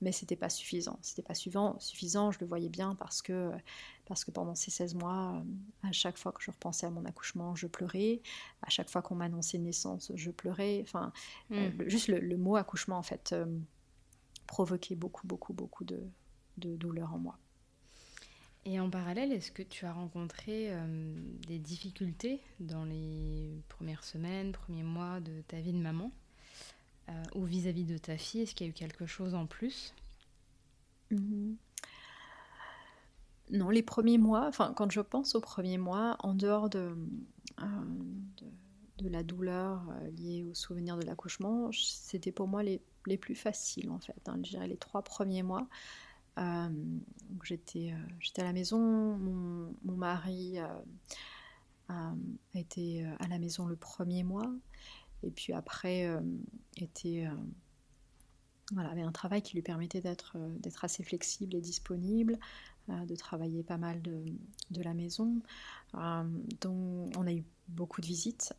mais 0.00 0.12
c'était 0.12 0.36
pas 0.36 0.48
suffisant. 0.48 0.98
C'était 1.02 1.22
pas 1.22 1.34
suffisant, 1.34 1.78
suffisant, 1.80 2.30
je 2.30 2.38
le 2.40 2.46
voyais 2.46 2.68
bien 2.68 2.94
parce 2.94 3.20
que, 3.20 3.50
parce 4.06 4.24
que 4.24 4.30
pendant 4.30 4.54
ces 4.54 4.70
16 4.70 4.94
mois, 4.94 5.34
euh, 5.34 5.88
à 5.88 5.92
chaque 5.92 6.18
fois 6.18 6.32
que 6.32 6.42
je 6.42 6.50
repensais 6.50 6.86
à 6.86 6.90
mon 6.90 7.04
accouchement, 7.04 7.54
je 7.54 7.66
pleurais. 7.66 8.20
À 8.62 8.70
chaque 8.70 8.88
fois 8.88 9.02
qu'on 9.02 9.16
m'annonçait 9.16 9.58
naissance, 9.58 10.12
je 10.14 10.30
pleurais. 10.30 10.80
Enfin, 10.82 11.12
euh, 11.50 11.70
mm. 11.70 11.88
juste 11.88 12.08
le, 12.08 12.36
mot 12.36 12.56
accouchement, 12.56 12.98
en 12.98 13.02
fait, 13.02 13.32
euh, 13.32 13.46
provoquait 14.46 14.94
beaucoup, 14.94 15.26
beaucoup, 15.26 15.52
beaucoup 15.52 15.84
de, 15.84 16.00
de 16.58 16.76
douleur 16.76 17.12
en 17.12 17.18
moi. 17.18 17.38
Et 18.64 18.78
en 18.80 18.90
parallèle, 18.90 19.32
est-ce 19.32 19.50
que 19.50 19.62
tu 19.62 19.86
as 19.86 19.92
rencontré 19.92 20.70
des 21.46 21.58
difficultés 21.58 22.42
dans 22.60 22.84
les 22.84 23.62
premières 23.68 24.04
semaines, 24.04 24.52
premiers 24.52 24.82
mois 24.82 25.20
de 25.20 25.40
ta 25.42 25.58
vie 25.58 25.72
de 25.72 25.78
maman? 25.78 26.12
Euh, 27.08 27.22
ou 27.34 27.44
vis-à-vis 27.44 27.84
de 27.84 27.96
ta 27.96 28.16
fille 28.16 28.42
Est-ce 28.42 28.54
qu'il 28.54 28.66
y 28.66 28.68
a 28.68 28.70
eu 28.70 28.74
quelque 28.74 29.06
chose 29.06 29.34
en 29.34 29.46
plus? 29.46 29.94
Mhm. 31.10 31.56
Non, 33.50 33.70
les 33.70 33.82
premiers 33.82 34.18
mois, 34.18 34.46
enfin 34.46 34.74
quand 34.76 34.90
je 34.90 35.00
pense 35.00 35.34
aux 35.34 35.40
premiers 35.40 35.78
mois, 35.78 36.16
en 36.20 36.34
dehors 36.34 36.68
de, 36.68 36.94
euh, 37.60 37.64
la 39.00 39.22
douleur 39.22 39.88
euh, 39.88 40.10
liée 40.10 40.44
au 40.44 40.52
souvenir 40.52 40.98
de 40.98 41.06
l'accouchement, 41.06 41.70
c'était 41.72 42.32
pour 42.32 42.46
moi 42.46 42.62
les, 42.62 42.82
plus 43.16 43.34
faciles 43.34 43.88
en 43.90 43.98
fait. 43.98 44.28
Hein, 44.28 44.38
je 44.44 44.50
dirais 44.50 44.68
les 44.68 44.76
trois 44.76 45.00
premiers 45.00 45.42
mois. 45.42 45.66
j'étais, 47.42 47.94
j'étais 48.20 48.42
à 48.42 48.44
la 48.44 48.52
maison, 48.52 48.78
mon, 48.78 49.74
mon 49.82 49.96
mari 49.96 50.58
a 51.88 52.12
été 52.54 53.06
à 53.18 53.28
la 53.28 53.38
maison 53.38 53.66
le 53.66 53.76
premier 53.76 54.24
mois. 54.24 54.52
Et 55.22 55.30
puis 55.30 55.52
après, 55.52 56.06
euh, 56.06 56.20
était, 56.76 57.26
euh, 57.26 57.34
voilà, 58.72 58.90
avait 58.90 59.02
un 59.02 59.12
travail 59.12 59.42
qui 59.42 59.54
lui 59.54 59.62
permettait 59.62 60.00
d'être 60.00 60.32
euh, 60.36 60.48
d'être 60.58 60.84
assez 60.84 61.02
flexible 61.02 61.54
et 61.54 61.60
disponible, 61.60 62.38
de 62.88 63.14
travailler 63.16 63.62
pas 63.62 63.76
mal 63.76 64.00
de, 64.00 64.24
de 64.70 64.82
la 64.82 64.94
maison. 64.94 65.42
donc 65.92 67.12
on 67.18 67.26
a 67.26 67.32
eu 67.32 67.44
beaucoup 67.68 68.00
de 68.00 68.06
visites. 68.06 68.54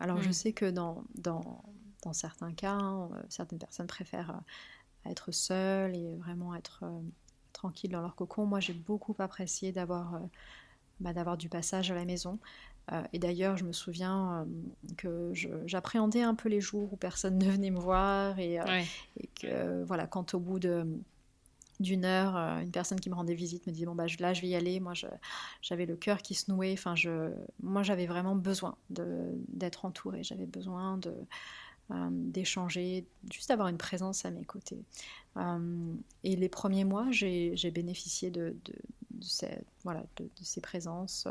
alors 0.00 0.22
je 0.22 0.30
mm. 0.30 0.32
sais 0.32 0.52
que 0.54 0.70
dans, 0.70 1.04
dans, 1.16 1.62
dans 2.02 2.14
certains 2.14 2.54
cas, 2.54 2.72
hein, 2.72 3.10
certaines 3.28 3.58
personnes 3.58 3.86
préfèrent 3.86 4.40
être 5.04 5.32
seules 5.32 5.94
et 5.94 6.16
vraiment 6.16 6.54
être 6.54 6.82
tranquilles 7.52 7.90
dans 7.90 8.00
leur 8.00 8.14
cocon. 8.14 8.46
Moi 8.46 8.58
j'ai 8.58 8.72
beaucoup 8.72 9.14
apprécié 9.18 9.70
d'avoir 9.70 10.18
bah, 11.00 11.12
d'avoir 11.12 11.36
du 11.36 11.50
passage 11.50 11.90
à 11.90 11.94
la 11.94 12.06
maison. 12.06 12.38
Euh, 12.92 13.02
et 13.12 13.18
d'ailleurs, 13.18 13.56
je 13.56 13.64
me 13.64 13.72
souviens 13.72 14.40
euh, 14.40 14.44
que 14.96 15.32
j'appréhendais 15.66 16.22
un 16.22 16.34
peu 16.34 16.48
les 16.48 16.60
jours 16.60 16.92
où 16.92 16.96
personne 16.96 17.38
ne 17.38 17.50
venait 17.50 17.70
me 17.70 17.80
voir 17.80 18.38
et, 18.38 18.60
euh, 18.60 18.82
que 19.40 19.82
voilà, 19.84 20.06
quand 20.06 20.34
au 20.34 20.40
bout 20.40 20.58
de 20.58 20.86
d'une 21.80 22.04
heure, 22.04 22.36
une 22.36 22.70
personne 22.70 23.00
qui 23.00 23.10
me 23.10 23.16
rendait 23.16 23.34
visite 23.34 23.66
me 23.66 23.72
disait 23.72 23.84
bon 23.84 23.96
bah 23.96 24.06
là 24.20 24.32
je 24.32 24.40
vais 24.40 24.46
y 24.46 24.54
aller. 24.54 24.78
Moi 24.78 24.92
j'avais 25.60 25.86
le 25.86 25.96
cœur 25.96 26.22
qui 26.22 26.36
se 26.36 26.48
nouait. 26.48 26.72
Enfin 26.72 26.94
je, 26.94 27.32
moi 27.64 27.82
j'avais 27.82 28.06
vraiment 28.06 28.36
besoin 28.36 28.76
d'être 28.90 29.84
entourée. 29.84 30.22
J'avais 30.22 30.46
besoin 30.46 30.98
de 30.98 31.12
d'échanger, 32.10 33.04
juste 33.30 33.48
d'avoir 33.48 33.66
une 33.66 33.76
présence 33.76 34.24
à 34.24 34.30
mes 34.30 34.44
côtés. 34.44 34.84
et 36.22 36.36
les 36.36 36.48
premiers 36.48 36.84
mois, 36.84 37.08
j'ai 37.10 37.70
bénéficié 37.72 38.30
de, 38.30 38.56
de, 38.64 38.74
ces, 39.20 39.58
voilà, 39.82 40.04
de, 40.16 40.28
ces 40.42 40.60
présences. 40.60 41.26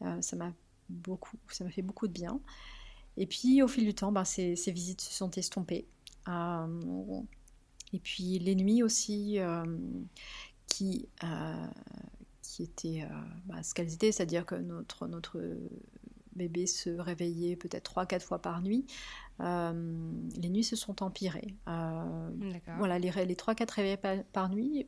ça 0.00 0.36
m'a 0.36 0.52
beaucoup, 0.90 1.36
ça 1.48 1.64
m'a 1.64 1.70
fait 1.70 1.82
beaucoup 1.82 2.08
de 2.08 2.12
bien. 2.12 2.40
Et 3.16 3.26
puis 3.26 3.62
au 3.62 3.68
fil 3.68 3.84
du 3.84 3.94
temps, 3.94 4.12
ben, 4.12 4.24
ces, 4.24 4.54
visites 4.68 5.00
se 5.00 5.12
sont 5.12 5.30
estompées. 5.32 5.86
Euh, 6.28 7.20
et 7.92 7.98
puis 7.98 8.38
les 8.38 8.54
nuits 8.54 8.82
aussi, 8.82 9.38
euh, 9.38 9.64
qui, 10.66 11.08
euh, 11.24 11.66
qui 12.42 12.62
étaient 12.62 13.06
bah, 13.46 13.62
ce 13.62 13.74
qu'elles 13.74 13.92
étaient, 13.92 14.12
c'est-à-dire 14.12 14.46
que 14.46 14.54
notre, 14.54 15.06
notre 15.06 15.40
bébé 16.34 16.66
se 16.66 16.90
réveillait 16.90 17.56
peut-être 17.56 17.92
3-4 17.92 18.20
fois 18.20 18.40
par 18.40 18.62
nuit. 18.62 18.86
les 19.40 20.48
nuits 20.48 20.64
se 20.64 20.76
sont 20.76 21.02
empirées. 21.02 21.56
voilà, 21.66 22.98
les, 22.98 23.10
les 23.10 23.34
3-4 23.34 23.74
réveils 23.74 24.24
par, 24.32 24.48
nuit, 24.48 24.86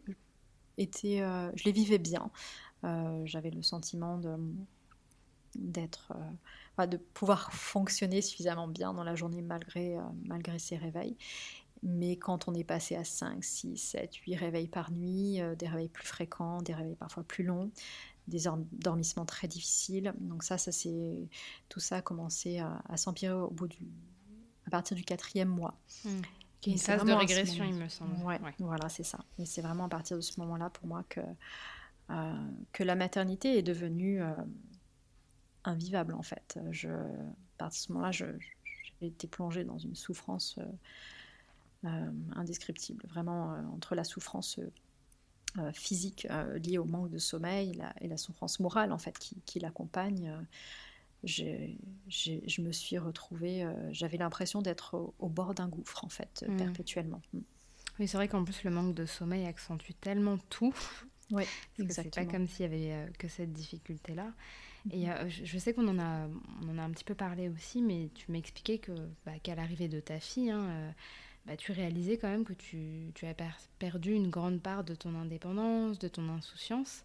étaient, 0.78 1.18
je 1.54 1.64
les 1.64 1.72
vivais 1.72 1.98
bien. 1.98 2.30
J'avais 3.24 3.50
le 3.50 3.62
sentiment 3.62 4.16
de 4.18 4.36
d'être, 5.54 6.12
euh, 6.78 6.86
de 6.86 6.96
pouvoir 6.96 7.52
fonctionner 7.52 8.22
suffisamment 8.22 8.68
bien 8.68 8.94
dans 8.94 9.04
la 9.04 9.14
journée 9.14 9.42
malgré, 9.42 9.96
euh, 9.96 10.02
malgré 10.24 10.58
ses 10.58 10.76
réveils. 10.76 11.16
Mais 11.82 12.16
quand 12.16 12.48
on 12.48 12.54
est 12.54 12.64
passé 12.64 12.94
à 12.94 13.02
5, 13.02 13.42
6, 13.42 13.76
7, 13.76 14.14
8 14.14 14.36
réveils 14.36 14.68
par 14.68 14.92
nuit, 14.92 15.40
euh, 15.40 15.54
des 15.56 15.66
réveils 15.66 15.88
plus 15.88 16.06
fréquents, 16.06 16.62
des 16.62 16.74
réveils 16.74 16.94
parfois 16.94 17.24
plus 17.24 17.44
longs, 17.44 17.70
des 18.28 18.46
endormissements 18.46 19.24
très 19.24 19.48
difficiles. 19.48 20.14
Donc 20.20 20.44
ça, 20.44 20.58
ça 20.58 20.70
c'est 20.70 21.28
tout 21.68 21.80
ça 21.80 21.96
a 21.96 22.02
commencé 22.02 22.60
à, 22.60 22.96
s'empirer 22.96 23.34
au 23.34 23.50
bout 23.50 23.66
du, 23.66 23.80
à 24.66 24.70
partir 24.70 24.96
du 24.96 25.02
quatrième 25.02 25.48
mois. 25.48 25.74
Mmh. 26.04 26.08
Une 26.68 26.78
phase 26.78 27.04
de 27.04 27.12
régression, 27.12 27.64
il 27.64 27.74
me 27.74 27.88
semble. 27.88 28.14
Ouais, 28.24 28.38
Voilà, 28.60 28.88
c'est 28.88 29.02
ça. 29.02 29.18
Et 29.40 29.44
c'est 29.44 29.62
vraiment 29.62 29.86
à 29.86 29.88
partir 29.88 30.16
de 30.16 30.22
ce 30.22 30.38
moment-là 30.38 30.70
pour 30.70 30.86
moi 30.86 31.02
que, 31.08 31.20
que 32.70 32.84
la 32.84 32.94
maternité 32.94 33.58
est 33.58 33.62
devenue 33.62 34.22
invivable 35.64 36.14
en 36.14 36.22
fait. 36.22 36.58
Je, 36.70 36.90
à 37.62 37.70
ce 37.70 37.92
moment-là, 37.92 38.10
j'ai 38.10 38.26
été 39.00 39.26
plongée 39.26 39.64
dans 39.64 39.78
une 39.78 39.94
souffrance 39.94 40.56
euh, 40.58 41.88
euh, 41.88 42.10
indescriptible, 42.36 43.04
vraiment 43.08 43.52
euh, 43.52 43.62
entre 43.74 43.94
la 43.94 44.04
souffrance 44.04 44.60
physique 45.74 46.26
liée 46.64 46.78
au 46.78 46.86
manque 46.86 47.10
de 47.10 47.18
sommeil 47.18 47.78
et 48.00 48.08
la 48.08 48.16
souffrance 48.16 48.58
morale 48.58 48.90
en 48.90 48.96
fait 48.96 49.18
qui, 49.18 49.60
l'accompagne. 49.60 50.34
je 51.24 52.62
me 52.62 52.72
suis 52.72 52.96
retrouvée, 52.96 53.70
j'avais 53.90 54.16
l'impression 54.16 54.62
d'être 54.62 55.12
au, 55.18 55.28
bord 55.28 55.52
d'un 55.52 55.68
gouffre 55.68 56.06
en 56.06 56.08
fait, 56.08 56.42
mmh. 56.48 56.56
perpétuellement. 56.56 57.20
Mmh. 57.34 57.40
Oui, 57.98 58.08
c'est 58.08 58.16
vrai 58.16 58.28
qu'en 58.28 58.44
plus 58.44 58.64
le 58.64 58.70
manque 58.70 58.94
de 58.94 59.04
sommeil 59.04 59.44
accentue 59.44 59.92
tellement 60.00 60.38
tout. 60.48 60.74
Oui, 61.30 61.44
exactement. 61.78 62.12
C'est 62.14 62.24
pas 62.24 62.32
comme 62.32 62.48
s'il 62.48 62.62
y 62.62 62.64
avait 62.64 63.12
que 63.18 63.28
cette 63.28 63.52
difficulté-là. 63.52 64.32
Et 64.90 65.08
euh, 65.08 65.28
je 65.28 65.58
sais 65.58 65.72
qu'on 65.72 65.86
en 65.86 65.98
a, 65.98 66.28
on 66.62 66.68
en 66.68 66.78
a 66.78 66.82
un 66.82 66.90
petit 66.90 67.04
peu 67.04 67.14
parlé 67.14 67.48
aussi, 67.48 67.80
mais 67.82 68.10
tu 68.14 68.32
m'expliquais 68.32 68.78
que 68.78 68.92
bah, 69.24 69.38
qu'à 69.42 69.54
l'arrivée 69.54 69.88
de 69.88 70.00
ta 70.00 70.18
fille, 70.18 70.50
hein, 70.50 70.64
euh, 70.68 70.90
bah, 71.46 71.56
tu 71.56 71.70
réalisais 71.72 72.18
quand 72.18 72.28
même 72.28 72.44
que 72.44 72.52
tu, 72.52 73.12
tu 73.14 73.26
as 73.26 73.34
perdu 73.78 74.12
une 74.12 74.28
grande 74.28 74.60
part 74.60 74.82
de 74.82 74.94
ton 74.94 75.14
indépendance, 75.14 75.98
de 75.98 76.08
ton 76.08 76.28
insouciance. 76.28 77.04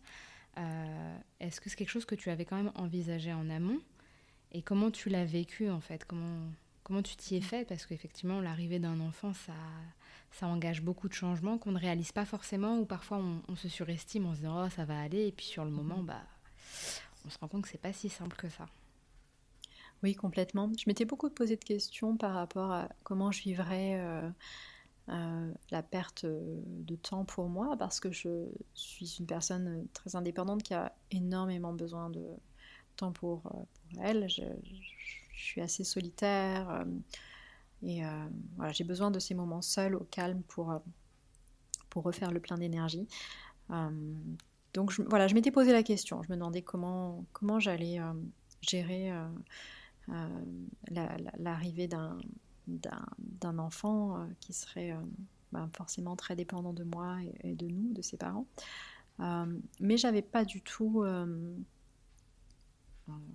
Euh, 0.58 1.18
est-ce 1.40 1.62
que 1.62 1.70
c'est 1.70 1.76
quelque 1.76 1.92
chose 1.92 2.06
que 2.06 2.16
tu 2.16 2.32
avais 2.32 2.46
quand 2.46 2.56
même 2.56 2.72
envisagé 2.76 3.32
en 3.32 3.48
amont? 3.50 3.80
Et 4.54 4.64
comment 4.64 4.90
tu 4.90 5.10
l'as 5.10 5.26
vécu 5.26 5.70
en 5.70 5.80
fait? 5.80 6.04
Comment, 6.06 6.50
comment 6.84 7.04
tu 7.04 7.16
t'y 7.16 7.36
es 7.36 7.42
fait? 7.42 7.68
Parce 7.68 7.86
qu'effectivement, 7.86 8.42
l'arrivée 8.42 8.80
d'un 8.80 9.00
enfant, 9.02 9.34
ça, 9.34 9.54
ça 10.32 10.48
engage 10.48 10.82
beaucoup 10.82 11.10
de 11.10 11.14
changements 11.14 11.60
qu'on 11.60 11.74
ne 11.74 11.80
réalise 11.80 12.12
pas 12.12 12.26
forcément, 12.26 12.80
ou 12.80 12.86
parfois 12.86 13.20
on, 13.20 13.44
on 13.50 13.56
se 13.56 13.70
surestime 13.70 14.26
en 14.26 14.34
se 14.34 14.40
disant 14.40 14.66
oh 14.66 14.70
ça 14.70 14.86
va 14.86 15.00
aller, 15.00 15.28
et 15.28 15.32
puis 15.32 15.46
sur 15.46 15.64
le 15.64 15.70
moment, 15.70 16.02
bah 16.02 16.24
on 17.26 17.30
se 17.30 17.38
rend 17.40 17.48
compte 17.48 17.64
que 17.64 17.70
c'est 17.70 17.78
pas 17.78 17.94
si 17.94 18.10
simple 18.10 18.36
que 18.38 18.50
ça. 18.50 18.66
Oui, 20.04 20.16
complètement. 20.16 20.72
Je 20.78 20.84
m'étais 20.88 21.06
beaucoup 21.06 21.30
posé 21.30 21.56
de 21.56 21.64
questions 21.64 22.18
par 22.18 22.34
rapport 22.34 22.72
à 22.72 22.90
comment 23.04 23.32
je 23.32 23.42
vivrais 23.42 24.00
euh, 24.00 24.30
euh, 25.10 25.52
la 25.72 25.82
perte 25.82 26.26
de 26.26 26.96
temps 26.96 27.26
pour 27.26 27.50
moi, 27.50 27.76
parce 27.78 28.00
que 28.00 28.12
je 28.12 28.48
suis 28.76 29.16
une 29.20 29.26
personne 29.26 29.88
très 29.94 30.16
indépendante 30.16 30.62
qui 30.62 30.74
a 30.76 30.94
énormément 31.12 31.74
besoin 31.74 32.10
de 32.10 32.24
temps 32.96 33.12
pour, 33.12 33.42
euh, 33.48 34.02
elle. 34.02 34.30
Je, 34.30 34.44
suis 35.34 35.62
assez 35.62 35.84
solitaire. 35.84 36.84
Et 37.84 38.02
voilà, 38.56 38.72
j'ai 38.74 38.84
besoin 38.84 39.12
de 39.12 39.20
ces 39.20 39.36
moments 39.36 39.62
seuls, 39.62 39.94
au 39.94 40.04
calme, 40.10 40.42
pour, 40.48 40.82
pour 41.92 42.04
refaire 42.04 42.32
le 42.32 42.40
plein 42.40 42.58
d'énergie. 42.58 43.08
Donc 44.78 44.92
je, 44.92 45.02
voilà, 45.02 45.28
je 45.28 45.34
m'étais 45.34 45.50
posé 45.50 45.72
la 45.72 45.82
question. 45.82 46.22
Je 46.22 46.30
me 46.30 46.36
demandais 46.36 46.62
comment, 46.62 47.26
comment 47.34 47.60
j'allais 47.60 48.00
gérer 48.62 49.12
l'arrivée 51.40 51.90
d'un 52.68 53.58
enfant 53.58 54.28
qui 54.40 54.54
serait 54.54 54.96
bah, 55.52 55.68
forcément 55.76 56.16
très 56.16 56.36
dépendant 56.36 56.74
de 56.74 56.84
moi 56.84 57.18
et, 57.44 57.56
de 57.56 57.68
nous, 57.68 57.92
de 57.92 58.04
ses 58.04 58.18
parents. 58.18 58.46
Euh, 59.20 59.60
mais 59.80 59.98
j'avais 59.98 60.22
pas 60.22 60.46
du 60.46 60.62
tout 60.62 61.02
euh, 61.04 61.56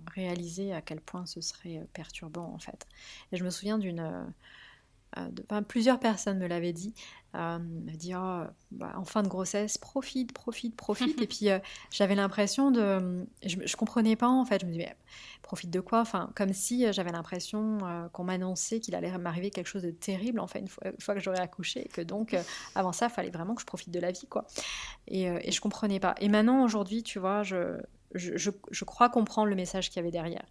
réalisé 0.07 0.73
à 0.73 0.81
quel 0.81 1.01
point 1.01 1.25
ce 1.25 1.41
serait 1.41 1.85
perturbant 1.91 2.53
en 2.53 2.59
fait. 2.59 2.87
Et 3.33 3.37
je 3.37 3.43
me 3.43 3.49
souviens 3.49 3.77
d'une 3.77 4.33
euh, 5.17 5.61
plusieurs 5.61 5.99
personnes 5.99 6.39
me 6.39 6.47
l'avaient 6.47 6.73
dit, 6.73 6.93
euh, 7.35 7.59
me 7.59 7.91
dit 7.95 8.13
oh, 8.15 8.43
bah, 8.71 8.93
en 8.95 9.05
fin 9.05 9.23
de 9.23 9.27
grossesse, 9.27 9.77
profite, 9.77 10.33
profite, 10.33 10.75
profite. 10.75 11.21
et 11.21 11.27
puis 11.27 11.49
euh, 11.49 11.59
j'avais 11.91 12.15
l'impression 12.15 12.71
de, 12.71 13.25
je, 13.45 13.57
je, 13.65 13.75
comprenais 13.75 14.15
pas 14.15 14.27
en 14.27 14.45
fait. 14.45 14.61
Je 14.61 14.65
me 14.65 14.71
disais 14.71 14.95
profite 15.41 15.69
de 15.69 15.79
quoi? 15.79 16.01
Enfin, 16.01 16.31
comme 16.35 16.53
si 16.53 16.91
j'avais 16.93 17.11
l'impression 17.11 17.79
qu'on 18.13 18.23
m'annonçait 18.23 18.79
qu'il 18.79 18.95
allait 18.95 19.15
m'arriver 19.17 19.51
quelque 19.51 19.67
chose 19.67 19.83
de 19.83 19.91
terrible 19.91 20.39
en 20.39 20.47
fait 20.47 20.59
une 20.59 20.67
fois, 20.67 20.87
une 20.87 21.01
fois 21.01 21.13
que 21.13 21.19
j'aurais 21.19 21.41
accouché, 21.41 21.85
et 21.85 21.89
que 21.89 22.01
donc 22.01 22.35
avant 22.75 22.93
ça, 22.93 23.07
il 23.07 23.11
fallait 23.11 23.29
vraiment 23.29 23.53
que 23.53 23.61
je 23.61 23.65
profite 23.65 23.91
de 23.91 23.99
la 23.99 24.11
vie 24.11 24.25
quoi. 24.27 24.45
Et, 25.07 25.23
et 25.25 25.51
je 25.51 25.61
comprenais 25.61 25.99
pas. 25.99 26.15
Et 26.21 26.29
maintenant 26.29 26.63
aujourd'hui, 26.63 27.03
tu 27.03 27.19
vois, 27.19 27.43
je, 27.43 27.77
je, 28.15 28.51
je, 28.71 28.85
crois 28.85 29.09
comprendre 29.09 29.49
le 29.49 29.55
message 29.55 29.89
qu'il 29.89 29.97
y 29.97 29.99
avait 29.99 30.11
derrière. 30.11 30.45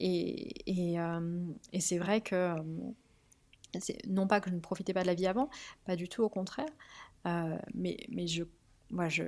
Et, 0.00 0.70
et, 0.70 0.96
et 1.72 1.80
c'est 1.80 1.98
vrai 1.98 2.20
que 2.20 2.54
non 4.08 4.26
pas 4.26 4.40
que 4.40 4.50
je 4.50 4.54
ne 4.54 4.60
profitais 4.60 4.92
pas 4.92 5.02
de 5.02 5.06
la 5.06 5.14
vie 5.14 5.26
avant, 5.26 5.48
pas 5.84 5.96
du 5.96 6.08
tout, 6.08 6.22
au 6.22 6.28
contraire. 6.28 6.68
Euh, 7.26 7.56
mais, 7.74 7.96
mais 8.08 8.26
je, 8.26 8.44
moi, 8.90 9.08
je, 9.08 9.24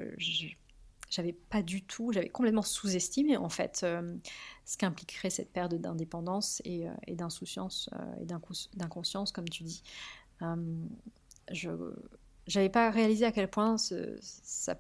j'avais 1.09 1.33
pas 1.33 1.63
du 1.63 1.83
tout, 1.83 2.13
j'avais 2.13 2.29
complètement 2.29 2.63
sous-estimé 2.63 3.37
en 3.37 3.49
fait 3.49 3.81
euh, 3.85 4.17
ce 4.65 4.77
qu'impliquerait 4.77 5.31
cette 5.31 5.51
perte 5.51 5.75
d'indépendance 5.75 6.61
et, 6.65 6.89
euh, 6.89 6.93
et 7.07 7.15
d'insouciance 7.15 7.89
et 8.21 8.27
d'inconscience, 8.75 9.33
comme 9.33 9.49
tu 9.49 9.63
dis. 9.63 9.83
je 11.53 11.71
n'avais 12.55 12.69
pas 12.69 12.91
réalisé 12.91 13.25
à 13.25 13.33
quel 13.33 13.49
point 13.49 13.79
ce, 13.79 14.17
ça, 14.21 14.79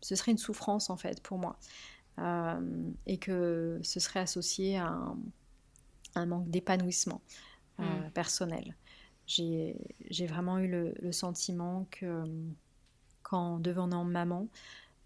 ce 0.00 0.14
serait 0.14 0.32
une 0.32 0.38
souffrance 0.38 0.90
en 0.90 0.96
fait 0.96 1.20
pour 1.22 1.38
moi 1.38 1.58
et 3.06 3.16
que 3.16 3.80
ce 3.82 3.98
serait 3.98 4.20
associé 4.20 4.76
à 4.76 5.02
un, 6.14 6.26
manque 6.26 6.50
d'épanouissement 6.50 7.22
mmh. 7.78 8.10
personnel 8.12 8.76
j'ai 9.34 10.26
vraiment 10.26 10.58
eu 10.58 10.68
le, 10.68 11.12
sentiment 11.12 11.86
que 11.90 12.24
qu'en 13.22 13.58
devenant 13.58 14.04
maman, 14.04 14.48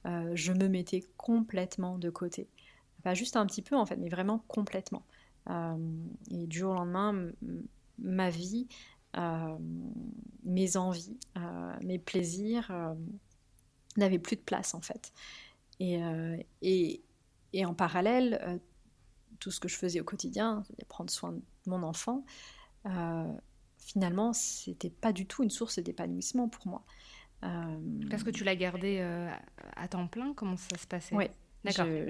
euh, 0.06 0.32
je 0.34 0.52
me 0.52 0.68
mettais 0.68 1.04
complètement 1.16 1.98
de 1.98 2.10
côté. 2.10 2.48
Pas 3.02 3.14
juste 3.14 3.36
un 3.36 3.46
petit 3.46 3.62
peu 3.62 3.76
en 3.76 3.86
fait, 3.86 3.96
mais 3.96 4.08
vraiment 4.08 4.38
complètement. 4.48 5.04
Euh, 5.48 5.76
et 6.30 6.46
du 6.46 6.58
jour 6.58 6.72
au 6.72 6.74
lendemain, 6.74 7.30
ma 7.98 8.30
vie, 8.30 8.66
euh, 9.16 9.56
mes 10.44 10.76
envies, 10.76 11.18
mes 11.82 11.98
plaisirs 11.98 12.72
n'avaient 13.96 14.18
plus 14.18 14.36
de 14.36 14.42
place 14.42 14.74
en 14.74 14.80
fait. 14.80 15.12
Et, 15.78 16.00
et, 16.62 17.02
et 17.52 17.64
en 17.64 17.74
parallèle, 17.74 18.60
tout 19.38 19.50
ce 19.50 19.60
que 19.60 19.68
je 19.68 19.76
faisais 19.76 20.00
au 20.00 20.04
quotidien, 20.04 20.64
prendre 20.88 21.10
soin 21.10 21.32
de 21.32 21.42
mon 21.66 21.82
enfant, 21.82 22.24
finalement, 23.86 24.32
c'était 24.32 24.90
pas 24.90 25.12
du 25.12 25.26
tout 25.26 25.42
une 25.42 25.50
source 25.50 25.78
d'épanouissement 25.78 26.48
pour 26.48 26.66
moi. 26.66 26.82
Euh, 27.44 27.76
Parce 28.10 28.24
que 28.24 28.30
tu 28.30 28.44
l'as 28.44 28.56
gardé 28.56 28.98
euh, 29.00 29.30
à 29.76 29.88
temps 29.88 30.06
plein 30.08 30.34
Comment 30.34 30.56
ça 30.56 30.76
se 30.76 30.86
passait? 30.86 31.14
Oui, 31.14 31.26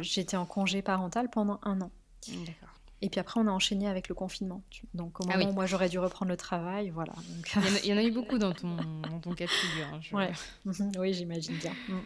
j'étais 0.01 0.37
en 0.37 0.47
congé 0.47 0.83
parental 0.83 1.29
pendant 1.31 1.61
un 1.63 1.81
an. 1.83 1.91
D'accord. 2.29 2.71
Et 3.03 3.11
puis 3.11 3.21
après, 3.21 3.39
on 3.39 3.47
a 3.47 3.51
enchaîné 3.51 3.89
avec 3.89 4.09
le 4.09 4.15
confinement. 4.15 4.63
Donc, 4.95 5.21
au 5.21 5.25
ah 5.29 5.37
moment 5.37 5.51
où 5.51 5.53
moi 5.53 5.67
j'aurais 5.67 5.91
dû 5.91 5.99
reprendre 5.99 6.31
le 6.31 6.37
travail, 6.39 6.89
voilà. 6.89 7.13
Il, 7.85 7.91
y 7.91 7.93
en 7.93 7.99
a, 7.99 8.03
eu 8.03 8.11
beaucoup 8.11 8.39
dans 8.39 8.53
ton, 8.53 8.77
dans 9.03 9.21
ton 9.21 9.35
cas 9.35 9.45
de 9.45 9.51
figure. 9.51 10.19
Hein, 10.19 10.31
oui, 10.99 11.13
j'imagine 11.13 11.57
bien. 11.59 11.75
Mm. 11.89 12.01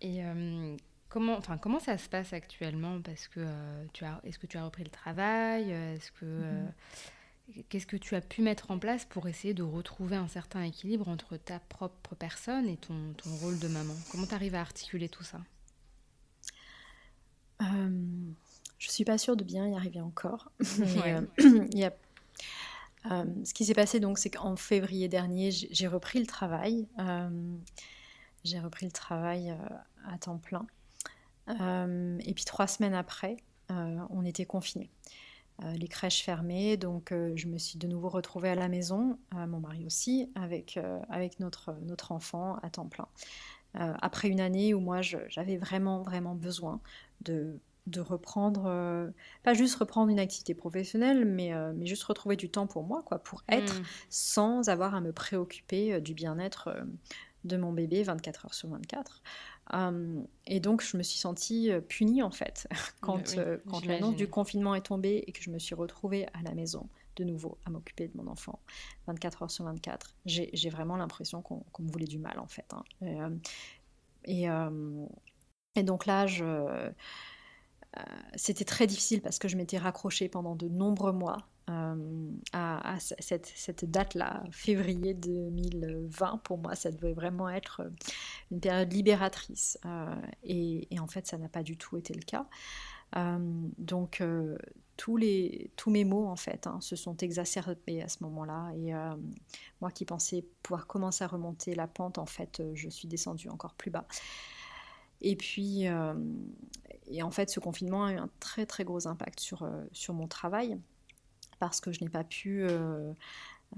Et 0.00 0.24
euh, 0.24 0.76
comment, 1.08 1.36
enfin, 1.36 1.58
comment 1.58 1.78
ça 1.78 1.96
se 1.96 2.08
passe 2.08 2.32
actuellement? 2.32 3.00
Parce 3.02 3.28
que 3.28 3.46
tu 3.92 4.04
as, 4.04 4.20
est-ce 4.24 4.40
que 4.40 4.48
tu 4.48 4.58
as 4.58 4.64
repris 4.64 4.82
le 4.82 4.90
travail? 4.90 5.70
Est-ce 5.70 6.10
que 6.10 6.24
mhm. 6.24 6.72
Qu'est-ce 7.68 7.86
que 7.86 7.96
tu 7.96 8.14
as 8.14 8.20
pu 8.22 8.40
mettre 8.42 8.70
en 8.70 8.78
place 8.78 9.04
pour 9.04 9.28
essayer 9.28 9.52
de 9.52 9.62
retrouver 9.62 10.16
un 10.16 10.28
certain 10.28 10.62
équilibre 10.62 11.08
entre 11.08 11.36
ta 11.36 11.60
propre 11.60 12.14
personne 12.14 12.68
et 12.68 12.76
ton, 12.78 13.12
ton 13.16 13.34
rôle 13.36 13.58
de 13.58 13.68
maman? 13.68 13.94
Comment 14.10 14.26
tu 14.26 14.34
arrives 14.34 14.54
à 14.54 14.60
articuler 14.60 15.08
tout 15.08 15.24
ça? 15.24 15.40
Euh, 17.62 17.90
Je 18.78 18.90
suis 18.90 19.04
pas 19.04 19.18
sûre 19.18 19.36
de 19.36 19.44
bien 19.44 19.68
y 19.68 19.76
arriver 19.76 20.00
encore. 20.00 20.50
Euh, 21.06 21.20
euh, 23.10 23.24
ce 23.44 23.52
qui 23.52 23.66
s'est 23.66 23.74
passé, 23.74 24.00
donc, 24.00 24.18
c'est 24.18 24.30
qu'en 24.30 24.56
février 24.56 25.08
dernier, 25.08 25.50
j'ai 25.50 25.86
repris 25.86 26.18
le 26.20 26.26
travail. 26.26 26.88
Euh, 26.98 27.28
j'ai 28.44 28.58
repris 28.58 28.86
le 28.86 28.92
travail 28.92 29.54
à 30.06 30.18
temps 30.18 30.38
plein. 30.38 30.66
et 31.48 32.34
puis 32.34 32.44
trois 32.44 32.66
semaines 32.66 32.94
après, 32.94 33.36
on 33.68 34.24
était 34.24 34.46
confinés. 34.46 34.90
Euh, 35.62 35.72
les 35.74 35.86
crèches 35.86 36.22
fermées, 36.22 36.76
donc 36.76 37.12
euh, 37.12 37.32
je 37.36 37.46
me 37.46 37.58
suis 37.58 37.78
de 37.78 37.86
nouveau 37.86 38.08
retrouvée 38.08 38.48
à 38.48 38.54
la 38.56 38.68
maison, 38.68 39.18
euh, 39.34 39.46
mon 39.46 39.60
mari 39.60 39.86
aussi, 39.86 40.30
avec, 40.34 40.78
avec 41.08 41.38
notre, 41.38 41.74
notre 41.82 42.12
enfant 42.12 42.56
à 42.62 42.70
temps 42.70 42.88
plein. 42.88 43.06
après 43.74 44.28
une 44.28 44.40
année 44.40 44.74
où 44.74 44.80
moi 44.80 45.00
j'avais 45.02 45.56
vraiment 45.56 46.02
vraiment 46.02 46.34
besoin 46.34 46.80
de, 47.22 47.58
de 47.86 48.00
reprendre, 48.00 49.12
pas 49.42 49.54
juste 49.54 49.76
reprendre 49.76 50.10
une 50.10 50.18
activité 50.18 50.54
professionnelle, 50.54 51.24
mais, 51.24 51.52
mais 51.74 51.86
juste 51.86 52.04
retrouver 52.04 52.36
du 52.36 52.50
temps 52.50 52.66
pour 52.66 52.82
moi, 52.82 53.02
quoi, 53.04 53.18
pour 53.18 53.42
être 53.48 53.80
mmh. 53.80 53.84
sans 54.10 54.68
avoir 54.68 54.94
à 54.94 55.00
me 55.00 55.12
préoccuper 55.12 56.00
du 56.00 56.14
bien-être 56.14 56.84
de 57.44 57.56
mon 57.56 57.72
bébé 57.72 58.02
24 58.02 58.46
heures 58.46 58.54
sur 58.54 58.68
24. 58.70 59.22
Hum, 59.72 60.26
et 60.46 60.60
donc, 60.60 60.82
je 60.82 60.96
me 60.96 61.02
suis 61.02 61.18
sentie 61.18 61.70
euh, 61.70 61.80
punie, 61.80 62.22
en 62.22 62.30
fait, 62.30 62.68
quand, 63.00 63.38
euh, 63.38 63.58
quand 63.68 63.84
l'annonce 63.86 64.16
du 64.16 64.28
confinement 64.28 64.74
est 64.74 64.82
tombée 64.82 65.24
et 65.26 65.32
que 65.32 65.42
je 65.42 65.50
me 65.50 65.58
suis 65.58 65.74
retrouvée 65.74 66.26
à 66.34 66.42
la 66.42 66.54
maison, 66.54 66.88
de 67.16 67.24
nouveau, 67.24 67.58
à 67.64 67.70
m'occuper 67.70 68.08
de 68.08 68.16
mon 68.16 68.26
enfant, 68.26 68.58
24 69.06 69.44
heures 69.44 69.50
sur 69.50 69.64
24. 69.64 70.16
J'ai 70.26 70.68
vraiment 70.68 70.96
l'impression 70.96 71.42
qu'on 71.42 71.64
me 71.78 71.90
voulait 71.90 72.06
du 72.06 72.18
mal, 72.18 72.38
en 72.38 72.48
fait. 72.48 72.72
Hein. 72.74 73.38
Et, 74.24 74.50
euh, 74.50 75.06
et, 75.76 75.82
donc 75.82 76.06
là, 76.06 76.26
je 76.26 76.90
c'était 78.34 78.64
très 78.64 78.88
difficile 78.88 79.22
parce 79.22 79.38
que 79.38 79.46
je 79.46 79.56
m'étais 79.56 79.78
raccrochée 79.78 80.28
pendant 80.28 80.56
de 80.56 80.66
nombreux 80.66 81.12
mois 81.12 81.46
euh, 81.70 82.30
à, 82.52 82.98
cette, 83.00 83.90
date-là, 83.90 84.44
février 84.50 85.14
2020, 85.14 86.38
pour 86.44 86.58
moi, 86.58 86.74
ça 86.74 86.90
devait 86.90 87.14
vraiment 87.14 87.48
être 87.48 87.80
euh, 87.80 87.90
une 88.50 88.60
période 88.60 88.92
libératrice. 88.92 89.78
Euh, 89.86 90.14
et, 90.42 90.86
en 91.00 91.06
fait, 91.06 91.26
ça 91.26 91.38
n'a 91.38 91.48
pas 91.48 91.62
du 91.62 91.78
tout 91.78 91.96
été 91.96 92.12
le 92.12 92.22
cas. 92.22 92.46
donc, 93.78 94.22
tous, 94.96 95.16
mes 95.18 96.04
mots, 96.04 96.26
en 96.26 96.36
fait, 96.36 96.66
hein, 96.66 96.78
se 96.80 96.96
sont 96.96 97.16
exacerbés 97.16 98.02
à 98.02 98.08
ce 98.08 98.22
moment-là. 98.24 98.70
Et 98.76 98.92
moi 99.80 99.90
qui 99.90 100.04
pensais 100.04 100.44
pouvoir 100.62 100.86
commencer 100.86 101.24
à 101.24 101.28
remonter 101.28 101.74
la 101.74 101.86
pente, 101.86 102.18
en 102.18 102.26
fait, 102.26 102.62
je 102.74 102.88
suis 102.90 103.08
descendue 103.08 103.48
encore 103.48 103.74
plus 103.74 103.90
bas. 103.90 104.06
Et 105.22 105.36
puis, 105.36 105.88
en 105.88 107.30
fait, 107.30 107.48
ce 107.48 107.60
confinement 107.60 108.04
a 108.04 108.12
eu 108.12 108.16
un 108.16 108.28
très 108.40 108.66
très 108.66 108.84
gros 108.84 109.06
impact 109.06 109.40
sur 109.40 110.14
mon 110.14 110.28
travail 110.28 110.78
parce 111.58 111.80
que 111.80 111.92
je 111.92 112.02
n'ai 112.02 112.08
pas 112.08 112.24
pu 112.24 112.62
euh, 112.62 113.12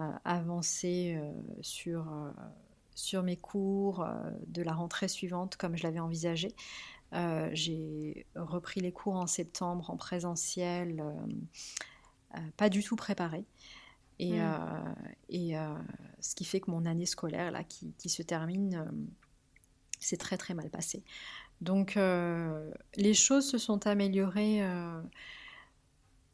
euh, 0.00 0.12
avancer 0.24 1.16
euh, 1.18 1.32
sur, 1.62 2.06
sur 2.94 3.22
mes 3.22 3.36
cours 3.36 4.06
de 4.46 4.62
la 4.62 4.74
rentrée 4.74 5.08
suivante 5.08 5.56
comme 5.56 5.76
je 5.76 5.84
l'avais 5.84 6.00
envisagé. 6.00 6.48
j'ai 7.52 8.26
repris 8.34 8.80
les 8.80 8.92
cours 8.92 9.16
en 9.16 9.26
septembre 9.26 9.90
en 9.90 9.96
présentiel, 9.96 11.02
pas 12.56 12.68
du 12.68 12.82
tout 12.82 12.96
préparé. 12.96 13.44
Et, 14.18 14.40
hmm. 14.40 14.94
et 15.28 15.54
ce 16.20 16.34
qui 16.34 16.46
fait 16.46 16.60
que 16.60 16.70
mon 16.70 16.86
année 16.86 17.04
scolaire, 17.04 17.50
là, 17.50 17.64
qui, 17.64 17.92
qui 17.98 18.08
se 18.08 18.22
termine, 18.22 18.90
s'est 20.00 20.16
très 20.16 20.38
très 20.38 20.54
mal 20.54 20.70
passé. 20.70 21.02
Donc 21.60 21.98
les 22.96 23.14
choses 23.14 23.48
se 23.48 23.58
sont 23.58 23.86
améliorées 23.86 24.62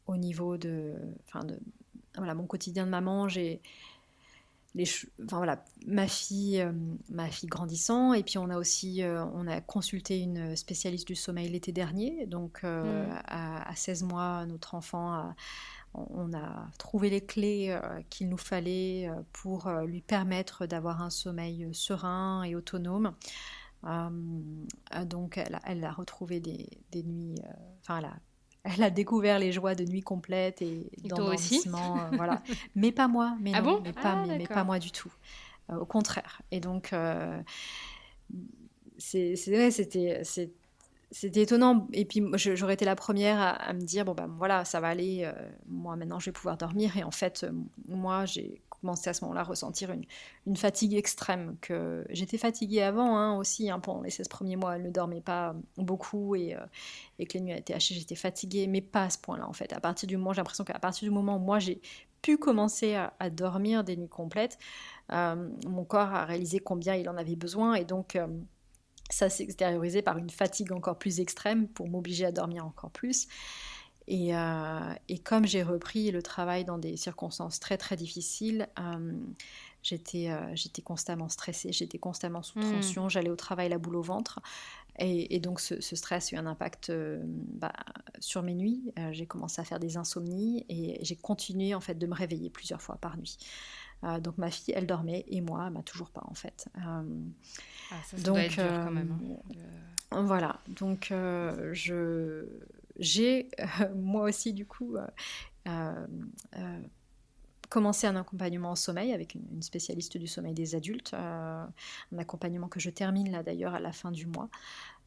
au 0.07 0.17
niveau 0.17 0.57
de, 0.57 0.93
enfin 1.27 1.43
de 1.45 1.59
voilà, 2.15 2.35
mon 2.35 2.45
quotidien 2.45 2.85
de 2.85 2.91
maman, 2.91 3.27
j'ai 3.27 3.61
les, 4.75 4.85
enfin 5.23 5.37
voilà, 5.37 5.63
ma 5.85 6.07
fille, 6.07 6.59
euh, 6.59 6.71
ma 7.09 7.27
fille 7.29 7.49
grandissant, 7.49 8.13
et 8.13 8.23
puis 8.23 8.37
on 8.37 8.49
a 8.49 8.57
aussi, 8.57 9.03
euh, 9.03 9.23
on 9.33 9.47
a 9.47 9.61
consulté 9.61 10.19
une 10.19 10.55
spécialiste 10.55 11.07
du 11.07 11.15
sommeil 11.15 11.49
l'été 11.49 11.71
dernier, 11.71 12.25
donc 12.25 12.61
euh, 12.63 13.05
mmh. 13.05 13.21
à, 13.27 13.75
16 13.75 14.03
mois, 14.03 14.45
notre 14.45 14.75
enfant 14.75 15.33
on 15.95 16.33
a 16.33 16.71
trouvé 16.79 17.11
les 17.11 17.21
clés 17.21 17.79
qu'il 18.09 18.27
nous 18.27 18.37
fallait 18.37 19.11
pour 19.31 19.69
lui 19.85 20.01
permettre 20.01 20.65
d'avoir 20.65 21.03
un 21.03 21.11
sommeil 21.11 21.69
serein 21.71 22.41
et 22.41 22.55
autonome. 22.55 23.13
donc 25.05 25.37
elle 25.37 25.83
a, 25.83 25.91
retrouvé 25.91 26.39
des, 26.39 27.03
nuits, 27.03 27.35
enfin 27.81 27.99
elle 27.99 28.05
a, 28.05 28.15
découvert 28.93 29.39
les 29.39 29.51
joies 29.51 29.75
de 29.75 29.83
nuit 29.83 30.01
complète 30.01 30.61
et, 30.61 30.89
d'endormissement, 31.03 32.09
voilà. 32.13 32.41
mais 32.75 32.91
pas 32.91 33.07
moi, 33.07 33.35
mais 33.41 33.51
ah 33.53 33.61
non, 33.61 33.73
bon? 33.73 33.81
mais, 33.83 33.93
pas, 33.93 34.01
ah, 34.05 34.25
mais, 34.25 34.47
pas 34.47 34.63
moi 34.63 34.79
du 34.79 34.91
tout. 34.91 35.11
au 35.69 35.85
contraire. 35.85 36.41
Et 36.51 36.59
donc 36.59 36.93
c'est 38.97 39.35
c'était 39.35 40.23
c'était 41.13 41.43
étonnant. 41.43 41.87
Et 41.93 42.05
puis, 42.05 42.23
j'aurais 42.35 42.73
été 42.73 42.85
la 42.85 42.95
première 42.95 43.39
à, 43.39 43.71
me 43.73 43.81
dire 43.81 44.03
bon, 44.03 44.15
ben 44.15 44.27
voilà, 44.27 44.65
ça 44.65 44.79
va 44.79 44.87
aller. 44.87 45.21
Euh, 45.23 45.31
moi, 45.67 45.95
maintenant, 45.95 46.17
je 46.17 46.25
vais 46.25 46.31
pouvoir 46.31 46.57
dormir. 46.57 46.97
Et 46.97 47.03
en 47.03 47.11
fait, 47.11 47.43
euh, 47.43 47.51
moi, 47.87 48.25
j'ai 48.25 48.61
commencé 48.69 49.11
à 49.11 49.13
ce 49.13 49.23
moment-là 49.23 49.41
à 49.41 49.43
ressentir 49.43 49.91
une, 49.91 50.55
fatigue 50.55 50.95
extrême. 50.95 51.55
que 51.61 52.03
J'étais 52.09 52.39
fatiguée 52.39 52.81
avant 52.81 53.15
hein, 53.15 53.37
aussi. 53.37 53.69
Hein, 53.69 53.79
pendant 53.79 54.01
les 54.01 54.09
16 54.09 54.27
premiers 54.27 54.55
mois, 54.55 54.75
elle 54.75 54.81
ne 54.81 54.89
dormait 54.89 55.21
pas 55.21 55.55
beaucoup 55.77 56.35
et, 56.35 56.55
euh, 56.55 56.65
et 57.19 57.27
que 57.27 57.33
les 57.37 57.41
nuits 57.41 57.53
étaient 57.53 57.75
hachées. 57.75 57.93
J'étais 57.93 58.15
fatiguée, 58.15 58.65
mais 58.65 58.81
pas 58.81 59.03
à 59.03 59.09
ce 59.11 59.19
point-là, 59.19 59.47
en 59.47 59.53
fait. 59.53 59.71
À 59.71 59.79
partir 59.79 60.07
du 60.07 60.17
moment, 60.17 60.33
j'ai 60.33 60.41
l'impression 60.41 60.63
qu'à 60.63 60.79
partir 60.79 61.07
du 61.07 61.13
moment 61.13 61.35
où 61.35 61.39
moi, 61.39 61.59
j'ai 61.59 61.79
pu 62.23 62.39
commencer 62.39 62.95
à, 62.95 63.29
dormir 63.29 63.83
des 63.83 63.97
nuits 63.97 64.09
complètes, 64.09 64.57
mon 65.11 65.83
corps 65.85 66.13
a 66.13 66.25
réalisé 66.25 66.59
combien 66.59 66.95
il 66.95 67.07
en 67.09 67.17
avait 67.17 67.35
besoin. 67.35 67.75
Et 67.75 67.83
donc 67.83 68.17
ça 69.09 69.29
s'est 69.29 69.43
extériorisé 69.43 70.01
par 70.01 70.17
une 70.17 70.29
fatigue 70.29 70.71
encore 70.71 70.97
plus 70.97 71.19
extrême 71.19 71.67
pour 71.67 71.87
m'obliger 71.87 72.25
à 72.25 72.31
dormir 72.31 72.65
encore 72.65 72.91
plus. 72.91 73.27
Et, 74.07 74.35
euh, 74.35 74.93
et 75.07 75.17
comme 75.17 75.45
j'ai 75.45 75.63
repris 75.63 76.11
le 76.11 76.21
travail 76.21 76.65
dans 76.65 76.77
des 76.77 76.97
circonstances 76.97 77.59
très 77.59 77.77
très 77.77 77.95
difficiles, 77.95 78.67
euh, 78.79 79.13
j'étais 79.81 80.29
euh, 80.29 80.55
j'étais 80.55 80.81
constamment 80.81 81.29
stressée, 81.29 81.71
j'étais 81.71 81.99
constamment 81.99 82.43
sous 82.43 82.59
hmm. 82.59 82.73
tension, 82.73 83.09
j'allais 83.09 83.29
au 83.29 83.35
travail 83.35 83.69
la 83.69 83.77
boule 83.77 83.95
au 83.95 84.01
ventre. 84.01 84.41
Et, 84.99 85.35
et 85.35 85.39
donc 85.39 85.59
ce, 85.59 85.79
stress 85.79 86.31
a 86.31 86.35
eu 86.35 86.39
un 86.39 86.45
impact 86.45 86.91
bah, 87.23 87.73
sur 88.19 88.43
mes 88.43 88.53
nuits. 88.53 88.93
j'ai 89.11 89.25
commencé 89.25 89.59
à 89.59 89.63
faire 89.63 89.79
des 89.79 89.97
insomnies 89.97 90.67
et 90.69 91.03
j'ai 91.03 91.15
continué 91.15 91.73
en 91.73 91.79
fait 91.79 91.95
de 91.95 92.05
me 92.05 92.13
réveiller 92.13 92.51
plusieurs 92.51 92.79
fois 92.79 92.97
par 92.97 93.17
nuit. 93.17 93.39
Donc 94.21 94.37
ma 94.37 94.51
fille, 94.51 94.73
elle 94.75 94.87
dormait 94.87 95.23
et 95.27 95.41
moi, 95.41 95.63
elle 95.67 95.73
m'a 95.73 95.83
toujours 95.83 96.09
pas 96.09 96.23
en 96.25 96.33
fait. 96.33 96.67
Ah, 96.75 97.03
ça, 98.03 98.17
donc, 98.17 98.25
doit 98.25 98.43
être 98.43 98.55
dur 98.55 98.83
quand 98.85 98.91
même. 98.91 99.11
Hein. 99.11 99.55
Euh, 100.13 100.21
voilà, 100.21 100.59
donc 100.67 101.11
euh, 101.11 101.73
je 101.73 102.45
j'ai 102.97 103.49
moi 103.95 104.23
aussi 104.23 104.53
du 104.53 104.65
coup 104.65 104.95
euh, 105.67 106.07
commencé 107.69 108.07
un 108.07 108.15
accompagnement 108.15 108.71
au 108.71 108.75
sommeil 108.75 109.13
avec 109.13 109.35
une, 109.35 109.61
spécialiste 109.61 110.17
du 110.17 110.27
sommeil 110.27 110.53
des 110.53 110.75
adultes, 110.75 111.13
un 111.13 111.71
accompagnement 112.17 112.67
que 112.67 112.79
je 112.79 112.89
termine 112.89 113.31
là 113.31 113.43
d'ailleurs 113.43 113.73
à 113.73 113.79
la 113.79 113.91
fin 113.91 114.11
du 114.11 114.27
mois. 114.27 114.49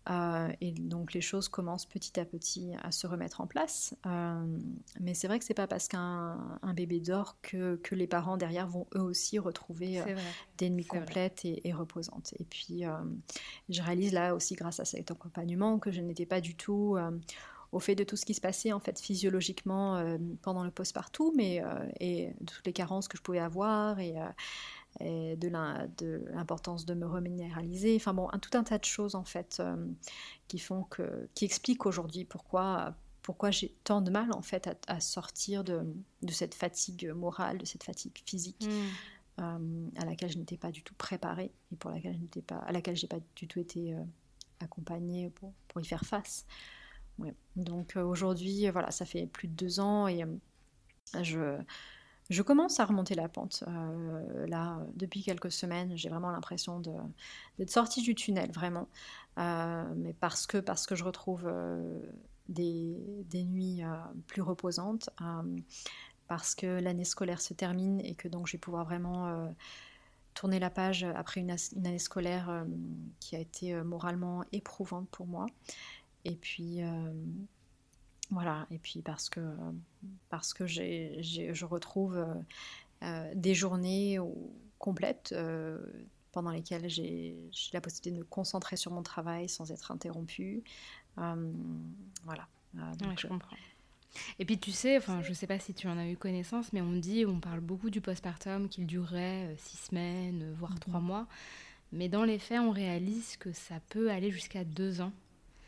Euh, 0.08 0.48
et 0.60 0.70
donc 0.70 1.12
les 1.14 1.20
choses 1.20 1.48
commencent 1.48 1.86
petit 1.86 2.20
à 2.20 2.24
petit 2.24 2.72
à 2.82 2.92
se 2.92 3.06
remettre 3.06 3.40
en 3.40 3.46
place. 3.46 3.94
Euh, 4.06 4.46
mais 5.00 5.14
c'est 5.14 5.26
vrai 5.26 5.38
que 5.38 5.44
c'est 5.44 5.54
pas 5.54 5.66
parce 5.66 5.88
qu'un 5.88 6.38
bébé 6.74 7.00
dort 7.00 7.36
que, 7.42 7.76
que, 7.76 7.94
les 7.94 8.06
parents 8.06 8.36
derrière 8.36 8.68
vont 8.68 8.86
eux 8.94 9.02
aussi 9.02 9.38
retrouver 9.38 10.00
euh, 10.00 10.16
des 10.58 10.70
nuits 10.70 10.84
complètes 10.84 11.44
et, 11.44 11.72
reposantes. 11.72 12.34
Et 12.38 12.44
puis 12.44 12.84
je 13.68 13.82
réalise 13.82 14.12
là 14.12 14.34
aussi 14.34 14.54
grâce 14.54 14.80
à 14.80 14.84
cet 14.84 15.10
accompagnement 15.10 15.78
que 15.78 15.90
je 15.90 16.00
n'étais 16.00 16.26
pas 16.26 16.40
du 16.40 16.54
tout 16.54 16.96
au 17.72 17.80
fait 17.80 17.94
de 17.94 18.04
tout 18.04 18.16
ce 18.16 18.24
qui 18.24 18.34
se 18.34 18.40
passait 18.40 18.72
en 18.72 18.80
fait 18.80 18.98
physiologiquement 18.98 20.16
pendant 20.42 20.64
le 20.64 20.70
postpartum 20.70 21.32
mais 21.36 21.62
et 22.00 22.32
de 22.40 22.46
toutes 22.46 22.66
les 22.66 22.72
carences 22.72 23.08
que 23.08 23.18
je 23.18 23.22
pouvais 23.22 23.40
avoir 23.40 23.98
et 23.98 24.14
de 25.00 26.24
l'importance 26.32 26.86
de 26.86 26.94
me 26.94 27.06
reminéraliser. 27.06 27.96
Enfin 27.96 28.14
bon, 28.14 28.28
un, 28.32 28.38
tout 28.38 28.56
un 28.56 28.64
tas 28.64 28.78
de 28.78 28.84
choses 28.84 29.14
en 29.14 29.24
fait 29.24 29.58
euh, 29.60 29.76
qui 30.48 30.58
font 30.58 30.84
que, 30.84 31.28
qui 31.34 31.44
expliquent 31.44 31.86
aujourd'hui 31.86 32.24
pourquoi, 32.24 32.94
pourquoi 33.22 33.50
j'ai 33.50 33.76
tant 33.84 34.00
de 34.00 34.10
mal 34.10 34.32
en 34.32 34.42
fait 34.42 34.68
à, 34.86 35.00
sortir 35.00 35.64
de, 35.64 35.82
de, 36.22 36.32
cette 36.32 36.54
fatigue 36.54 37.10
morale, 37.10 37.58
de 37.58 37.66
cette 37.66 37.84
fatigue 37.84 38.16
physique. 38.24 38.66
Hmm. 38.66 38.88
Euh, 39.38 39.88
à 39.96 40.06
laquelle 40.06 40.30
je 40.30 40.38
n'étais 40.38 40.56
pas 40.56 40.70
du 40.70 40.82
tout 40.82 40.94
préparée 40.94 41.52
et 41.70 41.76
pour 41.76 41.90
laquelle 41.90 42.14
je 42.14 42.20
n'étais 42.20 42.40
pas, 42.40 42.56
à 42.56 42.72
laquelle 42.72 42.96
j'ai 42.96 43.06
pas 43.06 43.18
du 43.34 43.46
tout 43.46 43.60
été 43.60 43.92
euh, 43.92 44.02
accompagnée 44.60 45.28
pour, 45.28 45.52
pour, 45.68 45.82
y 45.82 45.84
faire 45.84 46.06
face. 46.06 46.46
Donc 47.54 47.96
aujourd'hui, 47.96 48.66
voilà, 48.70 48.90
ça 48.90 49.04
fait 49.04 49.26
plus 49.26 49.46
de 49.48 49.52
deux 49.52 49.78
ans 49.78 50.08
et 50.08 50.24
je, 51.20 51.58
je 52.28 52.42
commence 52.42 52.80
à 52.80 52.84
remonter 52.84 53.14
la 53.14 53.28
pente. 53.28 53.62
Euh, 53.68 54.46
là, 54.46 54.80
depuis 54.94 55.22
quelques 55.22 55.52
semaines, 55.52 55.96
j'ai 55.96 56.08
vraiment 56.08 56.30
l'impression 56.30 56.80
d'être 56.80 57.70
sortie 57.70 58.02
du 58.02 58.14
tunnel, 58.14 58.50
vraiment. 58.50 58.88
Euh, 59.38 59.84
mais 59.96 60.12
parce 60.12 60.46
que, 60.46 60.58
parce 60.58 60.86
que 60.86 60.94
je 60.94 61.04
retrouve 61.04 61.46
euh, 61.46 62.00
des, 62.48 63.44
nuits 63.44 63.82
plus 64.26 64.42
reposantes, 64.42 65.10
parce 66.26 66.56
que 66.56 66.80
l'année 66.80 67.04
scolaire 67.04 67.40
se 67.40 67.54
termine 67.54 68.00
et 68.00 68.14
que 68.16 68.26
donc 68.26 68.48
je 68.48 68.52
vais 68.52 68.58
pouvoir 68.58 68.84
vraiment 68.84 69.54
tourner 70.34 70.58
la 70.58 70.70
page 70.70 71.04
après 71.04 71.40
une, 71.40 71.54
une 71.76 71.86
année 71.86 72.00
scolaire 72.00 72.66
qui 73.20 73.36
a 73.36 73.38
été 73.38 73.74
moralement 73.82 74.44
éprouvante 74.50 75.08
pour 75.10 75.26
moi. 75.26 75.46
Et 76.24 76.34
puis 76.34 76.80
voilà, 78.30 78.66
et 78.70 78.78
puis 78.78 79.02
parce 79.02 79.30
que, 79.30 79.40
parce 80.30 80.52
que 80.52 80.66
je 80.66 81.64
retrouve 81.64 82.16
euh, 82.16 82.34
euh, 83.02 83.32
des 83.34 83.54
journées 83.54 84.18
complètes 84.78 85.32
euh, 85.32 85.78
pendant 86.32 86.50
lesquelles 86.50 86.88
j'ai 86.88 87.36
la 87.72 87.80
possibilité 87.80 88.10
de 88.10 88.18
me 88.18 88.28
concentrer 88.28 88.76
sur 88.76 88.90
mon 88.90 89.02
travail 89.02 89.48
sans 89.48 89.70
être 89.70 89.90
interrompue. 89.92 90.64
voilà. 91.16 92.48
je 92.74 93.26
comprends. 93.26 93.56
Et 94.38 94.46
puis 94.46 94.58
tu 94.58 94.72
sais, 94.72 94.96
enfin, 94.96 95.22
je 95.22 95.28
ne 95.28 95.34
sais 95.34 95.46
pas 95.46 95.58
si 95.58 95.74
tu 95.74 95.88
en 95.88 95.98
as 95.98 96.08
eu 96.08 96.16
connaissance, 96.16 96.72
mais 96.72 96.80
on 96.80 96.92
dit, 96.92 97.26
on 97.26 97.38
parle 97.38 97.60
beaucoup 97.60 97.90
du 97.90 98.00
postpartum 98.00 98.68
qu'il 98.68 98.86
durerait 98.86 99.54
six 99.58 99.76
semaines, 99.76 100.52
voire 100.54 100.74
mm-hmm. 100.74 100.78
trois 100.80 101.00
mois. 101.00 101.26
Mais 101.92 102.08
dans 102.08 102.24
les 102.24 102.38
faits, 102.38 102.60
on 102.60 102.70
réalise 102.70 103.36
que 103.36 103.52
ça 103.52 103.76
peut 103.90 104.10
aller 104.10 104.30
jusqu'à 104.30 104.64
deux 104.64 105.00
ans. 105.00 105.12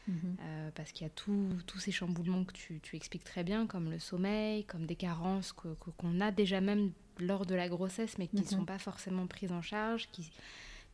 Mhm. 0.08 0.36
Euh, 0.40 0.70
parce 0.74 0.90
qu'il 0.92 1.06
y 1.06 1.10
a 1.10 1.12
tous 1.12 1.78
ces 1.78 1.92
chamboulements 1.92 2.44
que 2.44 2.52
tu, 2.52 2.80
expliques 2.94 3.24
très 3.24 3.44
bien, 3.44 3.66
comme 3.66 3.90
le 3.90 3.98
sommeil, 3.98 4.64
comme 4.64 4.86
des 4.86 4.96
carences 4.96 5.52
qu'on 5.52 6.20
a 6.20 6.30
déjà 6.30 6.60
même 6.60 6.92
lors 7.18 7.44
de 7.44 7.54
la 7.54 7.68
grossesse, 7.68 8.16
mais 8.18 8.26
qui 8.26 8.36
ne 8.36 8.44
sont 8.44 8.64
pas 8.64 8.78
forcément 8.78 9.26
prises 9.26 9.52
en 9.52 9.62
charge, 9.62 10.08
qui, 10.10 10.30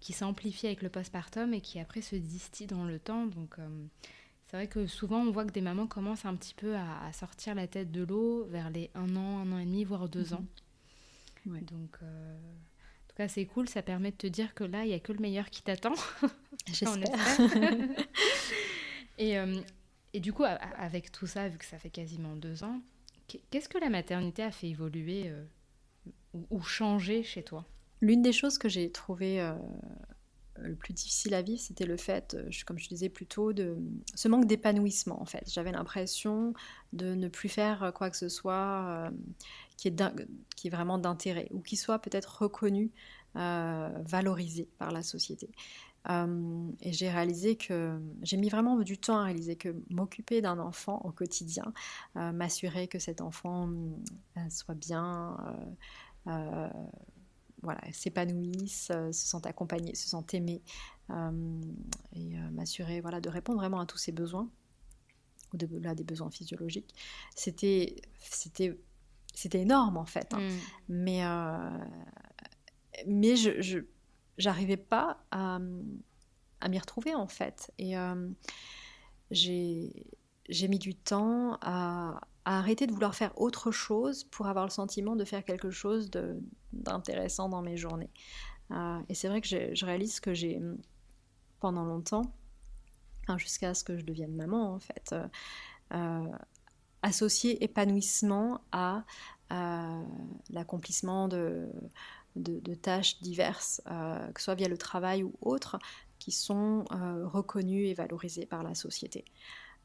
qui 0.00 0.12
s'amplifient 0.12 0.66
avec 0.66 0.82
le 0.82 0.88
postpartum 0.88 1.54
et 1.54 1.60
qui 1.60 1.78
après 1.78 2.00
se 2.00 2.16
distillent 2.16 2.66
dans 2.66 2.84
le 2.84 2.98
temps. 2.98 3.26
Donc 3.26 3.58
euh, 3.58 3.86
c'est 4.46 4.56
vrai 4.56 4.66
que 4.66 4.86
souvent 4.86 5.20
on 5.20 5.30
voit 5.30 5.44
que 5.44 5.52
des 5.52 5.60
mamans 5.60 5.86
commencent 5.86 6.24
un 6.24 6.34
petit 6.34 6.54
peu 6.54 6.74
à, 6.76 7.12
sortir 7.12 7.54
la 7.54 7.68
tête 7.68 7.92
de 7.92 8.02
l'eau 8.02 8.46
vers 8.46 8.70
les 8.70 8.90
un 8.94 9.14
an, 9.16 9.38
un 9.38 9.52
an 9.52 9.58
et 9.58 9.64
demi, 9.64 9.84
voire 9.84 10.08
deux 10.08 10.26
mhm. 10.26 10.34
ans. 10.34 10.44
Donc 11.46 11.98
euh, 12.02 12.36
en 12.36 13.08
tout 13.08 13.16
cas 13.16 13.28
c'est 13.28 13.44
cool, 13.44 13.68
ça 13.68 13.82
permet 13.82 14.10
de 14.10 14.16
te 14.16 14.26
dire 14.26 14.54
que 14.54 14.64
là 14.64 14.84
il 14.84 14.88
n'y 14.88 14.94
a 14.94 15.00
que 15.00 15.12
le 15.12 15.20
meilleur 15.20 15.50
qui 15.50 15.62
t'attend. 15.62 15.94
J'espère. 16.66 17.18
Et, 19.18 19.38
euh, 19.38 19.60
et, 20.12 20.20
du 20.20 20.32
coup, 20.32 20.44
avec 20.44 21.12
tout 21.12 21.26
ça, 21.26 21.48
vu 21.48 21.58
que 21.58 21.64
ça 21.64 21.78
fait 21.78 21.90
quasiment 21.90 22.36
deux 22.36 22.64
ans, 22.64 22.80
qu'est-ce 23.50 23.68
que 23.68 23.78
la 23.78 23.90
maternité 23.90 24.42
a 24.42 24.50
fait 24.50 24.68
évoluer 24.68 25.24
euh, 25.26 25.44
ou, 26.50 26.62
changer 26.62 27.22
chez 27.22 27.42
toi? 27.42 27.64
L'une 28.00 28.22
des 28.22 28.32
choses 28.32 28.58
que 28.58 28.68
j'ai 28.68 28.90
trouvé 28.90 29.40
euh, 29.40 29.54
le 30.56 30.74
plus 30.74 30.92
difficile 30.92 31.34
à 31.34 31.42
vivre, 31.42 31.60
c'était 31.60 31.86
le 31.86 31.96
fait, 31.96 32.36
comme 32.66 32.78
je 32.78 32.88
disais 32.88 33.08
plus 33.08 33.26
tôt, 33.26 33.52
de 33.52 33.76
ce 34.14 34.28
manque 34.28 34.46
d'épanouissement 34.46 35.20
en 35.20 35.24
fait. 35.24 35.44
J'avais 35.50 35.72
l'impression 35.72 36.52
de 36.92 37.14
ne 37.14 37.28
plus 37.28 37.48
faire 37.48 37.92
quoi 37.94 38.10
que 38.10 38.16
ce 38.16 38.28
soit 38.28 39.10
qui 39.76 39.88
est 39.88 40.70
vraiment 40.70 40.98
d'intérêt 40.98 41.48
ou 41.50 41.60
qui 41.60 41.76
soit 41.76 41.98
peut-être 41.98 42.42
reconnu, 42.42 42.90
valorisé 43.34 44.68
par 44.78 44.90
la 44.90 45.02
société. 45.02 45.50
Euh, 46.10 46.70
et 46.80 46.92
j'ai 46.92 47.10
réalisé 47.10 47.56
que 47.56 47.98
j'ai 48.22 48.36
mis 48.36 48.48
vraiment 48.48 48.78
du 48.80 48.98
temps 48.98 49.18
à 49.18 49.24
réaliser 49.24 49.56
que 49.56 49.74
m'occuper 49.90 50.42
d'un 50.42 50.58
enfant 50.58 51.00
au 51.04 51.10
quotidien, 51.10 51.72
euh, 52.16 52.32
m'assurer 52.32 52.88
que 52.88 52.98
cet 52.98 53.20
enfant 53.20 53.70
euh, 54.36 54.50
soit 54.50 54.74
bien, 54.74 55.36
voilà, 57.62 57.80
s'épanouisse, 57.92 58.88
se 58.88 59.12
sente 59.12 59.46
accompagné, 59.46 59.94
se 59.94 60.08
sente 60.08 60.34
aimé, 60.34 60.62
et 62.12 62.36
m'assurer 62.52 63.00
voilà, 63.00 63.20
de 63.20 63.28
répondre 63.28 63.58
vraiment 63.58 63.80
à 63.80 63.86
tous 63.86 63.98
ses 63.98 64.12
besoins, 64.12 64.48
ou 65.52 65.56
de, 65.56 65.68
là, 65.78 65.94
des 65.94 66.04
besoins 66.04 66.30
physiologiques, 66.30 66.94
c'était, 67.34 67.96
c'était, 68.18 68.78
c'était 69.34 69.60
énorme 69.60 69.96
en 69.96 70.04
fait. 70.04 70.34
Hein. 70.34 70.40
Mm. 70.40 70.58
Mais, 70.88 71.22
mais 73.06 73.36
je, 73.36 73.60
je 73.62 73.80
j'arrivais 74.38 74.76
pas 74.76 75.18
à, 75.30 75.58
à 76.64 76.68
m'y 76.68 76.78
retrouver 76.78 77.14
en 77.14 77.28
fait. 77.28 77.70
Et 77.78 77.96
euh, 77.96 78.28
j'ai 79.30 80.68
mis 80.68 80.78
du 80.78 80.94
temps 80.94 81.58
à, 81.60 82.20
arrêter 82.46 82.86
de 82.86 82.92
vouloir 82.92 83.14
faire 83.14 83.32
autre 83.40 83.70
chose 83.70 84.24
pour 84.24 84.48
avoir 84.48 84.66
le 84.66 84.70
sentiment 84.70 85.16
de 85.16 85.24
faire 85.24 85.44
quelque 85.44 85.70
chose 85.70 86.10
d'intéressant 86.72 87.48
dans 87.48 87.62
mes 87.62 87.78
journées. 87.78 88.10
et 89.08 89.14
c'est 89.14 89.28
vrai 89.28 89.40
que 89.40 89.48
je 89.48 89.86
réalise 89.86 90.20
que 90.20 90.34
j'ai, 90.34 90.60
pendant 91.60 91.84
longtemps, 91.86 92.34
jusqu'à 93.38 93.72
ce 93.72 93.82
que 93.82 93.96
je 93.96 94.04
devienne 94.04 94.34
maman 94.34 94.74
en 94.74 94.78
fait, 94.78 95.14
associé 97.00 97.64
épanouissement 97.64 98.60
à 98.72 99.04
l'accomplissement 100.50 101.28
de, 101.28 101.72
de, 102.36 102.74
tâches 102.74 103.20
diverses, 103.20 103.80
euh, 103.90 104.30
que 104.32 104.40
ce 104.40 104.44
soit 104.44 104.54
via 104.54 104.68
le 104.68 104.78
travail 104.78 105.22
ou 105.22 105.32
autres, 105.40 105.78
qui 106.18 106.32
sont 106.32 106.84
euh, 106.92 107.26
reconnues 107.26 107.86
et 107.86 107.94
valorisées 107.94 108.46
par 108.46 108.62
la 108.62 108.74
société. 108.74 109.24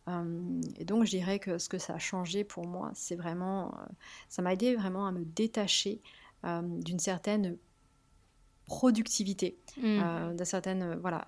Euh, 0.07 0.61
et 0.77 0.85
donc 0.85 1.05
je 1.05 1.11
dirais 1.11 1.39
que 1.39 1.57
ce 1.57 1.69
que 1.69 1.77
ça 1.77 1.95
a 1.95 1.99
changé 1.99 2.43
pour 2.43 2.65
moi, 2.65 2.91
c'est 2.93 3.15
vraiment, 3.15 3.73
ça 4.29 4.41
m'a 4.41 4.53
aidé 4.53 4.75
vraiment 4.75 5.05
à 5.05 5.11
me 5.11 5.25
détacher 5.25 6.01
d'une 6.43 6.99
certaine 6.99 7.57
productivité, 8.65 9.59
mmh. 9.75 10.35
d'un 10.35 10.45
certain, 10.45 10.95
voilà, 10.95 11.25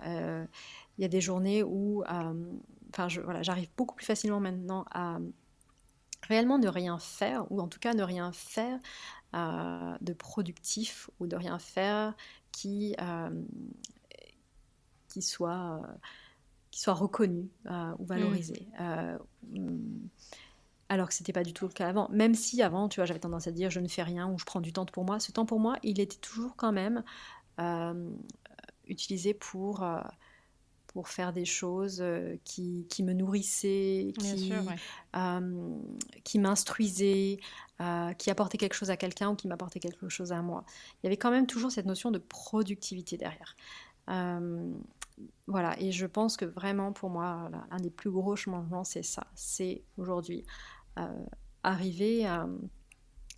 il 0.98 1.02
y 1.02 1.04
a 1.04 1.10
des 1.10 1.20
journées 1.20 1.64
où, 1.64 2.02
enfin, 2.06 3.08
voilà, 3.26 3.44
j'arrive 3.44 3.70
beaucoup 3.76 3.96
plus 3.96 4.06
facilement 4.06 4.40
maintenant 4.40 4.86
à 4.90 5.20
réellement 6.28 6.58
ne 6.58 6.68
rien 6.70 6.98
faire, 6.98 7.52
ou 7.52 7.60
en 7.60 7.68
tout 7.68 7.80
cas 7.80 7.94
ne 7.94 8.04
rien 8.04 8.32
faire 8.32 8.80
euh, 9.34 9.96
de 10.02 10.12
productif 10.12 11.10
ou 11.20 11.28
de 11.28 11.38
rien 11.38 11.58
faire 11.58 12.14
qui, 12.52 12.96
euh, 13.02 13.30
qui, 15.08 15.22
soit, 15.22 15.82
qui 16.70 16.82
soit 16.82 16.94
reconnu 16.94 17.50
euh, 17.68 17.94
ou 18.00 18.06
valorisé. 18.06 18.68
Mm. 19.54 19.78
alors 20.90 21.08
que 21.08 21.14
c'était 21.14 21.32
pas 21.32 21.44
du 21.44 21.54
tout 21.54 21.66
le 21.66 21.72
cas 21.72 21.88
avant. 21.88 22.10
Même 22.10 22.36
si 22.36 22.62
avant, 22.62 22.90
tu 22.90 23.00
vois, 23.00 23.06
j'avais 23.06 23.22
tendance 23.22 23.48
à 23.48 23.52
dire 23.52 23.70
je 23.70 23.80
ne 23.80 23.88
fais 23.88 24.04
rien 24.04 24.30
ou 24.30 24.38
je 24.38 24.44
prends 24.44 24.62
du 24.62 24.74
temps 24.74 24.86
pour 24.86 25.06
moi. 25.06 25.20
Ce 25.20 25.32
temps 25.32 25.46
pour 25.46 25.62
moi, 25.62 25.78
il 25.84 26.02
était 26.02 26.18
toujours 26.18 26.56
quand 26.58 26.74
même 26.74 27.04
utilisé 28.88 29.34
pour 29.34 29.86
pour 30.94 31.08
faire 31.08 31.34
des 31.34 31.46
choses 31.46 32.00
euh, 32.02 32.36
qui, 32.44 32.86
qui 32.90 33.04
me 33.04 33.14
nourrissaient, 33.14 34.14
qui, 34.20 34.52
euh, 35.16 35.78
qui 36.24 36.40
m'instruisaient, 36.40 37.40
euh, 37.80 38.14
qui 38.14 38.30
apportaient 38.30 38.58
quelque 38.58 38.74
chose 38.74 38.90
à 38.90 38.98
quelqu'un 38.98 39.30
ou 39.30 39.36
qui 39.36 39.48
m'apportaient 39.48 39.80
quelque 39.80 40.10
chose 40.10 40.32
à 40.32 40.42
moi. 40.42 40.66
Il 41.02 41.06
y 41.06 41.08
avait 41.08 41.18
quand 41.18 41.32
même 41.32 41.48
toujours 41.48 41.72
cette 41.72 41.86
notion 41.86 42.12
de 42.12 42.20
productivité 42.20 43.18
derrière. 43.18 43.56
voilà, 45.48 45.80
et 45.80 45.92
je 45.92 46.06
pense 46.06 46.36
que 46.36 46.46
vraiment 46.46 46.92
pour 46.92 47.10
moi, 47.10 47.50
un 47.70 47.78
des 47.78 47.92
plus 47.92 48.12
gros 48.12 48.36
changements, 48.36 48.84
c'est 48.84 49.04
ça. 49.04 49.28
C'est 49.36 49.84
aujourd'hui 49.98 50.46
arriver 51.64 52.26
à, 52.26 52.48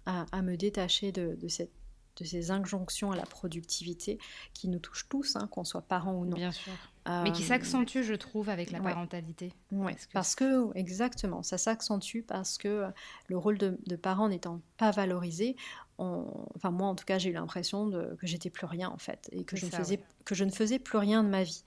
à, 0.06 0.42
me 0.42 0.56
détacher 0.56 1.12
de, 1.12 1.36
de 1.36 1.48
cette 1.48 1.72
de 2.18 2.24
ces 2.24 2.52
injonctions 2.52 3.12
à 3.12 3.16
la 3.16 3.26
productivité 3.26 4.20
qui 4.54 4.68
nous 4.68 4.80
touchent 4.80 5.08
tous, 5.10 5.36
hein, 5.36 5.48
qu'on 5.52 5.64
soit 5.64 5.82
parents 5.82 6.16
ou 6.16 6.26
non. 6.26 6.38
Bien 6.38 6.52
sûr. 6.52 6.74
Mais 7.06 7.34
qui 7.34 7.44
euh, 7.44 7.48
s'accentue, 7.48 8.02
je 8.02 8.14
trouve, 8.14 8.48
avec 8.48 8.72
la 8.72 8.80
parentalité. 8.80 9.52
Oui, 9.72 9.92
parce, 10.14 10.36
que... 10.36 10.76
exactement, 10.78 11.44
ça 11.44 11.58
s'accentue 11.58 12.22
parce 12.26 12.58
que 12.58 12.86
le 13.28 13.38
rôle 13.38 13.58
de, 13.58 13.96
parent 13.98 14.30
n'étant 14.30 14.62
pas 14.78 14.92
valorisé, 14.92 15.58
enfin 15.98 16.72
moi 16.72 16.88
en 16.88 16.96
tout 16.96 17.06
cas 17.06 17.18
j'ai 17.18 17.30
eu 17.30 17.34
l'impression 17.34 17.92
que 17.92 18.28
j'étais 18.28 18.50
plus 18.50 18.66
rien 18.66 18.90
en 18.90 18.98
fait 18.98 19.30
et 19.32 19.44
que 19.44 19.56
je, 19.56 19.66
ne 19.66 19.72
faisais, 19.72 20.02
que 20.26 20.34
je 20.36 20.44
ne 20.44 20.50
faisais 20.50 20.80
plus 20.80 20.98
rien 20.98 21.24
de 21.24 21.30
ma 21.30 21.44
vie 21.44 21.64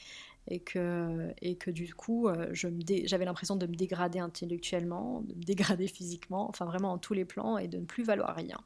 et 0.48 0.60
que, 0.60 1.34
et 1.42 1.56
que 1.56 1.70
du 1.70 1.92
coup 1.94 2.28
euh, 2.28 2.48
j'avais 2.52 3.24
l'impression 3.24 3.56
de 3.56 3.66
me 3.66 3.74
dégrader 3.74 4.18
intellectuellement, 4.18 5.22
de 5.22 5.34
me 5.34 5.42
dégrader 5.42 5.86
physiquement, 5.88 6.48
enfin 6.48 6.64
vraiment 6.64 6.92
en 6.92 6.98
tous 6.98 7.14
les 7.14 7.24
plans 7.24 7.58
et 7.58 7.68
de 7.68 7.78
ne 7.78 7.84
plus 7.84 8.04
valoir 8.04 8.34
rien. 8.34 8.58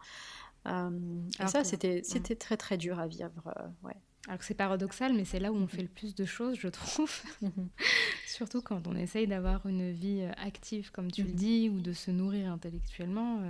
Euh, 0.66 1.20
et 1.42 1.46
ça, 1.46 1.64
c'était 1.64 2.02
c'était 2.04 2.36
très 2.36 2.56
très 2.56 2.76
dur 2.76 2.98
à 2.98 3.06
vivre. 3.06 3.30
Euh, 3.46 3.66
ouais. 3.82 3.96
Alors 4.26 4.38
que 4.38 4.44
c'est 4.44 4.54
paradoxal, 4.54 5.14
mais 5.14 5.24
c'est 5.24 5.40
là 5.40 5.50
où 5.50 5.56
on 5.56 5.66
fait 5.66 5.82
le 5.82 5.88
plus 5.88 6.14
de 6.14 6.24
choses, 6.24 6.56
je 6.58 6.68
trouve. 6.68 7.12
Mhm. 7.42 7.68
Surtout 8.26 8.62
quand 8.62 8.86
on 8.86 8.94
essaye 8.94 9.26
d'avoir 9.26 9.66
une 9.66 9.90
vie 9.90 10.20
euh, 10.20 10.32
active, 10.36 10.90
comme 10.92 11.10
tu 11.10 11.22
le 11.22 11.30
mhm. 11.30 11.34
dis, 11.34 11.68
ou 11.68 11.80
de 11.80 11.92
se 11.92 12.10
nourrir 12.10 12.52
intellectuellement. 12.52 13.40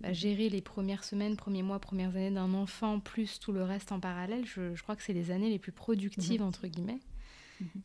Bah, 0.00 0.12
gérer 0.12 0.48
les 0.48 0.60
premières 0.60 1.02
semaines, 1.02 1.36
premiers 1.36 1.64
mois, 1.64 1.80
premières 1.80 2.10
années 2.10 2.30
d'un 2.30 2.54
enfant, 2.54 3.00
plus 3.00 3.40
tout 3.40 3.50
le 3.50 3.64
reste 3.64 3.90
en 3.90 3.98
parallèle, 3.98 4.46
je, 4.46 4.80
crois 4.80 4.94
que 4.94 5.02
c'est 5.02 5.12
les 5.12 5.32
années 5.32 5.50
les 5.50 5.58
plus 5.58 5.72
productives, 5.72 6.40
mhm. 6.40 6.46
entre 6.46 6.68
guillemets. 6.68 7.00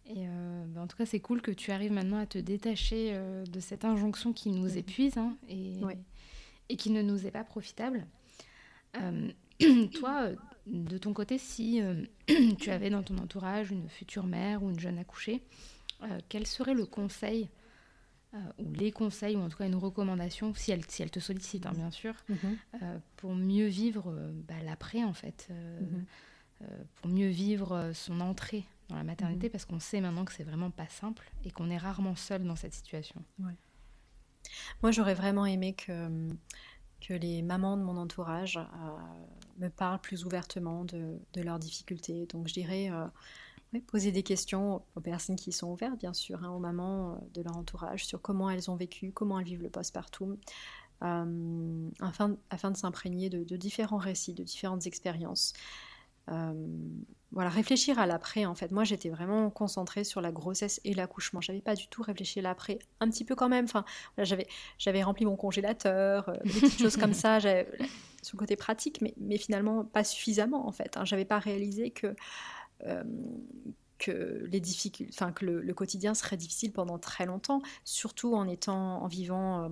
Et 0.05 0.27
bah, 0.67 0.81
en 0.81 0.87
tout 0.87 0.95
cas, 0.95 1.07
c'est 1.07 1.19
cool 1.19 1.41
que 1.41 1.49
tu 1.49 1.71
arrives 1.71 1.91
maintenant 1.91 2.19
à 2.19 2.27
te 2.27 2.37
détacher 2.37 3.19
de 3.51 3.59
cette 3.59 3.83
injonction 3.83 4.31
qui 4.31 4.51
nous 4.51 4.77
épuise 4.77 5.17
hein, 5.17 5.35
et, 5.49 5.73
et 6.69 6.77
qui 6.77 6.91
ne 6.91 7.01
nous 7.01 7.25
est 7.25 7.31
pas 7.31 7.43
profitable. 7.43 8.05
Euh, 9.01 9.31
toi, 9.99 10.23
euh, 10.23 10.35
de 10.67 10.97
ton 10.97 11.13
côté, 11.13 11.37
si 11.37 11.81
euh, 11.81 12.05
tu 12.59 12.69
avais 12.69 12.89
dans 12.89 13.03
ton 13.03 13.17
entourage 13.17 13.71
une 13.71 13.89
future 13.89 14.25
mère 14.25 14.63
ou 14.63 14.69
une 14.69 14.79
jeune 14.79 14.97
accouchée, 14.97 15.43
quel 16.27 16.45
serait 16.45 16.73
le 16.73 16.85
conseil 16.85 17.47
ou 18.57 18.73
les 18.73 18.91
conseils, 18.91 19.37
ou 19.37 19.39
en 19.39 19.47
tout 19.47 19.57
cas 19.57 19.67
une 19.67 19.75
recommandation, 19.75 20.53
si 20.53 20.73
elle, 20.73 20.83
si 20.89 21.01
elle 21.01 21.11
te 21.11 21.21
sollicite, 21.21 21.65
hein, 21.65 21.71
bien 21.73 21.91
sûr, 21.91 22.13
mhm. 22.27 22.99
pour 23.15 23.33
mieux 23.35 23.67
vivre 23.67 24.13
bah, 24.45 24.55
l'après, 24.65 25.01
en 25.05 25.13
fait, 25.13 25.47
mhm. 25.49 26.05
pour 26.95 27.09
mieux 27.09 27.29
vivre 27.29 27.91
son 27.93 28.19
entrée 28.19 28.65
dans 28.89 28.97
la 28.97 29.05
maternité, 29.05 29.47
mhm. 29.47 29.51
parce 29.51 29.63
qu'on 29.63 29.79
sait 29.79 30.01
maintenant 30.01 30.25
que 30.25 30.33
c'est 30.33 30.43
vraiment 30.43 30.71
pas 30.71 30.89
simple 30.89 31.31
et 31.45 31.51
qu'on 31.51 31.69
est 31.69 31.77
rarement 31.77 32.17
seul 32.17 32.43
dans 32.43 32.57
cette 32.57 32.73
situation. 32.73 33.23
Moi, 34.81 34.91
j'aurais 34.91 35.13
vraiment 35.13 35.45
aimé 35.45 35.73
que 35.73 36.09
que 37.03 37.13
les 37.13 37.41
mamans 37.41 37.77
de 37.77 37.83
mon 37.83 37.97
entourage 37.97 38.57
euh, 38.57 38.61
me 39.59 39.69
parlent 39.69 39.99
plus 39.99 40.25
ouvertement 40.25 40.85
de, 40.85 41.19
leurs 41.35 41.59
difficultés. 41.59 42.25
Donc 42.27 42.47
je 42.47 42.53
dirais 42.53 42.89
euh, 42.89 43.79
poser 43.87 44.11
des 44.11 44.23
questions 44.23 44.81
aux 44.95 45.01
personnes 45.01 45.35
qui 45.35 45.51
sont 45.51 45.67
ouvertes, 45.71 45.99
bien 45.99 46.13
sûr, 46.13 46.43
hein, 46.43 46.49
aux 46.49 46.59
mamans 46.59 47.11
euh, 47.11 47.15
de 47.33 47.41
leur 47.41 47.57
entourage, 47.57 48.05
sur 48.05 48.21
comment 48.21 48.49
elles 48.49 48.71
ont 48.71 48.75
vécu, 48.75 49.11
comment 49.11 49.39
elles 49.39 49.45
vivent 49.45 49.63
le 49.63 49.69
postpartum, 49.69 50.37
afin, 51.01 52.37
afin 52.49 52.71
de 52.71 52.77
s'imprégner 52.77 53.29
de, 53.29 53.57
différents 53.57 53.97
récits, 53.97 54.33
de 54.33 54.43
différentes 54.43 54.87
expériences. 54.87 55.51
Euh, 56.31 56.53
voilà, 57.31 57.49
réfléchir 57.49 57.97
à 57.97 58.05
l'après 58.05 58.45
en 58.45 58.53
fait. 58.53 58.71
Moi 58.71 58.83
j'étais 58.83 59.09
vraiment 59.09 59.49
concentrée 59.49 60.03
sur 60.03 60.21
la 60.21 60.31
grossesse 60.31 60.79
et 60.83 60.93
l'accouchement. 60.93 61.41
J'avais 61.41 61.61
pas 61.61 61.75
du 61.75 61.87
tout 61.87 62.03
réfléchi 62.03 62.39
à 62.39 62.43
l'après, 62.43 62.79
un 62.99 63.09
petit 63.09 63.25
peu 63.25 63.35
quand 63.35 63.49
même. 63.49 63.65
Enfin, 63.65 63.85
j'avais, 64.19 64.47
j'avais 64.77 65.01
rempli 65.01 65.25
mon 65.25 65.35
congélateur, 65.35 66.29
euh, 66.29 66.37
des 66.43 66.51
petites 66.51 66.79
choses 66.79 66.97
comme 66.97 67.13
ça, 67.13 67.39
sur 68.21 68.35
le 68.35 68.37
côté 68.37 68.55
pratique, 68.55 69.01
mais, 69.01 69.15
mais 69.17 69.37
finalement 69.37 69.83
pas 69.83 70.03
suffisamment 70.03 70.67
en 70.67 70.71
fait. 70.71 70.95
Hein. 70.95 71.05
J'avais 71.05 71.25
pas 71.25 71.39
réalisé 71.39 71.89
que 71.89 72.15
euh, 72.85 73.03
que 73.97 74.45
les 74.51 74.59
difficultés, 74.59 75.11
enfin 75.15 75.31
que 75.31 75.45
le, 75.45 75.73
quotidien 75.73 76.13
serait 76.13 76.37
difficile 76.37 76.71
pendant 76.71 76.99
très 76.99 77.25
longtemps, 77.25 77.61
surtout 77.83 78.35
en 78.35 78.47
étant, 78.47 79.01
en 79.01 79.07
vivant 79.07 79.71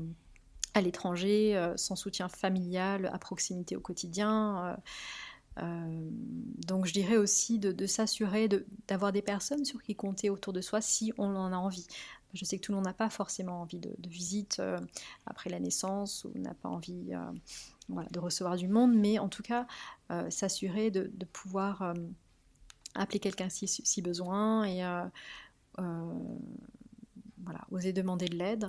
à 0.73 0.79
l'étranger, 0.79 1.73
sans 1.75 1.97
soutien 1.97 2.29
familial, 2.29 3.09
à 3.11 3.19
proximité 3.19 3.75
au 3.75 3.81
quotidien. 3.81 4.77
Euh, 5.59 6.09
donc 6.65 6.85
je 6.85 6.93
dirais 6.93 7.17
aussi 7.17 7.59
de, 7.59 7.85
s'assurer 7.85 8.47
d'avoir 8.87 9.11
des 9.11 9.21
personnes 9.21 9.65
sur 9.65 9.81
qui 9.83 9.95
compter 9.95 10.29
autour 10.29 10.53
de 10.53 10.61
soi 10.61 10.81
si 10.81 11.13
on 11.17 11.35
en 11.35 11.51
a 11.51 11.57
envie. 11.57 11.87
Je 12.33 12.45
sais 12.45 12.57
que 12.57 12.61
tout 12.61 12.71
le 12.71 12.77
monde 12.77 12.85
n'a 12.85 12.93
pas 12.93 13.09
forcément 13.09 13.61
envie 13.61 13.79
de, 13.79 13.93
visite 14.07 14.57
euh, 14.59 14.79
après 15.25 15.49
la 15.49 15.59
naissance 15.59 16.23
ou 16.23 16.31
n'a 16.37 16.53
pas 16.53 16.69
envie 16.69 17.13
euh, 17.13 18.03
de 18.11 18.19
recevoir 18.19 18.55
du 18.55 18.69
monde, 18.69 18.95
mais 18.95 19.19
en 19.19 19.27
tout 19.27 19.43
cas 19.43 19.67
s'assurer 20.29 20.91
de, 20.91 21.09
pouvoir 21.33 21.93
appeler 22.95 23.19
quelqu'un 23.19 23.49
si, 23.49 24.01
besoin 24.01 24.65
et 24.65 24.83
oser 27.69 27.93
demander 27.93 28.27
de 28.27 28.35
l'aide. 28.35 28.67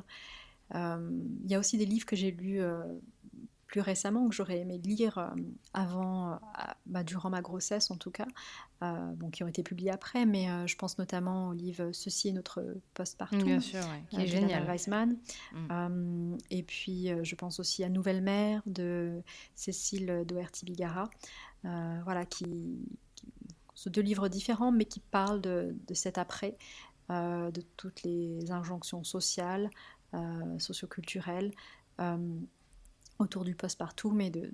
Il 0.74 1.51
y 1.51 1.55
a 1.55 1.59
aussi 1.59 1.78
des 1.78 1.87
livres 1.87 2.07
que 2.07 2.16
j'ai 2.16 2.33
lus 2.33 2.61
plus 3.73 3.81
récemment 3.81 4.29
que 4.29 4.35
j'aurais 4.35 4.59
aimé 4.59 4.77
lire 4.85 5.16
euh, 5.16 5.29
avant, 5.73 6.33
euh, 6.35 6.37
bah, 6.85 7.03
durant 7.03 7.31
ma 7.31 7.41
grossesse 7.41 7.91
en 7.91 7.97
tout 7.97 8.11
cas, 8.11 8.27
euh, 8.83 9.12
bon, 9.14 9.31
qui 9.31 9.43
ont 9.45 9.49
été 9.49 9.62
publiés 9.62 9.91
après, 9.91 10.27
mais 10.27 10.47
je 10.68 10.77
pense 10.77 10.99
notamment 10.99 11.49
au 11.49 11.53
livre 11.55 11.91
Ceci 11.93 12.29
est 12.29 12.33
notre 12.33 12.62
postpartum, 12.93 13.43
Bien 13.43 13.61
sûr, 13.61 13.81
qui 14.11 14.20
est 14.20 14.27
génial. 14.27 14.66
Weisman. 14.66 15.16
Mm. 15.55 16.37
et 16.51 16.62
puis 16.62 17.09
je 17.23 17.35
pense 17.35 17.61
aussi 17.61 17.83
à 17.83 17.89
Nouvelle 17.89 18.20
Mère 18.20 18.62
de 18.66 19.23
Cécile 19.55 20.25
Doherty-Bigara, 20.27 21.09
voilà, 21.62 22.27
qui, 22.27 22.79
sont 23.75 23.89
deux 23.91 24.03
livres 24.03 24.29
différents, 24.29 24.70
mais 24.70 24.85
qui 24.85 25.01
parlent 25.01 25.41
de, 25.41 25.75
de 25.89 25.95
cet 25.95 26.18
après, 26.18 26.59
de 27.09 27.61
toutes 27.79 28.03
les 28.03 28.51
injonctions 28.51 29.03
sociales, 29.03 29.70
socioculturelles 30.59 31.53
autour 33.19 33.45
du 33.45 33.55
postpartum 33.55 34.21
et 34.21 34.31
de, 34.31 34.53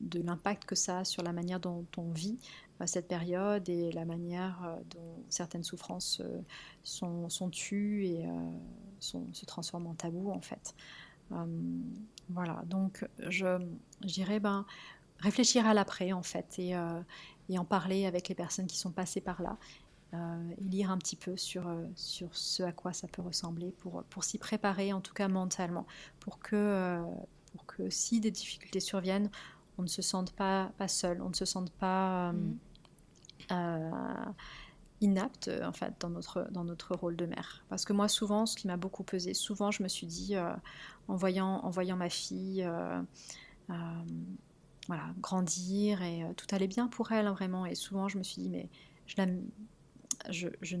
de, 0.00 0.20
l'impact 0.20 0.64
que 0.64 0.74
ça 0.74 1.00
a 1.00 1.04
sur 1.04 1.22
la 1.22 1.32
manière 1.32 1.60
dont 1.60 1.86
on 1.96 2.10
vit 2.10 2.38
euh, 2.80 2.86
cette 2.86 3.08
période 3.08 3.68
et 3.68 3.92
la 3.92 4.04
manière 4.04 4.62
euh, 4.64 4.76
dont 4.90 5.24
certaines 5.28 5.64
souffrances 5.64 6.20
euh, 6.20 6.40
sont, 6.82 7.28
sont 7.28 7.50
tues 7.50 8.06
et 8.06 8.28
se 9.00 9.44
transforment 9.46 9.88
en 9.88 9.94
tabou 9.94 10.30
en 10.30 10.40
fait. 10.40 10.74
voilà, 12.30 12.62
donc 12.66 13.06
je, 13.28 13.60
dirais 14.00 14.40
ben, 14.40 14.64
réfléchir 15.18 15.66
à 15.66 15.74
l'après 15.74 16.12
en 16.12 16.22
fait 16.22 16.58
et, 16.58 16.76
en 16.76 17.64
parler 17.64 18.06
avec 18.06 18.28
les 18.28 18.34
personnes 18.34 18.66
qui 18.66 18.78
sont 18.78 18.90
passées 18.90 19.20
par 19.20 19.42
là. 19.42 19.56
et 20.58 20.64
lire 20.64 20.90
un 20.90 20.98
petit 20.98 21.16
peu 21.16 21.36
sur, 21.36 21.70
ce 21.94 22.62
à 22.62 22.72
quoi 22.72 22.92
ça 22.92 23.06
peut 23.06 23.22
ressembler 23.22 23.72
pour 24.10 24.24
s'y 24.24 24.38
préparer, 24.38 24.92
en 24.92 25.00
tout 25.00 25.14
cas 25.14 25.28
mentalement, 25.28 25.86
pour 26.20 26.38
que, 26.38 27.02
pour 27.56 27.66
que 27.66 27.88
si 27.90 28.20
des 28.20 28.30
difficultés 28.30 28.80
surviennent, 28.80 29.30
on 29.78 29.82
ne 29.82 29.88
se 29.88 30.02
sente 30.02 30.32
pas, 30.32 30.70
pas 30.78 30.88
seul, 30.88 31.20
on 31.22 31.30
ne 31.30 31.34
se 31.34 31.44
sente 31.44 31.70
pas 31.70 32.32
mmh. 32.32 32.58
euh, 33.52 34.24
inapte 35.00 35.50
en 35.62 35.72
fait 35.72 35.94
dans 36.00 36.10
notre, 36.10 36.48
dans 36.50 36.64
notre 36.64 36.94
rôle 36.94 37.16
de 37.16 37.26
mère. 37.26 37.64
Parce 37.68 37.84
que 37.84 37.92
moi 37.92 38.08
souvent, 38.08 38.46
ce 38.46 38.56
qui 38.56 38.66
m'a 38.66 38.76
beaucoup 38.76 39.04
pesé, 39.04 39.34
souvent 39.34 39.70
je 39.70 39.82
me 39.82 39.88
suis 39.88 40.06
dit 40.06 40.36
euh, 40.36 40.52
en, 41.08 41.16
voyant, 41.16 41.60
en 41.64 41.70
voyant 41.70 41.96
ma 41.96 42.10
fille 42.10 42.62
euh, 42.64 43.02
voilà, 44.86 45.04
grandir 45.20 46.02
et 46.02 46.22
tout 46.36 46.46
allait 46.52 46.68
bien 46.68 46.88
pour 46.88 47.12
elle 47.12 47.26
hein, 47.26 47.32
vraiment. 47.32 47.66
Et 47.66 47.74
souvent 47.74 48.08
je 48.08 48.18
me 48.18 48.22
suis 48.22 48.42
dit 48.42 48.50
mais 48.50 48.68
je 49.06 49.16
la, 49.18 49.26
je, 50.30 50.48
je, 50.62 50.76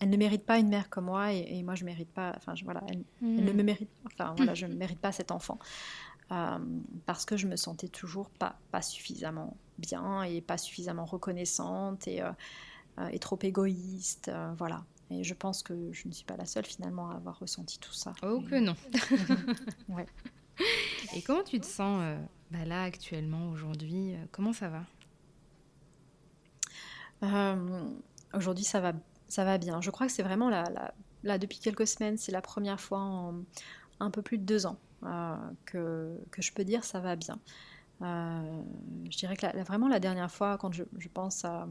elle 0.00 0.10
ne 0.10 0.16
mérite 0.16 0.44
pas 0.44 0.58
une 0.58 0.68
mère 0.68 0.90
comme 0.90 1.06
moi 1.06 1.32
et, 1.32 1.62
moi 1.62 1.74
je 1.74 1.84
mérite 1.84 2.10
pas 2.10 2.32
enfin 2.36 2.54
voilà 2.64 2.82
elle, 2.88 3.04
elle, 3.22 3.44
ne 3.44 3.52
mmh. 3.52 3.56
me 3.56 3.62
mérite 3.62 3.90
enfin 4.06 4.34
voilà 4.36 4.54
je 4.54 4.66
ne 4.66 4.74
mérite 4.74 4.98
pas 4.98 5.12
cet 5.12 5.30
enfant 5.30 5.58
euh, 6.32 6.58
parce 7.06 7.24
que 7.24 7.36
je 7.36 7.46
me 7.46 7.56
sentais 7.56 7.88
toujours 7.88 8.30
pas, 8.30 8.56
pas 8.70 8.82
suffisamment 8.82 9.56
bien 9.78 10.22
et 10.22 10.40
pas 10.40 10.56
suffisamment 10.56 11.04
reconnaissante 11.04 12.08
et, 12.08 12.22
euh, 12.22 12.30
euh, 12.98 13.08
et 13.08 13.18
trop 13.18 13.38
égoïste. 13.42 14.30
voilà. 14.56 14.84
Et 15.10 15.22
je 15.22 15.34
pense 15.34 15.62
que 15.62 15.92
je 15.92 16.08
ne 16.08 16.12
suis 16.12 16.24
pas 16.24 16.36
la 16.36 16.46
seule 16.46 16.64
finalement 16.64 17.10
à 17.10 17.16
avoir 17.16 17.38
ressenti 17.38 17.78
tout 17.78 17.92
ça. 17.92 18.14
Oh 18.22 18.40
que 18.40 18.58
non. 18.58 18.74
ouais. 19.90 20.06
Et 21.14 21.20
comment 21.20 21.42
tu 21.42 21.60
te 21.60 21.66
sens 21.66 22.02
bah 22.50 22.64
là 22.64 22.84
actuellement, 22.84 23.50
aujourd'hui 23.50 24.14
Comment 24.32 24.52
ça 24.52 24.68
va? 24.68 24.84
Aujourd'hui, 28.32 28.64
ça 28.64 28.80
va, 28.80 28.92
ça 29.34 29.44
va 29.44 29.58
bien. 29.58 29.80
Je 29.80 29.90
crois 29.90 30.06
que 30.06 30.12
c'est 30.12 30.22
vraiment 30.22 30.48
là, 30.48 31.38
depuis 31.38 31.58
quelques 31.58 31.88
semaines, 31.88 32.16
c'est 32.16 32.30
la 32.30 32.40
première 32.40 32.80
fois 32.80 33.00
en 33.00 33.42
un 34.00 34.10
peu 34.10 34.22
plus 34.22 34.38
de 34.38 34.44
deux 34.44 34.66
ans 34.66 34.78
euh, 35.04 35.36
que, 35.64 36.16
que, 36.30 36.40
je 36.40 36.52
peux 36.52 36.64
dire 36.64 36.84
ça 36.84 37.00
va 37.00 37.16
bien. 37.16 37.38
Euh, 38.02 38.62
je 39.10 39.18
dirais 39.18 39.36
que 39.36 39.46
vraiment 39.64 39.88
la 39.88 39.98
dernière 39.98 40.30
fois, 40.30 40.56
quand 40.56 40.72
je, 40.72 40.84
pense 41.12 41.44
à, 41.44 41.66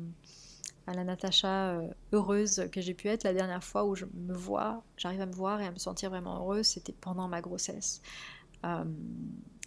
à, 0.88 0.94
la 0.94 1.06
Natacha 1.06 1.70
euh, 1.72 1.88
heureuse 2.12 2.68
que 2.70 2.82
j'ai 2.82 2.94
pu 2.94 3.08
être, 3.08 3.24
la 3.24 3.34
dernière 3.34 3.64
fois 3.64 3.86
où 3.86 3.96
je 3.96 4.06
me 4.14 4.34
vois, 4.34 4.84
j'arrive 4.98 5.22
à 5.22 5.26
me 5.26 5.34
voir 5.34 5.62
et 5.62 5.68
à 5.68 5.72
me 5.72 5.78
sentir 5.78 6.10
vraiment 6.10 6.36
heureuse, 6.38 6.68
c'était 6.68 6.94
pendant 6.94 7.30
ma 7.30 7.40
grossesse. 7.40 8.02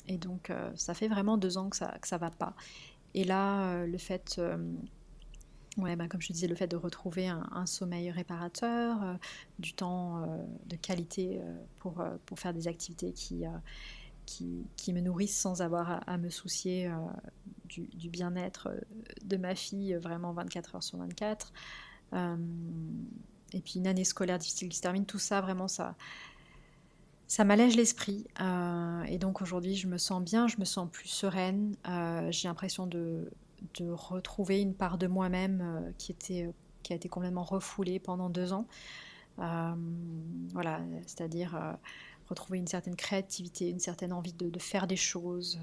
et 0.07 0.19
donc, 0.19 0.53
ça 0.75 0.93
fait 0.93 1.09
vraiment 1.09 1.39
deux 1.39 1.57
ans 1.57 1.71
que 1.71 1.77
ça, 1.77 1.97
que 2.01 2.09
ça 2.09 2.19
va 2.19 2.31
pas. 2.31 2.55
Et 3.15 3.25
là, 3.25 3.87
le 3.87 3.99
fait 3.99 4.39
Bah, 5.77 6.09
comme 6.09 6.23
je 6.23 6.33
disais, 6.33 6.47
le 6.47 6.55
fait 6.55 6.67
de 6.67 6.77
retrouver 6.77 7.29
un, 7.29 7.67
sommeil 7.67 8.11
réparateur, 8.11 9.03
euh, 9.03 9.15
du 9.59 9.75
temps 9.75 10.23
euh, 10.23 10.27
de 10.67 10.77
qualité 10.77 11.39
euh, 11.39 11.55
pour, 11.81 12.03
pour 12.25 12.39
faire 12.39 12.55
des 12.55 12.67
activités 12.67 13.13
qui, 13.13 13.45
qui, 14.25 14.93
me 14.93 15.01
nourrissent 15.01 15.39
sans 15.39 15.61
avoir 15.61 16.03
à, 16.09 16.17
me 16.17 16.31
soucier 16.31 16.91
du, 17.67 17.89
du 17.89 18.09
bien-être 18.09 18.71
de 19.25 19.37
ma 19.37 19.55
fille 19.55 19.95
vraiment 19.95 20.33
24 20.33 20.77
heures 20.77 20.83
sur 20.83 20.99
24. 20.99 21.53
et 23.53 23.61
puis 23.61 23.75
une 23.77 23.87
année 23.87 24.05
scolaire 24.05 24.39
difficile 24.39 24.69
qui 24.69 24.77
se 24.79 24.83
termine, 24.83 25.05
tout 25.05 25.19
ça, 25.19 25.41
vraiment, 25.43 25.69
ça, 25.69 25.95
ça 27.29 27.45
m'allège 27.45 27.77
l'esprit. 27.77 28.27
et 29.09 29.19
donc 29.19 29.43
aujourd'hui, 29.43 29.77
je 29.77 29.89
me 29.89 29.99
sens 29.99 30.23
bien, 30.23 30.49
je 30.49 30.57
me 30.59 30.65
sens 30.65 30.89
plus 30.91 31.09
sereine. 31.09 31.77
J'ai 32.31 32.49
l'impression 32.49 32.87
de 32.87 33.31
de 33.75 33.91
retrouver 33.91 34.61
une 34.61 34.75
part 34.75 34.99
de 34.99 35.07
moi-même 35.07 35.61
euh, 35.61 35.93
qui, 35.99 36.13
était, 36.13 36.51
qui 36.83 36.93
a 36.93 36.97
été 36.97 37.09
complètement 37.09 37.45
refoulée 37.45 37.99
pendant 37.99 38.31
deux 38.31 38.53
ans. 38.53 38.67
Euh, 39.39 39.75
voilà, 40.53 40.81
c'est-à-dire 41.07 41.55
euh, 41.55 41.73
retrouver 42.29 42.59
une 42.59 42.67
certaine 42.67 42.97
créativité, 42.97 43.69
une 43.69 43.81
certaine 43.81 44.13
envie 44.13 44.33
de, 44.33 44.59
faire 44.59 44.87
des 44.87 44.97
choses, 44.97 45.61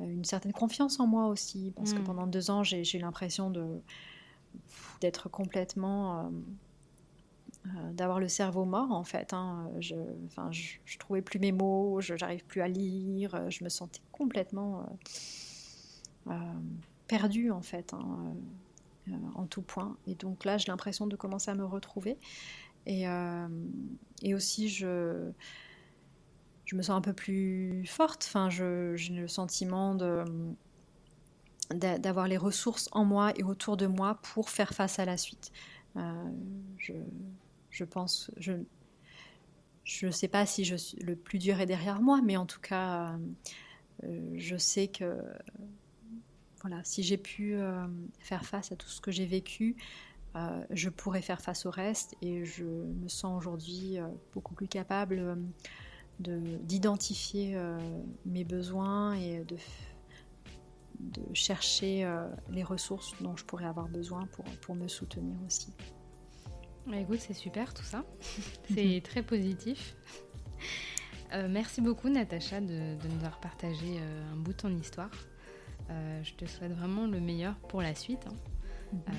une 0.00 0.24
certaine 0.24 0.52
confiance 0.52 1.00
en 1.00 1.06
moi 1.06 1.26
aussi, 1.26 1.72
parce 1.76 1.94
que 1.94 2.00
mm. 2.00 2.04
pendant 2.04 2.26
deux 2.26 2.50
ans, 2.50 2.62
j'ai 2.62 2.82
eu 2.94 3.00
l'impression 3.00 3.52
d'être 5.00 5.28
complètement 5.30 6.30
d'avoir 7.92 8.20
le 8.20 8.28
cerveau 8.28 8.64
mort 8.64 8.92
en 8.92 9.04
fait. 9.04 9.32
Hein. 9.32 9.70
Je, 9.80 9.96
enfin, 10.26 10.50
je, 10.52 10.98
trouvais 10.98 11.22
plus 11.22 11.38
mes 11.38 11.52
mots, 11.52 12.00
je 12.00 12.14
n'arrive 12.14 12.44
plus 12.44 12.60
à 12.60 12.68
lire, 12.68 13.50
je 13.50 13.64
me 13.64 13.68
sentais 13.68 14.00
complètement 14.12 14.86
euh, 16.30 16.34
perdu 17.06 17.50
en 17.50 17.62
fait, 17.62 17.94
hein, 17.94 18.34
euh, 19.08 19.12
en 19.34 19.46
tout 19.46 19.62
point. 19.62 19.96
Et 20.06 20.14
donc 20.14 20.44
là, 20.44 20.58
j'ai 20.58 20.66
l'impression 20.70 21.06
de 21.06 21.16
commencer 21.16 21.50
à 21.50 21.54
me 21.54 21.64
retrouver. 21.64 22.18
Et, 22.86 23.08
euh, 23.08 23.48
et 24.22 24.34
aussi, 24.34 24.68
je, 24.68 25.30
je 26.64 26.76
me 26.76 26.82
sens 26.82 26.96
un 26.96 27.00
peu 27.00 27.12
plus 27.12 27.84
forte. 27.86 28.24
Enfin, 28.26 28.50
j'ai 28.50 29.14
le 29.14 29.28
sentiment 29.28 29.94
de 29.94 30.24
d'avoir 31.74 32.28
les 32.28 32.38
ressources 32.38 32.88
en 32.92 33.04
moi 33.04 33.34
et 33.36 33.42
autour 33.42 33.76
de 33.76 33.86
moi 33.86 34.18
pour 34.22 34.48
faire 34.48 34.72
face 34.72 34.98
à 34.98 35.04
la 35.04 35.18
suite. 35.18 35.52
je, 36.78 36.94
je, 37.68 37.84
pense, 37.84 38.30
je 38.38 38.54
ne 40.06 40.10
sais 40.10 40.28
pas 40.28 40.46
si 40.46 40.64
le 40.64 41.14
plus 41.14 41.38
dur 41.38 41.60
est 41.60 41.66
derrière 41.66 42.00
moi, 42.00 42.22
mais 42.24 42.38
en 42.38 42.46
tout 42.46 42.62
cas, 42.62 43.18
je 44.02 44.56
sais 44.56 44.88
que 44.88 45.20
voilà, 46.62 46.82
si 46.84 47.02
j'ai 47.02 47.16
pu 47.16 47.54
euh, 47.54 47.86
faire 48.18 48.44
face 48.44 48.72
à 48.72 48.76
tout 48.76 48.88
ce 48.88 49.00
que 49.00 49.10
j'ai 49.10 49.26
vécu, 49.26 49.76
euh, 50.36 50.64
je 50.70 50.88
pourrais 50.88 51.22
faire 51.22 51.40
face 51.40 51.66
au 51.66 51.70
reste 51.70 52.16
et 52.20 52.44
je 52.44 52.64
me 52.64 53.08
sens 53.08 53.36
aujourd'hui 53.38 53.98
euh, 53.98 54.06
beaucoup 54.32 54.54
plus 54.54 54.68
capable 54.68 55.38
d'identifier 56.20 57.56
mes 58.26 58.42
besoins 58.42 59.14
et 59.14 59.44
de, 59.44 59.56
de 60.98 61.22
chercher 61.32 62.12
les 62.50 62.64
ressources 62.64 63.14
dont 63.20 63.36
je 63.36 63.44
pourrais 63.44 63.66
avoir 63.66 63.88
besoin 63.88 64.26
pour, 64.26 64.44
pour 64.62 64.74
me 64.74 64.88
soutenir 64.88 65.36
aussi. 65.46 65.72
Bah, 66.88 66.96
écoute, 66.96 67.20
c'est 67.20 67.34
super 67.34 67.72
tout 67.72 67.84
ça. 67.84 68.04
c'est 68.74 69.00
très 69.04 69.22
positif. 69.22 69.94
merci 71.32 71.80
beaucoup 71.80 72.08
Natacha 72.08 72.60
de, 72.60 72.66
de, 73.00 73.08
nous 73.08 73.18
avoir 73.18 73.38
partagé 73.38 74.00
un 74.32 74.36
bout 74.38 74.54
de 74.54 74.56
ton 74.56 74.76
histoire. 74.76 75.12
Euh, 75.90 76.22
je 76.22 76.34
te 76.34 76.44
souhaite 76.44 76.72
vraiment 76.72 77.06
le 77.06 77.20
meilleur 77.20 77.54
pour 77.68 77.82
la 77.82 77.94
suite. 77.94 78.26
Hein. 78.26 78.36
Euh, 78.94 79.12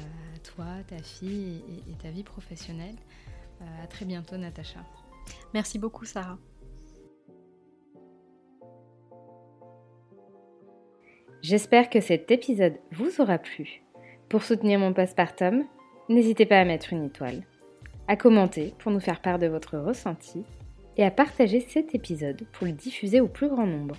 toi, 0.43 0.65
ta 0.87 0.97
fille 0.97 1.61
et, 1.87 1.93
ta 1.93 2.09
vie 2.09 2.23
professionnelle. 2.23 2.95
Euh, 3.61 3.83
à 3.83 3.87
très 3.87 4.05
bientôt, 4.05 4.37
Natacha. 4.37 4.79
Merci 5.53 5.79
beaucoup, 5.79 6.05
Sarah. 6.05 6.37
J'espère 11.41 11.89
que 11.89 12.01
cet 12.01 12.31
épisode 12.31 12.77
vous 12.91 13.21
aura 13.21 13.37
plu. 13.37 13.81
Pour 14.27 14.43
soutenir 14.43 14.79
mon 14.79 14.93
postpartum, 14.93 15.65
n'hésitez 16.09 16.45
pas 16.45 16.59
à 16.59 16.65
mettre 16.65 16.93
une 16.93 17.05
étoile, 17.05 17.43
à 18.07 18.15
commenter 18.15 18.73
pour 18.79 18.91
nous 18.91 18.99
faire 18.99 19.21
part 19.21 19.39
de 19.39 19.47
votre 19.47 19.77
ressenti 19.77 20.43
et 20.97 21.05
à 21.05 21.11
partager 21.11 21.61
cet 21.61 21.95
épisode 21.95 22.45
pour 22.51 22.67
le 22.67 22.73
diffuser 22.73 23.21
au 23.21 23.27
plus 23.27 23.47
grand 23.47 23.65
nombre. 23.65 23.95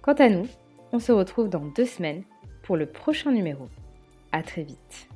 Quant 0.00 0.14
à 0.14 0.28
nous, 0.30 0.46
on 0.96 0.98
se 0.98 1.12
retrouve 1.12 1.50
dans 1.50 1.66
deux 1.66 1.84
semaines 1.84 2.24
pour 2.62 2.78
le 2.78 2.86
prochain 2.86 3.30
numéro. 3.30 3.68
À 4.32 4.42
très 4.42 4.62
vite. 4.62 5.08